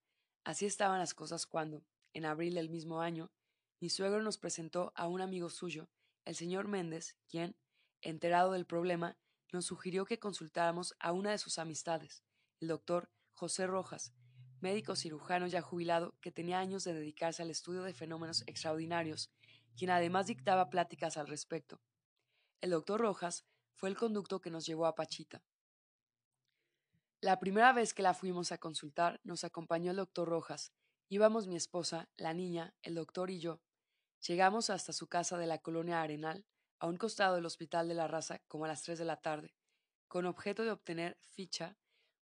Así 0.43 0.65
estaban 0.65 0.99
las 0.99 1.13
cosas 1.13 1.45
cuando, 1.45 1.85
en 2.13 2.25
abril 2.25 2.55
del 2.55 2.69
mismo 2.69 3.01
año, 3.01 3.31
mi 3.79 3.89
suegro 3.89 4.21
nos 4.21 4.37
presentó 4.37 4.91
a 4.95 5.07
un 5.07 5.21
amigo 5.21 5.49
suyo, 5.49 5.89
el 6.25 6.35
señor 6.35 6.67
Méndez, 6.67 7.15
quien, 7.27 7.55
enterado 8.01 8.51
del 8.51 8.65
problema, 8.65 9.17
nos 9.51 9.65
sugirió 9.65 10.05
que 10.05 10.19
consultáramos 10.19 10.95
a 10.99 11.11
una 11.11 11.31
de 11.31 11.37
sus 11.37 11.57
amistades, 11.57 12.23
el 12.59 12.67
doctor 12.67 13.09
José 13.33 13.67
Rojas, 13.67 14.13
médico 14.59 14.95
cirujano 14.95 15.47
ya 15.47 15.61
jubilado 15.61 16.15
que 16.21 16.31
tenía 16.31 16.59
años 16.59 16.83
de 16.83 16.93
dedicarse 16.93 17.43
al 17.43 17.51
estudio 17.51 17.83
de 17.83 17.93
fenómenos 17.93 18.43
extraordinarios, 18.47 19.31
quien 19.77 19.91
además 19.91 20.27
dictaba 20.27 20.69
pláticas 20.69 21.17
al 21.17 21.27
respecto. 21.27 21.81
El 22.61 22.71
doctor 22.71 22.99
Rojas 22.99 23.45
fue 23.75 23.89
el 23.89 23.95
conducto 23.95 24.41
que 24.41 24.49
nos 24.49 24.65
llevó 24.65 24.87
a 24.87 24.95
Pachita. 24.95 25.43
La 27.21 27.39
primera 27.39 27.73
vez 27.73 27.93
que 27.93 28.03
la 28.03 28.13
fuimos 28.13 28.51
a 28.51 28.57
consultar 28.57 29.19
nos 29.23 29.43
acompañó 29.43 29.91
el 29.91 29.97
doctor 29.97 30.27
Rojas. 30.27 30.71
Íbamos 31.09 31.47
mi 31.47 31.55
esposa, 31.55 32.09
la 32.17 32.33
niña, 32.33 32.75
el 32.83 32.95
doctor 32.95 33.31
y 33.31 33.39
yo. 33.39 33.61
Llegamos 34.27 34.69
hasta 34.69 34.93
su 34.93 35.07
casa 35.07 35.37
de 35.37 35.47
la 35.47 35.57
colonia 35.59 36.01
Arenal, 36.01 36.45
a 36.79 36.87
un 36.87 36.97
costado 36.97 37.35
del 37.35 37.45
Hospital 37.45 37.87
de 37.87 37.95
la 37.95 38.07
Raza, 38.07 38.39
como 38.47 38.65
a 38.65 38.67
las 38.67 38.83
tres 38.83 38.99
de 38.99 39.05
la 39.05 39.21
tarde, 39.21 39.55
con 40.07 40.25
objeto 40.25 40.63
de 40.63 40.71
obtener 40.71 41.17
ficha 41.21 41.77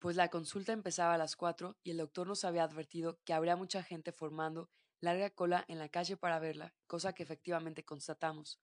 pues 0.02 0.16
la 0.16 0.30
consulta 0.30 0.74
empezaba 0.74 1.14
a 1.14 1.18
las 1.20 1.36
cuatro 1.36 1.78
y 1.84 1.92
el 1.92 1.98
doctor 1.98 2.26
nos 2.26 2.44
había 2.44 2.64
advertido 2.64 3.20
que 3.24 3.34
habría 3.34 3.56
mucha 3.56 3.84
gente 3.84 4.12
formando 4.12 4.72
larga 5.00 5.30
cola 5.30 5.64
en 5.68 5.78
la 5.78 5.90
calle 5.90 6.18
para 6.18 6.40
verla, 6.40 6.74
cosa 6.88 7.14
que 7.14 7.22
efectivamente 7.22 7.86
constatamos. 7.86 8.60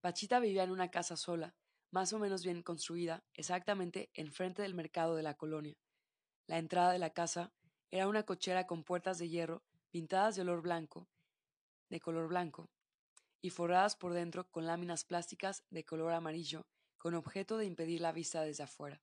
Pachita 0.00 0.40
vivía 0.40 0.62
en 0.62 0.70
una 0.70 0.90
casa 0.90 1.18
sola, 1.18 1.54
más 1.92 2.12
o 2.12 2.18
menos 2.18 2.42
bien 2.42 2.62
construida, 2.62 3.22
exactamente 3.34 4.10
enfrente 4.14 4.62
del 4.62 4.74
mercado 4.74 5.14
de 5.14 5.22
la 5.22 5.34
colonia. 5.34 5.76
La 6.48 6.58
entrada 6.58 6.90
de 6.90 6.98
la 6.98 7.10
casa 7.10 7.52
era 7.90 8.08
una 8.08 8.24
cochera 8.24 8.66
con 8.66 8.82
puertas 8.82 9.18
de 9.18 9.28
hierro 9.28 9.62
pintadas 9.90 10.34
de 10.34 10.42
olor 10.42 10.62
blanco, 10.62 11.06
de 11.90 12.00
color 12.00 12.26
blanco, 12.26 12.70
y 13.42 13.50
forradas 13.50 13.94
por 13.94 14.14
dentro 14.14 14.50
con 14.50 14.66
láminas 14.66 15.04
plásticas 15.04 15.64
de 15.68 15.84
color 15.84 16.12
amarillo, 16.12 16.66
con 16.96 17.14
objeto 17.14 17.58
de 17.58 17.66
impedir 17.66 18.00
la 18.00 18.12
vista 18.12 18.42
desde 18.42 18.62
afuera. 18.62 19.02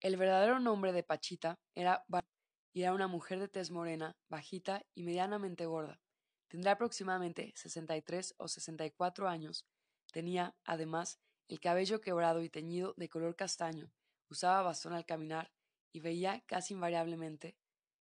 El 0.00 0.16
verdadero 0.16 0.58
nombre 0.58 0.92
de 0.92 1.04
Pachita 1.04 1.60
era 1.76 2.04
Bar 2.08 2.24
y 2.72 2.82
era 2.82 2.94
una 2.94 3.06
mujer 3.06 3.38
de 3.38 3.48
tez 3.48 3.70
morena, 3.70 4.16
bajita 4.28 4.84
y 4.94 5.04
medianamente 5.04 5.66
gorda. 5.66 6.00
Tendría 6.48 6.72
aproximadamente 6.72 7.52
63 7.54 8.34
o 8.38 8.48
64 8.48 9.28
años. 9.28 9.66
Tenía, 10.12 10.54
además, 10.64 11.18
el 11.48 11.58
cabello 11.58 12.00
quebrado 12.00 12.42
y 12.42 12.50
teñido 12.50 12.94
de 12.96 13.08
color 13.08 13.34
castaño, 13.34 13.90
usaba 14.28 14.62
bastón 14.62 14.92
al 14.92 15.06
caminar 15.06 15.50
y 15.90 16.00
veía 16.00 16.42
casi 16.46 16.74
invariablemente, 16.74 17.56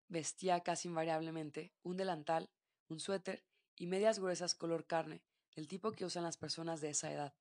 vestía 0.08 0.60
casi 0.60 0.88
invariablemente 0.88 1.72
un 1.82 1.96
delantal, 1.96 2.50
un 2.88 3.00
suéter 3.00 3.44
y 3.76 3.86
medias 3.86 4.18
gruesas 4.18 4.54
color 4.54 4.86
carne, 4.86 5.22
del 5.54 5.68
tipo 5.68 5.92
que 5.92 6.06
usan 6.06 6.24
las 6.24 6.38
personas 6.38 6.80
de 6.80 6.90
esa 6.90 7.12
edad. 7.12 7.34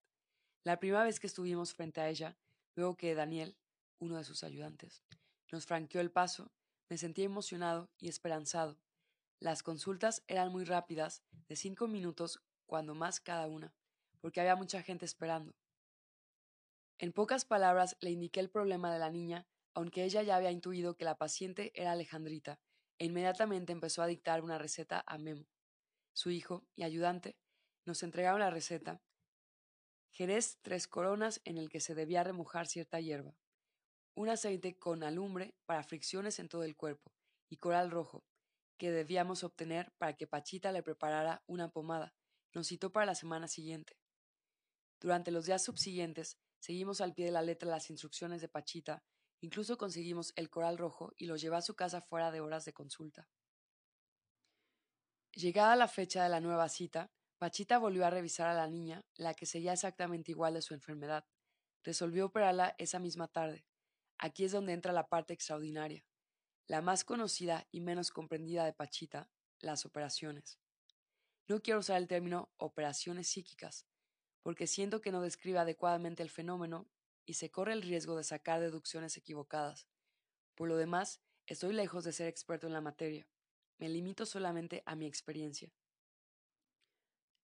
La 0.64 0.78
primera 0.78 1.04
vez 1.04 1.20
que 1.20 1.28
estuvimos 1.28 1.74
frente 1.74 2.02
a 2.02 2.10
ella, 2.10 2.38
luego 2.76 2.98
que 2.98 3.16
Daniel, 3.16 3.58
uno 3.98 4.18
de 4.18 4.26
sus 4.26 4.44
ayudantes. 4.44 5.04
Nos 5.52 5.66
franqueó 5.66 6.02
el 6.02 6.12
paso, 6.12 6.52
me 6.90 6.98
sentí 6.98 7.24
emocionado 7.24 7.90
y 7.98 8.10
esperanzado. 8.10 8.78
Las 9.40 9.64
consultas 9.64 10.22
eran 10.28 10.52
muy 10.52 10.66
rápidas, 10.66 11.24
de 11.48 11.56
cinco 11.56 11.88
minutos, 11.88 12.42
cuando 12.66 12.94
más 12.94 13.20
cada 13.20 13.48
una, 13.48 13.74
porque 14.22 14.42
había 14.42 14.56
mucha 14.56 14.82
gente 14.82 15.06
esperando. 15.06 15.56
En 16.98 17.14
pocas 17.14 17.46
palabras 17.46 17.98
le 18.02 18.12
indiqué 18.12 18.40
el 18.40 18.50
problema 18.50 18.92
de 18.92 19.00
la 19.00 19.10
niña, 19.10 19.48
aunque 19.74 20.04
ella 20.04 20.22
ya 20.24 20.36
había 20.36 20.52
intuido 20.52 20.96
que 20.96 21.06
la 21.06 21.18
paciente 21.18 21.72
era 21.74 21.94
Alejandrita, 21.94 22.60
e 22.98 23.06
inmediatamente 23.06 23.72
empezó 23.72 24.02
a 24.02 24.08
dictar 24.08 24.44
una 24.44 24.58
receta 24.58 25.04
a 25.08 25.18
Memo. 25.18 25.48
Su 26.14 26.32
hijo 26.32 26.68
y 26.76 26.84
ayudante 26.84 27.38
nos 27.86 28.04
entregaron 28.04 28.42
la 28.42 28.50
receta. 28.50 29.02
Jerez 30.12 30.60
tres 30.62 30.88
coronas 30.88 31.40
en 31.46 31.58
el 31.58 31.70
que 31.70 31.80
se 31.80 31.96
debía 31.96 32.24
remojar 32.24 32.68
cierta 32.68 33.00
hierba 33.00 33.38
un 34.20 34.28
aceite 34.28 34.78
con 34.78 35.04
alumbre 35.04 35.56
para 35.66 35.82
fricciones 35.82 36.40
en 36.40 36.50
todo 36.50 36.64
el 36.64 36.76
cuerpo 36.76 37.14
y 37.50 37.56
coral 37.56 37.90
rojo, 37.90 38.26
que 38.78 38.92
debíamos 38.92 39.46
obtener 39.46 39.94
para 39.98 40.18
que 40.18 40.28
Pachita 40.28 40.74
le 40.74 40.84
preparara 40.84 41.42
una 41.48 41.70
pomada. 41.70 42.14
Nos 42.54 42.68
citó 42.68 42.92
para 42.92 43.06
la 43.06 43.16
semana 43.16 43.48
siguiente. 43.48 43.99
Durante 45.00 45.32
los 45.32 45.46
días 45.46 45.64
subsiguientes, 45.64 46.38
seguimos 46.60 47.00
al 47.00 47.14
pie 47.14 47.26
de 47.26 47.32
la 47.32 47.42
letra 47.42 47.70
las 47.70 47.90
instrucciones 47.90 48.42
de 48.42 48.50
Pachita, 48.50 49.04
incluso 49.42 49.78
conseguimos 49.78 50.34
el 50.36 50.50
coral 50.50 50.78
rojo 50.78 51.14
y 51.18 51.26
lo 51.26 51.38
llevó 51.38 51.56
a 51.56 51.62
su 51.62 51.76
casa 51.76 52.02
fuera 52.02 52.32
de 52.32 52.42
horas 52.42 52.66
de 52.66 52.74
consulta. 52.74 53.30
Llegada 55.34 55.76
la 55.76 55.88
fecha 55.88 56.24
de 56.24 56.30
la 56.30 56.42
nueva 56.42 56.68
cita, 56.68 57.12
Pachita 57.38 57.78
volvió 57.78 58.06
a 58.06 58.10
revisar 58.10 58.48
a 58.48 58.54
la 58.54 58.68
niña, 58.68 59.06
la 59.16 59.34
que 59.34 59.46
seguía 59.46 59.72
exactamente 59.72 60.32
igual 60.32 60.56
de 60.56 60.62
su 60.62 60.74
enfermedad. 60.74 61.26
Resolvió 61.84 62.26
operarla 62.26 62.76
esa 62.78 63.00
misma 63.00 63.30
tarde. 63.30 63.66
Aquí 64.18 64.44
es 64.44 64.52
donde 64.52 64.74
entra 64.74 64.92
la 64.92 65.08
parte 65.08 65.34
extraordinaria, 65.34 66.06
la 66.68 66.82
más 66.82 67.06
conocida 67.06 67.66
y 67.72 67.80
menos 67.80 68.12
comprendida 68.12 68.66
de 68.66 68.74
Pachita, 68.74 69.30
las 69.60 69.86
operaciones. 69.86 70.60
No 71.48 71.62
quiero 71.62 71.80
usar 71.80 71.96
el 71.98 72.08
término 72.10 72.52
operaciones 72.58 73.30
psíquicas, 73.30 73.88
porque 74.42 74.68
siento 74.68 75.02
que 75.02 75.12
no 75.12 75.22
describe 75.22 75.60
adecuadamente 75.60 76.24
el 76.24 76.30
fenómeno 76.30 76.88
y 77.26 77.36
se 77.36 77.52
corre 77.52 77.74
el 77.74 77.82
riesgo 77.82 78.16
de 78.16 78.24
sacar 78.24 78.60
deducciones 78.60 79.18
equivocadas. 79.18 79.88
Por 80.56 80.68
lo 80.68 80.78
demás, 80.78 81.22
estoy 81.46 81.74
lejos 81.74 82.04
de 82.04 82.14
ser 82.14 82.28
experto 82.28 82.68
en 82.68 82.74
la 82.74 82.82
materia. 82.82 83.28
Me 83.78 83.90
limito 83.90 84.26
solamente 84.26 84.84
a 84.86 84.96
mi 84.96 85.06
experiencia. 85.06 85.72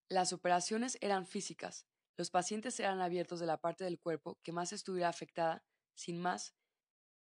Las 0.09 0.33
operaciones 0.33 0.97
eran 1.01 1.25
físicas. 1.25 1.87
Los 2.17 2.29
pacientes 2.29 2.79
eran 2.79 3.01
abiertos 3.01 3.39
de 3.39 3.45
la 3.45 3.57
parte 3.57 3.83
del 3.83 3.99
cuerpo 3.99 4.39
que 4.43 4.51
más 4.51 4.73
estuviera 4.73 5.09
afectada, 5.09 5.63
sin 5.95 6.19
más, 6.19 6.55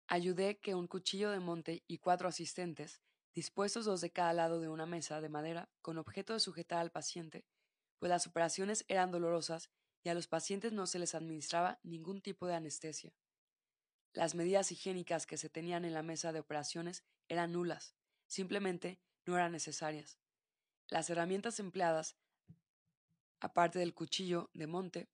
Ayudé 0.08 0.60
que 0.60 0.76
un 0.76 0.86
cuchillo 0.86 1.32
de 1.32 1.40
monte 1.40 1.82
y 1.88 1.98
cuatro 1.98 2.28
asistentes, 2.28 3.00
dispuestos 3.34 3.86
dos 3.86 4.00
de 4.00 4.12
cada 4.12 4.32
lado 4.32 4.60
de 4.60 4.68
una 4.68 4.86
mesa 4.86 5.20
de 5.20 5.28
madera 5.28 5.68
con 5.82 5.98
objeto 5.98 6.32
de 6.32 6.38
sujetar 6.38 6.78
al 6.78 6.92
paciente, 6.92 7.44
pues 7.98 8.10
las 8.10 8.26
operaciones 8.26 8.84
eran 8.88 9.10
dolorosas 9.10 9.70
y 10.02 10.08
a 10.08 10.14
los 10.14 10.26
pacientes 10.26 10.72
no 10.72 10.86
se 10.86 10.98
les 10.98 11.14
administraba 11.14 11.80
ningún 11.82 12.20
tipo 12.20 12.46
de 12.46 12.54
anestesia. 12.54 13.12
Las 14.12 14.34
medidas 14.34 14.70
higiénicas 14.72 15.26
que 15.26 15.36
se 15.36 15.50
tenían 15.50 15.84
en 15.84 15.94
la 15.94 16.02
mesa 16.02 16.32
de 16.32 16.40
operaciones 16.40 17.04
eran 17.28 17.52
nulas, 17.52 17.94
simplemente 18.26 19.00
no 19.26 19.36
eran 19.36 19.52
necesarias. 19.52 20.18
Las 20.88 21.10
herramientas 21.10 21.58
empleadas, 21.58 22.16
aparte 23.40 23.78
del 23.78 23.94
cuchillo 23.94 24.50
de 24.54 24.66
monte, 24.66 25.08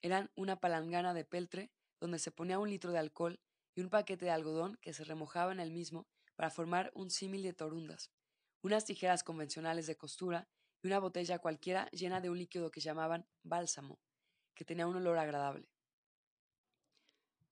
eran 0.00 0.30
una 0.34 0.60
palangana 0.60 1.14
de 1.14 1.24
peltre 1.24 1.70
donde 2.00 2.18
se 2.18 2.30
ponía 2.30 2.58
un 2.58 2.70
litro 2.70 2.92
de 2.92 2.98
alcohol 2.98 3.40
y 3.74 3.80
un 3.80 3.90
paquete 3.90 4.24
de 4.24 4.30
algodón 4.30 4.76
que 4.80 4.92
se 4.92 5.04
remojaba 5.04 5.52
en 5.52 5.60
el 5.60 5.70
mismo 5.70 6.06
para 6.36 6.50
formar 6.50 6.90
un 6.94 7.10
símil 7.10 7.42
de 7.42 7.52
torundas, 7.52 8.10
unas 8.62 8.84
tijeras 8.84 9.22
convencionales 9.22 9.86
de 9.86 9.96
costura 9.96 10.48
y 10.82 10.86
una 10.86 10.98
botella 10.98 11.38
cualquiera 11.38 11.88
llena 11.90 12.20
de 12.20 12.30
un 12.30 12.38
líquido 12.38 12.70
que 12.70 12.80
llamaban 12.80 13.26
bálsamo, 13.42 13.98
que 14.54 14.64
tenía 14.64 14.86
un 14.86 14.96
olor 14.96 15.18
agradable. 15.18 15.68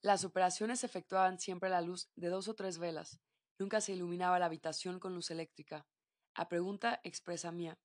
Las 0.03 0.25
operaciones 0.25 0.81
se 0.81 0.87
efectuaban 0.87 1.41
siempre 1.41 1.69
a 1.69 1.73
la 1.73 1.81
luz 1.81 2.11
de 2.15 2.29
dos 2.29 2.49
o 2.49 2.55
tres 2.55 2.79
velas. 2.79 3.19
Nunca 3.59 3.81
se 3.81 3.93
iluminaba 3.93 4.39
la 4.39 4.47
habitación 4.47 5.01
con 5.01 5.15
luz 5.15 5.31
eléctrica. 5.31 5.87
A 6.35 6.49
pregunta 6.49 7.01
expresa 7.03 7.51
mía, 7.51 7.79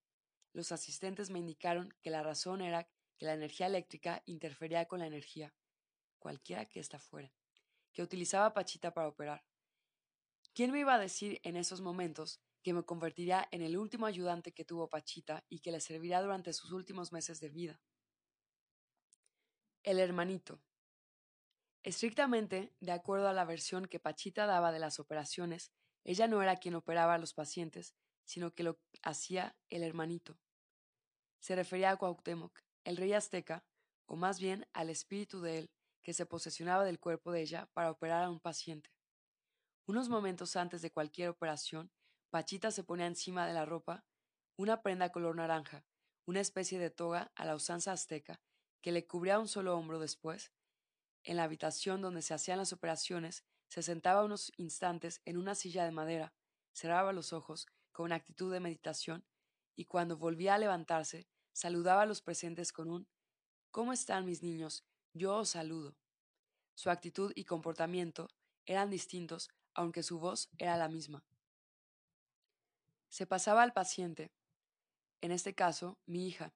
los 0.54 0.72
asistentes 0.72 1.30
me 1.30 1.40
indicaron 1.40 1.94
que 2.02 2.12
la 2.12 2.22
razón 2.22 2.62
era 2.62 2.88
que 3.18 3.26
la 3.26 3.34
energía 3.34 3.68
eléctrica 3.68 4.22
interfería 4.26 4.86
con 4.86 5.00
la 5.00 5.08
energía, 5.08 5.56
cualquiera 6.20 6.66
que 6.66 6.80
ésta 6.80 7.00
fuera, 7.00 7.34
que 7.94 8.04
utilizaba 8.04 8.54
Pachita 8.54 8.94
para 8.94 9.08
operar. 9.08 9.46
¿Quién 10.54 10.72
me 10.72 10.80
iba 10.80 10.94
a 10.94 11.00
decir 11.00 11.40
en 11.44 11.56
esos 11.56 11.82
momentos 11.82 12.42
que 12.62 12.74
me 12.74 12.84
convertiría 12.84 13.48
en 13.52 13.62
el 13.62 13.78
último 13.78 14.06
ayudante 14.06 14.54
que 14.54 14.66
tuvo 14.66 14.90
Pachita 14.90 15.44
y 15.50 15.60
que 15.60 15.72
le 15.72 15.80
servirá 15.80 16.22
durante 16.22 16.54
sus 16.54 16.72
últimos 16.72 17.12
meses 17.12 17.40
de 17.40 17.50
vida? 17.50 17.82
El 19.84 20.00
hermanito. 20.00 20.62
Estrictamente, 21.84 22.76
de 22.80 22.92
acuerdo 22.92 23.28
a 23.28 23.34
la 23.34 23.46
versión 23.46 23.86
que 23.88 24.00
Pachita 24.00 24.46
daba 24.46 24.72
de 24.72 24.80
las 24.80 25.00
operaciones, 25.00 25.72
ella 26.04 26.28
no 26.28 26.42
era 26.42 26.58
quien 26.58 26.76
operaba 26.76 27.16
a 27.16 27.18
los 27.18 27.34
pacientes, 27.34 27.96
sino 28.24 28.54
que 28.54 28.64
lo 28.64 28.80
hacía 29.02 29.56
el 29.70 29.84
hermanito. 29.84 30.38
Se 31.40 31.56
refería 31.56 31.92
a 31.92 31.98
Cuauhtémoc, 31.98 32.60
el 32.84 32.98
rey 32.98 33.14
azteca, 33.14 33.66
o 34.06 34.16
más 34.16 34.40
bien 34.40 34.68
al 34.74 34.90
espíritu 34.90 35.42
de 35.42 35.60
él, 35.60 35.72
que 36.04 36.14
se 36.14 36.26
posesionaba 36.26 36.84
del 36.84 37.00
cuerpo 37.00 37.32
de 37.32 37.42
ella 37.42 37.68
para 37.74 37.92
operar 37.92 38.24
a 38.24 38.30
un 38.30 38.40
paciente. 38.40 38.92
Unos 39.86 40.10
momentos 40.10 40.56
antes 40.56 40.82
de 40.82 40.92
cualquier 40.92 41.30
operación, 41.30 41.92
Pachita 42.32 42.72
se 42.72 42.84
ponía 42.84 43.08
encima 43.08 43.46
de 43.46 43.54
la 43.54 43.66
ropa 43.66 44.06
una 44.58 44.82
prenda 44.82 45.12
color 45.12 45.36
naranja, 45.36 45.86
una 46.26 46.40
especie 46.40 46.80
de 46.80 46.90
toga 46.90 47.32
a 47.36 47.46
la 47.46 47.56
usanza 47.56 47.92
azteca, 47.92 48.42
que 48.82 48.94
le 48.94 49.06
cubría 49.06 49.38
un 49.38 49.50
solo 49.50 49.78
hombro 49.78 50.00
después, 50.00 50.54
en 51.24 51.36
la 51.36 51.44
habitación 51.44 52.02
donde 52.02 52.22
se 52.22 52.34
hacían 52.34 52.58
las 52.58 52.74
operaciones, 52.74 53.44
se 53.68 53.84
sentaba 53.84 54.24
unos 54.24 54.52
instantes 54.58 55.22
en 55.26 55.38
una 55.38 55.56
silla 55.56 55.84
de 55.84 55.92
madera, 55.92 56.34
cerraba 56.74 57.14
los 57.14 57.34
ojos 57.34 57.68
con 57.92 58.14
actitud 58.14 58.52
de 58.52 58.60
meditación 58.60 59.26
y 59.76 59.86
cuando 59.86 60.18
volvía 60.18 60.56
a 60.56 60.58
levantarse, 60.58 61.28
saludaba 61.52 62.04
a 62.04 62.06
los 62.06 62.22
presentes 62.22 62.72
con 62.72 62.90
un 62.90 63.08
¿Cómo 63.72 63.94
están 63.94 64.26
mis 64.26 64.42
niños? 64.42 64.86
Yo 65.14 65.36
os 65.38 65.50
saludo. 65.50 65.98
Su 66.76 66.90
actitud 66.90 67.32
y 67.36 67.46
comportamiento 67.46 68.30
eran 68.66 68.90
distintos, 68.90 69.50
aunque 69.74 70.04
su 70.04 70.20
voz 70.20 70.50
era 70.58 70.76
la 70.78 70.90
misma. 70.90 71.24
Se 73.12 73.28
pasaba 73.28 73.62
al 73.62 73.74
paciente, 73.74 74.32
en 75.20 75.32
este 75.32 75.54
caso, 75.54 76.00
mi 76.06 76.28
hija. 76.28 76.54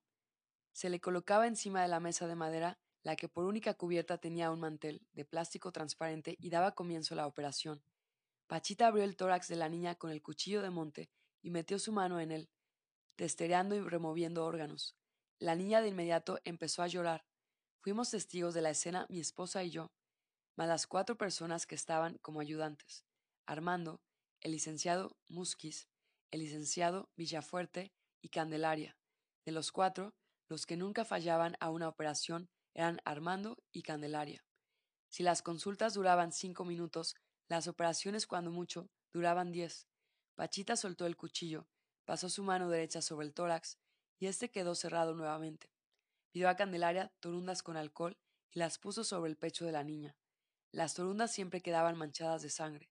Se 0.71 0.89
le 0.89 1.01
colocaba 1.01 1.47
encima 1.47 1.81
de 1.81 1.89
la 1.89 1.99
mesa 1.99 2.27
de 2.27 2.35
madera 2.35 2.79
la 3.03 3.17
que 3.17 3.27
por 3.27 3.43
única 3.43 3.73
cubierta 3.73 4.19
tenía 4.19 4.49
un 4.49 4.61
mantel 4.61 5.05
de 5.11 5.25
plástico 5.25 5.73
transparente 5.73 6.37
y 6.39 6.49
daba 6.49 6.73
comienzo 6.73 7.13
a 7.13 7.17
la 7.17 7.27
operación. 7.27 7.83
Pachita 8.47 8.87
abrió 8.87 9.03
el 9.03 9.17
tórax 9.17 9.49
de 9.49 9.57
la 9.57 9.67
niña 9.67 9.95
con 9.95 10.11
el 10.11 10.23
cuchillo 10.23 10.61
de 10.61 10.69
monte 10.69 11.11
y 11.41 11.51
metió 11.51 11.77
su 11.77 11.91
mano 11.91 12.21
en 12.21 12.31
él, 12.31 12.49
testereando 13.17 13.75
y 13.75 13.81
removiendo 13.81 14.45
órganos. 14.45 14.95
La 15.39 15.55
niña 15.55 15.81
de 15.81 15.89
inmediato 15.89 16.39
empezó 16.45 16.83
a 16.83 16.87
llorar. 16.87 17.25
Fuimos 17.81 18.11
testigos 18.11 18.53
de 18.53 18.61
la 18.61 18.69
escena 18.69 19.07
mi 19.09 19.19
esposa 19.19 19.61
y 19.63 19.71
yo, 19.71 19.91
más 20.55 20.69
las 20.69 20.87
cuatro 20.87 21.17
personas 21.17 21.67
que 21.67 21.75
estaban 21.75 22.17
como 22.19 22.39
ayudantes. 22.39 23.05
Armando, 23.45 23.99
el 24.39 24.53
licenciado 24.53 25.17
Musquiz, 25.27 25.89
el 26.31 26.41
licenciado 26.41 27.09
Villafuerte 27.15 27.93
y 28.21 28.29
Candelaria. 28.29 28.97
De 29.45 29.51
los 29.51 29.71
cuatro, 29.71 30.13
los 30.47 30.65
que 30.65 30.77
nunca 30.77 31.05
fallaban 31.05 31.55
a 31.59 31.69
una 31.69 31.87
operación 31.87 32.49
eran 32.73 32.99
Armando 33.05 33.57
y 33.71 33.83
Candelaria. 33.83 34.43
Si 35.09 35.23
las 35.23 35.41
consultas 35.41 35.93
duraban 35.93 36.31
cinco 36.31 36.65
minutos, 36.65 37.15
las 37.47 37.67
operaciones 37.67 38.27
cuando 38.27 38.51
mucho 38.51 38.89
duraban 39.13 39.51
diez. 39.51 39.87
Pachita 40.35 40.75
soltó 40.75 41.05
el 41.05 41.15
cuchillo, 41.15 41.67
pasó 42.05 42.29
su 42.29 42.43
mano 42.43 42.69
derecha 42.69 43.01
sobre 43.01 43.27
el 43.27 43.33
tórax 43.33 43.77
y 44.19 44.27
éste 44.27 44.51
quedó 44.51 44.75
cerrado 44.75 45.13
nuevamente. 45.13 45.71
Pidió 46.31 46.49
a 46.49 46.55
Candelaria 46.55 47.13
torundas 47.21 47.63
con 47.63 47.77
alcohol 47.77 48.17
y 48.51 48.59
las 48.59 48.77
puso 48.77 49.03
sobre 49.03 49.29
el 49.29 49.37
pecho 49.37 49.65
de 49.65 49.71
la 49.71 49.83
niña. 49.83 50.17
Las 50.71 50.93
torundas 50.93 51.31
siempre 51.31 51.61
quedaban 51.61 51.97
manchadas 51.97 52.41
de 52.41 52.49
sangre. 52.49 52.89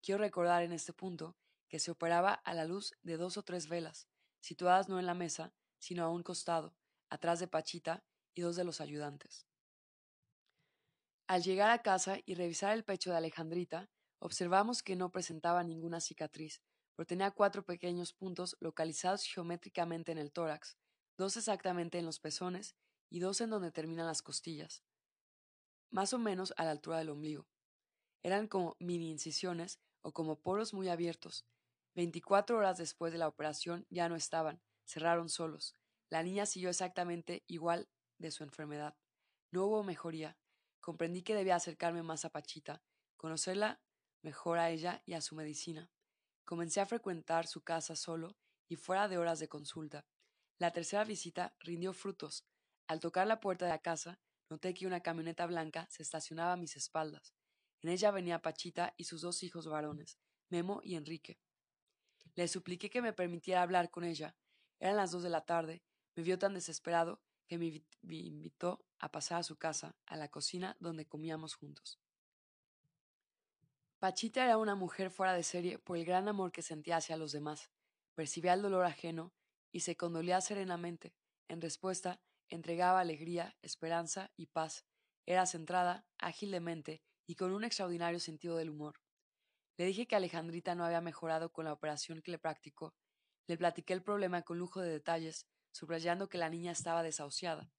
Quiero 0.00 0.20
recordar 0.20 0.62
en 0.62 0.72
este 0.72 0.92
punto 0.92 1.36
que 1.68 1.78
se 1.78 1.90
operaba 1.90 2.32
a 2.32 2.54
la 2.54 2.64
luz 2.64 2.92
de 3.02 3.16
dos 3.16 3.36
o 3.36 3.42
tres 3.42 3.68
velas, 3.68 4.08
situadas 4.40 4.88
no 4.88 4.98
en 4.98 5.06
la 5.06 5.14
mesa, 5.14 5.52
sino 5.78 6.04
a 6.04 6.10
un 6.10 6.22
costado, 6.22 6.76
atrás 7.08 7.40
de 7.40 7.48
Pachita 7.48 8.04
y 8.34 8.42
dos 8.42 8.56
de 8.56 8.64
los 8.64 8.80
ayudantes. 8.80 9.46
Al 11.26 11.42
llegar 11.42 11.70
a 11.70 11.82
casa 11.82 12.18
y 12.26 12.34
revisar 12.34 12.74
el 12.74 12.84
pecho 12.84 13.10
de 13.10 13.16
Alejandrita, 13.16 13.88
observamos 14.18 14.82
que 14.82 14.96
no 14.96 15.10
presentaba 15.10 15.64
ninguna 15.64 16.00
cicatriz, 16.00 16.60
pero 16.94 17.06
tenía 17.06 17.30
cuatro 17.30 17.64
pequeños 17.64 18.12
puntos 18.12 18.56
localizados 18.60 19.24
geométricamente 19.24 20.12
en 20.12 20.18
el 20.18 20.32
tórax, 20.32 20.76
dos 21.16 21.36
exactamente 21.36 21.98
en 21.98 22.06
los 22.06 22.20
pezones 22.20 22.74
y 23.10 23.20
dos 23.20 23.40
en 23.40 23.50
donde 23.50 23.72
terminan 23.72 24.06
las 24.06 24.22
costillas, 24.22 24.84
más 25.90 26.12
o 26.12 26.18
menos 26.18 26.52
a 26.56 26.64
la 26.64 26.72
altura 26.72 26.98
del 26.98 27.10
ombligo. 27.10 27.46
Eran 28.22 28.48
como 28.48 28.76
mini 28.80 29.10
incisiones 29.10 29.78
o 30.02 30.12
como 30.12 30.40
poros 30.40 30.74
muy 30.74 30.88
abiertos. 30.88 31.46
Veinticuatro 31.94 32.58
horas 32.58 32.78
después 32.78 33.12
de 33.12 33.18
la 33.18 33.28
operación 33.28 33.86
ya 33.88 34.08
no 34.08 34.16
estaban, 34.16 34.60
cerraron 34.84 35.28
solos. 35.28 35.76
La 36.10 36.22
niña 36.22 36.44
siguió 36.46 36.70
exactamente 36.70 37.44
igual 37.46 37.88
de 38.18 38.30
su 38.30 38.42
enfermedad. 38.42 38.96
No 39.50 39.66
hubo 39.66 39.84
mejoría. 39.84 40.36
Comprendí 40.80 41.22
que 41.22 41.34
debía 41.34 41.56
acercarme 41.56 42.02
más 42.02 42.24
a 42.24 42.30
Pachita, 42.30 42.82
conocerla 43.16 43.80
mejor 44.22 44.58
a 44.58 44.70
ella 44.70 45.02
y 45.06 45.14
a 45.14 45.20
su 45.20 45.34
medicina. 45.34 45.90
Comencé 46.44 46.80
a 46.80 46.86
frecuentar 46.86 47.46
su 47.46 47.62
casa 47.62 47.94
solo 47.94 48.36
y 48.68 48.76
fuera 48.76 49.08
de 49.08 49.18
horas 49.18 49.38
de 49.38 49.48
consulta. 49.48 50.06
La 50.58 50.72
tercera 50.72 51.04
visita 51.04 51.54
rindió 51.60 51.92
frutos. 51.92 52.44
Al 52.86 53.00
tocar 53.00 53.26
la 53.26 53.40
puerta 53.40 53.64
de 53.64 53.70
la 53.70 53.80
casa, 53.80 54.20
noté 54.50 54.74
que 54.74 54.86
una 54.86 55.00
camioneta 55.00 55.46
blanca 55.46 55.86
se 55.90 56.02
estacionaba 56.02 56.52
a 56.52 56.56
mis 56.56 56.76
espaldas. 56.76 57.34
En 57.82 57.90
ella 57.90 58.10
venía 58.10 58.42
Pachita 58.42 58.94
y 58.96 59.04
sus 59.04 59.22
dos 59.22 59.42
hijos 59.42 59.66
varones, 59.66 60.18
Memo 60.48 60.80
y 60.82 60.96
Enrique. 60.96 61.38
Le 62.34 62.48
supliqué 62.48 62.90
que 62.90 63.02
me 63.02 63.12
permitiera 63.12 63.62
hablar 63.62 63.90
con 63.90 64.04
ella. 64.04 64.34
Eran 64.80 64.96
las 64.96 65.12
dos 65.12 65.22
de 65.22 65.30
la 65.30 65.44
tarde. 65.44 65.82
Me 66.16 66.22
vio 66.22 66.38
tan 66.38 66.54
desesperado 66.54 67.20
que 67.46 67.58
me 67.58 67.84
invitó 68.02 68.84
a 68.98 69.10
pasar 69.10 69.38
a 69.38 69.42
su 69.42 69.56
casa, 69.56 69.96
a 70.06 70.16
la 70.16 70.28
cocina 70.28 70.76
donde 70.80 71.06
comíamos 71.06 71.54
juntos. 71.54 72.00
Pachita 73.98 74.44
era 74.44 74.58
una 74.58 74.74
mujer 74.74 75.10
fuera 75.10 75.32
de 75.32 75.42
serie 75.42 75.78
por 75.78 75.96
el 75.96 76.04
gran 76.04 76.28
amor 76.28 76.52
que 76.52 76.62
sentía 76.62 76.98
hacia 76.98 77.16
los 77.16 77.32
demás. 77.32 77.70
Percibía 78.14 78.54
el 78.54 78.62
dolor 78.62 78.84
ajeno 78.84 79.32
y 79.72 79.80
se 79.80 79.96
condolía 79.96 80.40
serenamente. 80.40 81.14
En 81.48 81.60
respuesta, 81.60 82.20
entregaba 82.48 83.00
alegría, 83.00 83.56
esperanza 83.62 84.30
y 84.36 84.46
paz. 84.46 84.84
Era 85.26 85.46
centrada, 85.46 86.06
ágil 86.18 86.50
de 86.50 86.60
mente 86.60 87.02
y 87.26 87.36
con 87.36 87.52
un 87.52 87.64
extraordinario 87.64 88.20
sentido 88.20 88.56
del 88.56 88.70
humor. 88.70 89.00
Le 89.76 89.86
dije 89.86 90.06
que 90.06 90.16
Alejandrita 90.16 90.74
no 90.74 90.84
había 90.84 91.00
mejorado 91.00 91.52
con 91.52 91.64
la 91.64 91.72
operación 91.72 92.22
que 92.22 92.30
le 92.30 92.38
practicó. 92.38 92.94
Le 93.46 93.56
platiqué 93.58 93.92
el 93.92 94.02
problema 94.02 94.42
con 94.42 94.58
lujo 94.58 94.80
de 94.80 94.90
detalles 94.90 95.46
subrayando 95.72 96.28
que 96.28 96.38
la 96.38 96.48
niña 96.48 96.72
estaba 96.72 97.02
desahuciada. 97.02 97.70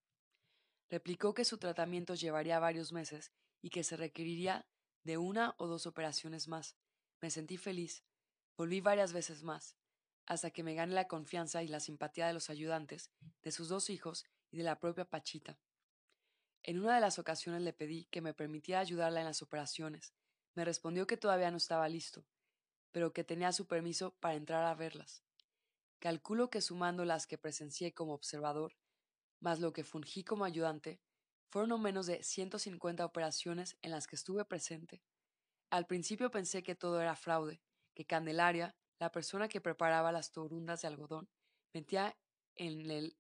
Replicó 0.89 1.33
que 1.33 1.45
su 1.45 1.57
tratamiento 1.57 2.13
llevaría 2.13 2.59
varios 2.59 2.91
meses 2.91 3.31
y 3.61 3.69
que 3.69 3.83
se 3.83 3.95
requeriría 3.95 4.67
de 5.03 5.17
una 5.17 5.55
o 5.57 5.67
dos 5.67 5.87
operaciones 5.87 6.47
más. 6.47 6.75
Me 7.21 7.31
sentí 7.31 7.57
feliz. 7.57 8.03
Volví 8.57 8.81
varias 8.81 9.13
veces 9.13 9.43
más, 9.43 9.77
hasta 10.25 10.51
que 10.51 10.63
me 10.63 10.75
gané 10.75 10.93
la 10.93 11.07
confianza 11.07 11.63
y 11.63 11.67
la 11.67 11.79
simpatía 11.79 12.27
de 12.27 12.33
los 12.33 12.49
ayudantes, 12.49 13.11
de 13.41 13.51
sus 13.51 13.69
dos 13.69 13.89
hijos 13.89 14.25
y 14.51 14.57
de 14.57 14.63
la 14.63 14.79
propia 14.79 15.05
Pachita. 15.05 15.57
En 16.63 16.79
una 16.79 16.95
de 16.95 17.01
las 17.01 17.19
ocasiones 17.19 17.61
le 17.61 17.73
pedí 17.73 18.05
que 18.05 18.21
me 18.21 18.33
permitiera 18.33 18.81
ayudarla 18.81 19.21
en 19.21 19.27
las 19.27 19.41
operaciones. 19.41 20.13
Me 20.55 20.65
respondió 20.65 21.05
que 21.05 21.17
todavía 21.17 21.51
no 21.51 21.57
estaba 21.57 21.87
listo, 21.87 22.25
pero 22.91 23.13
que 23.13 23.23
tenía 23.23 23.51
su 23.51 23.67
permiso 23.67 24.15
para 24.19 24.35
entrar 24.35 24.65
a 24.65 24.73
verlas. 24.73 25.23
Calculo 25.99 26.49
que 26.49 26.61
sumando 26.61 27.05
las 27.05 27.27
que 27.27 27.37
presencié 27.37 27.93
como 27.93 28.13
observador, 28.13 28.75
más 29.39 29.59
lo 29.59 29.73
que 29.73 29.83
fungí 29.83 30.23
como 30.23 30.45
ayudante, 30.45 30.99
Fueron 31.55 31.69
no 31.69 31.77
menos 31.77 32.05
de 32.05 32.21
150 32.21 33.05
operaciones 33.05 33.77
en 33.81 33.91
las 33.91 34.07
que 34.07 34.17
estuve 34.17 34.43
presente. 34.43 35.01
Al 35.69 35.87
principio 35.87 36.29
pensé 36.29 36.63
que 36.63 36.75
todo 36.75 36.99
era 36.99 37.15
fraude, 37.15 37.61
que 37.93 38.03
Candelaria, 38.05 38.75
la 38.99 39.09
persona 39.09 39.47
que 39.47 39.61
preparaba 39.61 40.11
las 40.11 40.33
torundas 40.33 40.81
de 40.81 40.89
algodón, 40.89 41.29
metía 41.73 42.17
en 42.55 42.91
el 42.91 43.17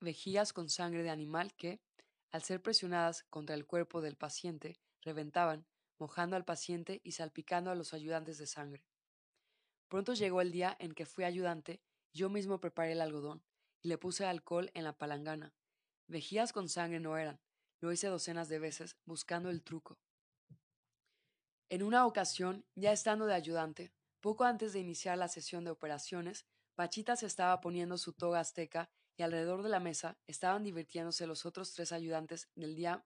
vejigas 0.00 0.52
con 0.52 0.68
sangre 0.68 1.04
de 1.04 1.10
animal 1.10 1.54
que, 1.54 1.80
al 2.32 2.42
ser 2.42 2.60
presionadas 2.60 3.22
contra 3.30 3.54
el 3.54 3.66
cuerpo 3.66 4.00
del 4.00 4.16
paciente, 4.16 4.80
reventaban, 5.02 5.64
mojando 5.98 6.36
al 6.36 6.44
paciente 6.44 7.00
y 7.04 7.12
salpicando 7.12 7.70
a 7.70 7.74
los 7.74 7.94
ayudantes 7.94 8.38
de 8.38 8.46
sangre. 8.46 8.84
Pronto 9.88 10.14
llegó 10.14 10.40
el 10.40 10.52
día 10.52 10.76
en 10.78 10.92
que 10.92 11.06
fui 11.06 11.24
ayudante 11.24 11.80
yo 12.16 12.30
mismo 12.30 12.60
preparé 12.60 12.92
el 12.92 13.02
algodón 13.02 13.44
y 13.82 13.88
le 13.88 13.98
puse 13.98 14.24
alcohol 14.24 14.70
en 14.72 14.84
la 14.84 14.96
palangana. 14.96 15.54
Vejigas 16.08 16.54
con 16.54 16.70
sangre 16.70 16.98
no 16.98 17.18
eran, 17.18 17.42
lo 17.80 17.92
hice 17.92 18.06
docenas 18.06 18.48
de 18.48 18.58
veces 18.58 18.96
buscando 19.04 19.50
el 19.50 19.62
truco. 19.62 19.98
En 21.68 21.82
una 21.82 22.06
ocasión, 22.06 22.64
ya 22.74 22.90
estando 22.90 23.26
de 23.26 23.34
ayudante, 23.34 23.92
poco 24.20 24.44
antes 24.44 24.72
de 24.72 24.80
iniciar 24.80 25.18
la 25.18 25.28
sesión 25.28 25.64
de 25.64 25.72
operaciones, 25.72 26.46
Pachita 26.74 27.16
se 27.16 27.26
estaba 27.26 27.60
poniendo 27.60 27.98
su 27.98 28.14
toga 28.14 28.40
azteca 28.40 28.88
y 29.18 29.22
alrededor 29.22 29.62
de 29.62 29.68
la 29.68 29.80
mesa 29.80 30.18
estaban 30.26 30.64
divirtiéndose 30.64 31.26
los 31.26 31.44
otros 31.44 31.74
tres 31.74 31.92
ayudantes 31.92 32.48
del 32.54 32.76
día, 32.76 33.04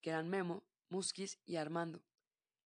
que 0.00 0.10
eran 0.10 0.28
Memo, 0.28 0.64
Musquis 0.88 1.38
y 1.44 1.56
Armando. 1.56 2.04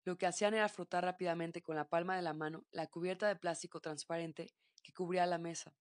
Lo 0.05 0.17
que 0.17 0.27
hacían 0.27 0.55
era 0.55 0.69
frotar 0.69 1.05
rápidamente 1.05 1.63
con 1.63 1.77
la 1.77 1.89
palma 1.89 2.17
de 2.17 2.23
la 2.23 2.33
mano 2.33 2.65
la 2.71 2.87
cubierta 2.87 3.29
de 3.29 3.37
plástico 3.37 3.81
transparente 3.81 4.53
que 4.83 4.93
cubría 4.93 5.27
la 5.27 5.39
mesa. 5.39 5.75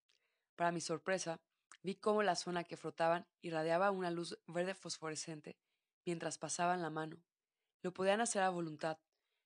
Para 0.55 0.71
mi 0.71 0.81
sorpresa, 0.81 1.41
vi 1.83 1.95
cómo 1.95 2.21
la 2.23 2.35
zona 2.35 2.63
que 2.63 2.77
frotaban 2.77 3.27
irradiaba 3.41 3.91
una 3.91 4.11
luz 4.11 4.37
verde 4.47 4.75
fosforescente 4.75 5.57
mientras 6.05 6.37
pasaban 6.37 6.81
la 6.81 6.89
mano. 6.89 7.23
Lo 7.81 7.93
podían 7.93 8.21
hacer 8.21 8.41
a 8.41 8.49
voluntad. 8.49 8.99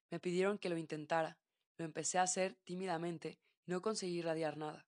Me 0.09 0.19
pidieron 0.19 0.57
que 0.57 0.69
lo 0.69 0.77
intentara. 0.77 1.37
Lo 1.77 1.85
empecé 1.85 2.17
a 2.17 2.23
hacer 2.23 2.55
tímidamente 2.63 3.39
y 3.65 3.71
no 3.71 3.81
conseguí 3.81 4.19
irradiar 4.19 4.57
nada. 4.57 4.87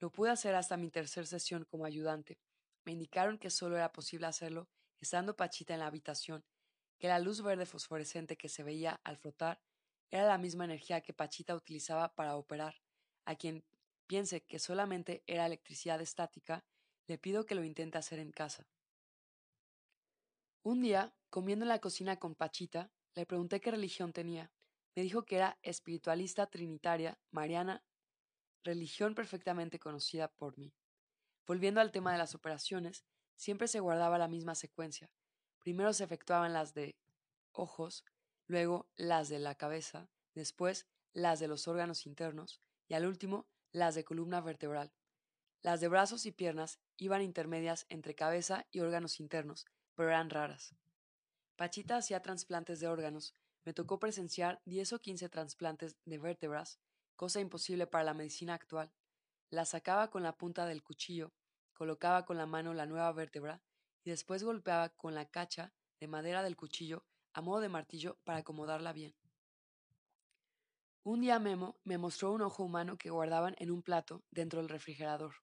Lo 0.00 0.10
pude 0.10 0.30
hacer 0.30 0.54
hasta 0.54 0.76
mi 0.76 0.90
tercera 0.90 1.26
sesión 1.26 1.64
como 1.64 1.84
ayudante. 1.84 2.38
Me 2.84 2.92
indicaron 2.92 3.38
que 3.38 3.50
solo 3.50 3.76
era 3.76 3.92
posible 3.92 4.26
hacerlo 4.26 4.68
estando 5.00 5.36
Pachita 5.36 5.74
en 5.74 5.80
la 5.80 5.86
habitación, 5.86 6.44
que 6.98 7.08
la 7.08 7.18
luz 7.18 7.42
verde 7.42 7.66
fosforescente 7.66 8.36
que 8.36 8.48
se 8.48 8.62
veía 8.62 9.00
al 9.04 9.16
frotar 9.16 9.60
era 10.10 10.26
la 10.26 10.38
misma 10.38 10.64
energía 10.64 11.00
que 11.00 11.12
Pachita 11.12 11.54
utilizaba 11.54 12.14
para 12.14 12.36
operar. 12.36 12.76
A 13.24 13.36
quien 13.36 13.64
piense 14.06 14.44
que 14.44 14.58
solamente 14.58 15.22
era 15.26 15.46
electricidad 15.46 16.00
estática, 16.00 16.64
le 17.06 17.18
pido 17.18 17.46
que 17.46 17.54
lo 17.54 17.64
intente 17.64 17.98
hacer 17.98 18.18
en 18.18 18.32
casa. 18.32 18.66
Un 20.62 20.80
día, 20.80 21.14
comiendo 21.30 21.64
en 21.64 21.70
la 21.70 21.80
cocina 21.80 22.18
con 22.18 22.34
Pachita, 22.34 22.90
le 23.14 23.26
pregunté 23.26 23.60
qué 23.60 23.70
religión 23.70 24.12
tenía. 24.12 24.52
Me 24.94 25.02
dijo 25.02 25.24
que 25.24 25.36
era 25.36 25.58
espiritualista 25.62 26.46
trinitaria, 26.46 27.18
mariana 27.30 27.84
religión 28.64 29.14
perfectamente 29.14 29.78
conocida 29.78 30.28
por 30.28 30.58
mí. 30.58 30.74
Volviendo 31.46 31.80
al 31.80 31.92
tema 31.92 32.12
de 32.12 32.18
las 32.18 32.34
operaciones, 32.34 33.04
siempre 33.34 33.68
se 33.68 33.80
guardaba 33.80 34.18
la 34.18 34.28
misma 34.28 34.54
secuencia. 34.54 35.10
Primero 35.68 35.92
se 35.92 36.02
efectuaban 36.02 36.54
las 36.54 36.72
de 36.72 36.96
ojos, 37.52 38.02
luego 38.46 38.88
las 38.96 39.28
de 39.28 39.38
la 39.38 39.54
cabeza, 39.54 40.08
después 40.34 40.86
las 41.12 41.40
de 41.40 41.46
los 41.46 41.68
órganos 41.68 42.06
internos 42.06 42.62
y 42.88 42.94
al 42.94 43.04
último 43.04 43.46
las 43.70 43.94
de 43.94 44.02
columna 44.02 44.40
vertebral. 44.40 44.90
Las 45.60 45.82
de 45.82 45.88
brazos 45.88 46.24
y 46.24 46.32
piernas 46.32 46.78
iban 46.96 47.20
intermedias 47.20 47.84
entre 47.90 48.14
cabeza 48.14 48.64
y 48.70 48.80
órganos 48.80 49.20
internos, 49.20 49.66
pero 49.94 50.08
eran 50.08 50.30
raras. 50.30 50.74
Pachita 51.56 51.98
hacía 51.98 52.22
trasplantes 52.22 52.80
de 52.80 52.88
órganos. 52.88 53.34
Me 53.66 53.74
tocó 53.74 53.98
presenciar 53.98 54.62
10 54.64 54.94
o 54.94 55.00
15 55.00 55.28
trasplantes 55.28 55.98
de 56.06 56.16
vértebras 56.16 56.78
cosa 57.14 57.40
imposible 57.40 57.86
para 57.86 58.04
la 58.04 58.14
medicina 58.14 58.54
actual. 58.54 58.90
La 59.50 59.66
sacaba 59.66 60.08
con 60.08 60.22
la 60.22 60.32
punta 60.32 60.64
del 60.64 60.82
cuchillo, 60.82 61.34
colocaba 61.74 62.24
con 62.24 62.38
la 62.38 62.46
mano 62.46 62.72
la 62.72 62.86
nueva 62.86 63.12
vértebra 63.12 63.60
después 64.08 64.42
golpeaba 64.42 64.90
con 64.90 65.14
la 65.14 65.26
cacha 65.26 65.72
de 66.00 66.08
madera 66.08 66.42
del 66.42 66.56
cuchillo 66.56 67.04
a 67.32 67.40
modo 67.40 67.60
de 67.60 67.68
martillo 67.68 68.18
para 68.24 68.38
acomodarla 68.38 68.92
bien. 68.92 69.14
Un 71.04 71.20
día 71.20 71.38
Memo 71.38 71.78
me 71.84 71.98
mostró 71.98 72.32
un 72.32 72.42
ojo 72.42 72.64
humano 72.64 72.98
que 72.98 73.10
guardaban 73.10 73.54
en 73.58 73.70
un 73.70 73.82
plato 73.82 74.24
dentro 74.30 74.60
del 74.60 74.68
refrigerador. 74.68 75.34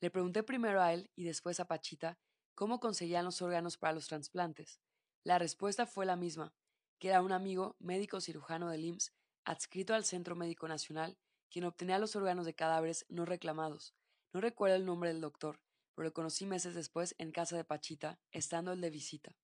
Le 0.00 0.10
pregunté 0.10 0.42
primero 0.42 0.80
a 0.80 0.92
él 0.92 1.10
y 1.14 1.24
después 1.24 1.60
a 1.60 1.66
Pachita 1.66 2.18
cómo 2.54 2.80
conseguían 2.80 3.24
los 3.24 3.42
órganos 3.42 3.76
para 3.76 3.92
los 3.92 4.08
trasplantes. 4.08 4.80
La 5.24 5.38
respuesta 5.38 5.86
fue 5.86 6.06
la 6.06 6.16
misma, 6.16 6.54
que 6.98 7.08
era 7.08 7.20
un 7.20 7.32
amigo 7.32 7.76
médico 7.78 8.20
cirujano 8.20 8.70
del 8.70 8.84
IMSS 8.84 9.12
adscrito 9.44 9.94
al 9.94 10.04
Centro 10.04 10.34
Médico 10.34 10.66
Nacional, 10.66 11.18
quien 11.50 11.64
obtenía 11.64 11.98
los 11.98 12.16
órganos 12.16 12.46
de 12.46 12.54
cadáveres 12.54 13.06
no 13.08 13.24
reclamados. 13.24 13.94
No 14.32 14.40
recuerdo 14.40 14.76
el 14.76 14.86
nombre 14.86 15.10
del 15.10 15.20
doctor, 15.20 15.60
lo 16.04 16.12
conocí 16.12 16.46
meses 16.46 16.74
después 16.74 17.14
en 17.18 17.32
casa 17.32 17.56
de 17.56 17.64
Pachita, 17.64 18.20
estando 18.30 18.72
él 18.72 18.80
de 18.80 18.90
visita. 18.90 19.36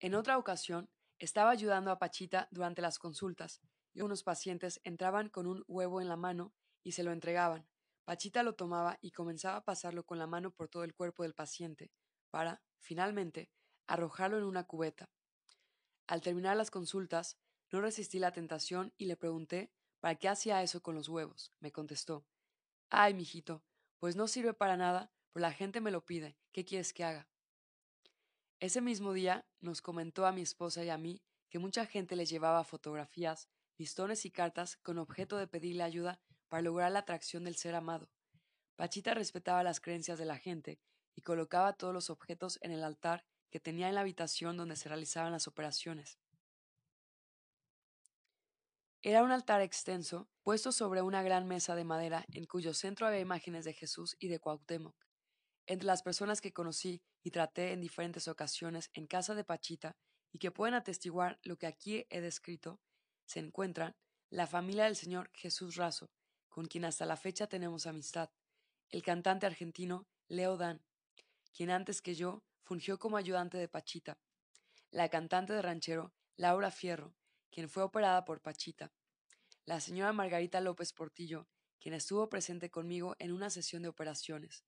En 0.00 0.14
otra 0.14 0.38
ocasión, 0.38 0.90
estaba 1.18 1.50
ayudando 1.50 1.90
a 1.90 1.98
Pachita 1.98 2.48
durante 2.50 2.82
las 2.82 2.98
consultas, 2.98 3.60
y 3.94 4.02
unos 4.02 4.22
pacientes 4.22 4.80
entraban 4.84 5.30
con 5.30 5.46
un 5.46 5.64
huevo 5.68 6.00
en 6.00 6.08
la 6.08 6.16
mano 6.16 6.52
y 6.82 6.92
se 6.92 7.02
lo 7.02 7.12
entregaban. 7.12 7.66
Pachita 8.04 8.42
lo 8.42 8.54
tomaba 8.54 8.98
y 9.00 9.12
comenzaba 9.12 9.56
a 9.56 9.64
pasarlo 9.64 10.04
con 10.04 10.18
la 10.18 10.26
mano 10.26 10.50
por 10.50 10.68
todo 10.68 10.84
el 10.84 10.94
cuerpo 10.94 11.22
del 11.22 11.34
paciente, 11.34 11.90
para, 12.30 12.62
finalmente, 12.78 13.50
arrojarlo 13.86 14.36
en 14.38 14.44
una 14.44 14.64
cubeta. 14.64 15.10
Al 16.06 16.20
terminar 16.20 16.56
las 16.56 16.70
consultas, 16.70 17.38
no 17.72 17.80
resistí 17.80 18.18
la 18.18 18.32
tentación 18.32 18.92
y 18.96 19.06
le 19.06 19.16
pregunté 19.16 19.72
para 20.00 20.14
qué 20.14 20.28
hacía 20.28 20.62
eso 20.62 20.82
con 20.82 20.94
los 20.94 21.08
huevos. 21.08 21.52
Me 21.60 21.72
contestó 21.72 22.26
Ay, 22.90 23.14
mijito, 23.14 23.64
pues 23.98 24.16
no 24.16 24.28
sirve 24.28 24.54
para 24.54 24.76
nada, 24.76 25.12
pero 25.32 25.42
la 25.42 25.52
gente 25.52 25.80
me 25.80 25.90
lo 25.90 26.04
pide. 26.04 26.36
¿Qué 26.52 26.64
quieres 26.64 26.92
que 26.92 27.04
haga? 27.04 27.28
Ese 28.58 28.80
mismo 28.80 29.12
día 29.12 29.46
nos 29.60 29.82
comentó 29.82 30.26
a 30.26 30.32
mi 30.32 30.42
esposa 30.42 30.82
y 30.82 30.88
a 30.88 30.98
mí 30.98 31.22
que 31.50 31.58
mucha 31.58 31.86
gente 31.86 32.16
le 32.16 32.26
llevaba 32.26 32.64
fotografías, 32.64 33.48
listones 33.76 34.24
y 34.24 34.30
cartas 34.30 34.76
con 34.78 34.98
objeto 34.98 35.36
de 35.36 35.46
pedirle 35.46 35.82
ayuda 35.82 36.20
para 36.48 36.62
lograr 36.62 36.92
la 36.92 37.00
atracción 37.00 37.44
del 37.44 37.56
ser 37.56 37.74
amado. 37.74 38.10
Pachita 38.76 39.14
respetaba 39.14 39.62
las 39.62 39.80
creencias 39.80 40.18
de 40.18 40.24
la 40.24 40.38
gente 40.38 40.80
y 41.14 41.22
colocaba 41.22 41.72
todos 41.74 41.94
los 41.94 42.10
objetos 42.10 42.58
en 42.62 42.72
el 42.72 42.84
altar 42.84 43.24
que 43.50 43.60
tenía 43.60 43.88
en 43.88 43.94
la 43.94 44.02
habitación 44.02 44.56
donde 44.56 44.76
se 44.76 44.88
realizaban 44.88 45.32
las 45.32 45.48
operaciones. 45.48 46.18
Era 49.06 49.22
un 49.22 49.30
altar 49.30 49.60
extenso, 49.60 50.28
puesto 50.42 50.72
sobre 50.72 51.00
una 51.00 51.22
gran 51.22 51.46
mesa 51.46 51.76
de 51.76 51.84
madera, 51.84 52.26
en 52.32 52.44
cuyo 52.44 52.74
centro 52.74 53.06
había 53.06 53.20
imágenes 53.20 53.64
de 53.64 53.72
Jesús 53.72 54.16
y 54.18 54.26
de 54.26 54.40
Cuauhtémoc. 54.40 54.96
Entre 55.68 55.86
las 55.86 56.02
personas 56.02 56.40
que 56.40 56.52
conocí 56.52 57.00
y 57.22 57.30
traté 57.30 57.70
en 57.70 57.80
diferentes 57.80 58.26
ocasiones 58.26 58.90
en 58.94 59.06
casa 59.06 59.36
de 59.36 59.44
Pachita 59.44 59.96
y 60.32 60.40
que 60.40 60.50
pueden 60.50 60.74
atestiguar 60.74 61.38
lo 61.44 61.56
que 61.56 61.68
aquí 61.68 62.04
he 62.10 62.20
descrito, 62.20 62.80
se 63.26 63.38
encuentran 63.38 63.94
la 64.28 64.48
familia 64.48 64.86
del 64.86 64.96
señor 64.96 65.30
Jesús 65.34 65.76
Razo, 65.76 66.10
con 66.48 66.66
quien 66.66 66.84
hasta 66.84 67.06
la 67.06 67.16
fecha 67.16 67.46
tenemos 67.46 67.86
amistad, 67.86 68.30
el 68.90 69.04
cantante 69.04 69.46
argentino 69.46 70.08
Leo 70.26 70.56
Dan, 70.56 70.82
quien 71.54 71.70
antes 71.70 72.02
que 72.02 72.16
yo 72.16 72.42
fungió 72.64 72.98
como 72.98 73.18
ayudante 73.18 73.56
de 73.56 73.68
Pachita, 73.68 74.18
la 74.90 75.08
cantante 75.10 75.52
de 75.52 75.62
ranchero 75.62 76.12
Laura 76.34 76.72
Fierro, 76.72 77.14
quien 77.56 77.70
fue 77.70 77.82
operada 77.82 78.24
por 78.26 78.42
Pachita, 78.42 78.92
la 79.66 79.80
señora 79.80 80.12
Margarita 80.12 80.60
López 80.60 80.92
Portillo, 80.92 81.48
quien 81.80 81.92
estuvo 81.92 82.28
presente 82.28 82.70
conmigo 82.70 83.16
en 83.18 83.32
una 83.32 83.50
sesión 83.50 83.82
de 83.82 83.88
operaciones, 83.88 84.64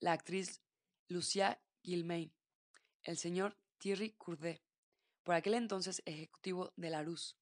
la 0.00 0.12
actriz 0.12 0.62
Lucia 1.08 1.62
Gilmain, 1.82 2.30
el 3.02 3.16
señor 3.16 3.56
Thierry 3.78 4.10
Courdet, 4.12 4.62
por 5.22 5.34
aquel 5.34 5.54
entonces 5.54 6.02
ejecutivo 6.04 6.74
de 6.76 6.90
la 6.90 7.02
Luz. 7.02 7.38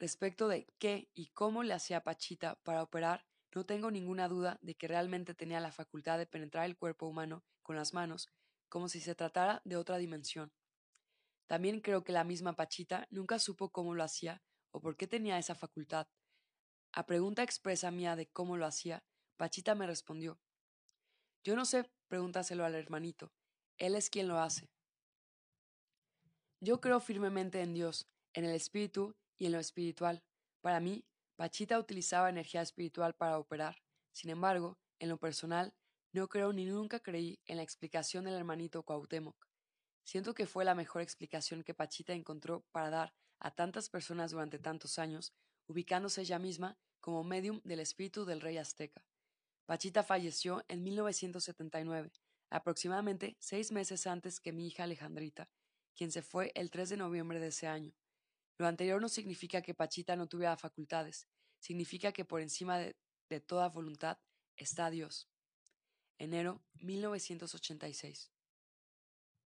Respecto 0.00 0.48
de 0.48 0.66
qué 0.80 1.10
y 1.14 1.28
cómo 1.28 1.62
le 1.62 1.74
hacía 1.74 2.02
Pachita 2.02 2.56
para 2.64 2.82
operar, 2.82 3.24
no 3.54 3.64
tengo 3.64 3.92
ninguna 3.92 4.26
duda 4.26 4.58
de 4.62 4.74
que 4.74 4.88
realmente 4.88 5.32
tenía 5.32 5.60
la 5.60 5.70
facultad 5.70 6.18
de 6.18 6.26
penetrar 6.26 6.64
el 6.64 6.76
cuerpo 6.76 7.06
humano 7.06 7.44
con 7.62 7.76
las 7.76 7.94
manos, 7.94 8.28
como 8.68 8.88
si 8.88 9.00
se 9.00 9.14
tratara 9.14 9.62
de 9.64 9.76
otra 9.76 9.98
dimensión. 9.98 10.52
También 11.46 11.80
creo 11.80 12.02
que 12.02 12.10
la 12.10 12.24
misma 12.24 12.56
Pachita 12.56 13.06
nunca 13.10 13.38
supo 13.38 13.70
cómo 13.70 13.94
lo 13.94 14.02
hacía 14.02 14.42
o 14.74 14.80
por 14.80 14.96
qué 14.96 15.06
tenía 15.06 15.38
esa 15.38 15.54
facultad. 15.54 16.08
A 16.92 17.06
pregunta 17.06 17.44
expresa 17.44 17.92
mía 17.92 18.16
de 18.16 18.26
cómo 18.26 18.56
lo 18.56 18.66
hacía, 18.66 19.04
Pachita 19.36 19.76
me 19.76 19.86
respondió. 19.86 20.40
Yo 21.44 21.54
no 21.54 21.64
sé, 21.64 21.88
pregúntaselo 22.08 22.64
al 22.64 22.74
hermanito. 22.74 23.32
Él 23.78 23.94
es 23.94 24.10
quien 24.10 24.26
lo 24.26 24.38
hace. 24.38 24.68
Yo 26.60 26.80
creo 26.80 26.98
firmemente 26.98 27.60
en 27.60 27.72
Dios, 27.72 28.08
en 28.32 28.44
el 28.44 28.54
espíritu 28.54 29.14
y 29.36 29.46
en 29.46 29.52
lo 29.52 29.60
espiritual. 29.60 30.24
Para 30.60 30.80
mí, 30.80 31.04
Pachita 31.36 31.78
utilizaba 31.78 32.30
energía 32.30 32.62
espiritual 32.62 33.14
para 33.14 33.38
operar. 33.38 33.76
Sin 34.12 34.30
embargo, 34.30 34.78
en 34.98 35.08
lo 35.08 35.18
personal, 35.18 35.72
No 36.12 36.28
creo 36.28 36.52
ni 36.52 36.64
nunca 36.64 37.00
creí 37.00 37.40
en 37.44 37.56
la 37.56 37.64
explicación 37.64 38.24
del 38.24 38.34
hermanito 38.34 38.84
Cuauhtémoc. 38.84 39.36
Siento 40.04 40.32
que 40.32 40.46
fue 40.46 40.64
la 40.64 40.76
mejor 40.76 41.02
explicación 41.02 41.64
que 41.64 41.74
Pachita 41.74 42.12
encontró 42.12 42.64
para 42.70 42.88
dar 42.88 43.14
a 43.44 43.50
tantas 43.50 43.90
personas 43.90 44.30
durante 44.30 44.58
tantos 44.58 44.98
años, 44.98 45.34
ubicándose 45.66 46.22
ella 46.22 46.38
misma 46.38 46.78
como 46.98 47.22
medium 47.22 47.60
del 47.62 47.80
espíritu 47.80 48.24
del 48.24 48.40
rey 48.40 48.56
azteca. 48.56 49.04
Pachita 49.66 50.02
falleció 50.02 50.64
en 50.66 50.82
1979, 50.82 52.10
aproximadamente 52.48 53.36
seis 53.38 53.70
meses 53.70 54.06
antes 54.06 54.40
que 54.40 54.52
mi 54.52 54.66
hija 54.66 54.84
Alejandrita, 54.84 55.50
quien 55.94 56.10
se 56.10 56.22
fue 56.22 56.52
el 56.54 56.70
3 56.70 56.88
de 56.88 56.96
noviembre 56.96 57.38
de 57.38 57.48
ese 57.48 57.66
año. 57.66 57.92
Lo 58.56 58.66
anterior 58.66 58.98
no 58.98 59.10
significa 59.10 59.60
que 59.60 59.74
Pachita 59.74 60.16
no 60.16 60.26
tuviera 60.26 60.56
facultades, 60.56 61.28
significa 61.60 62.12
que 62.12 62.24
por 62.24 62.40
encima 62.40 62.78
de, 62.78 62.96
de 63.28 63.40
toda 63.40 63.68
voluntad 63.68 64.16
está 64.56 64.88
Dios. 64.88 65.28
Enero 66.16 66.64
1986. 66.80 68.33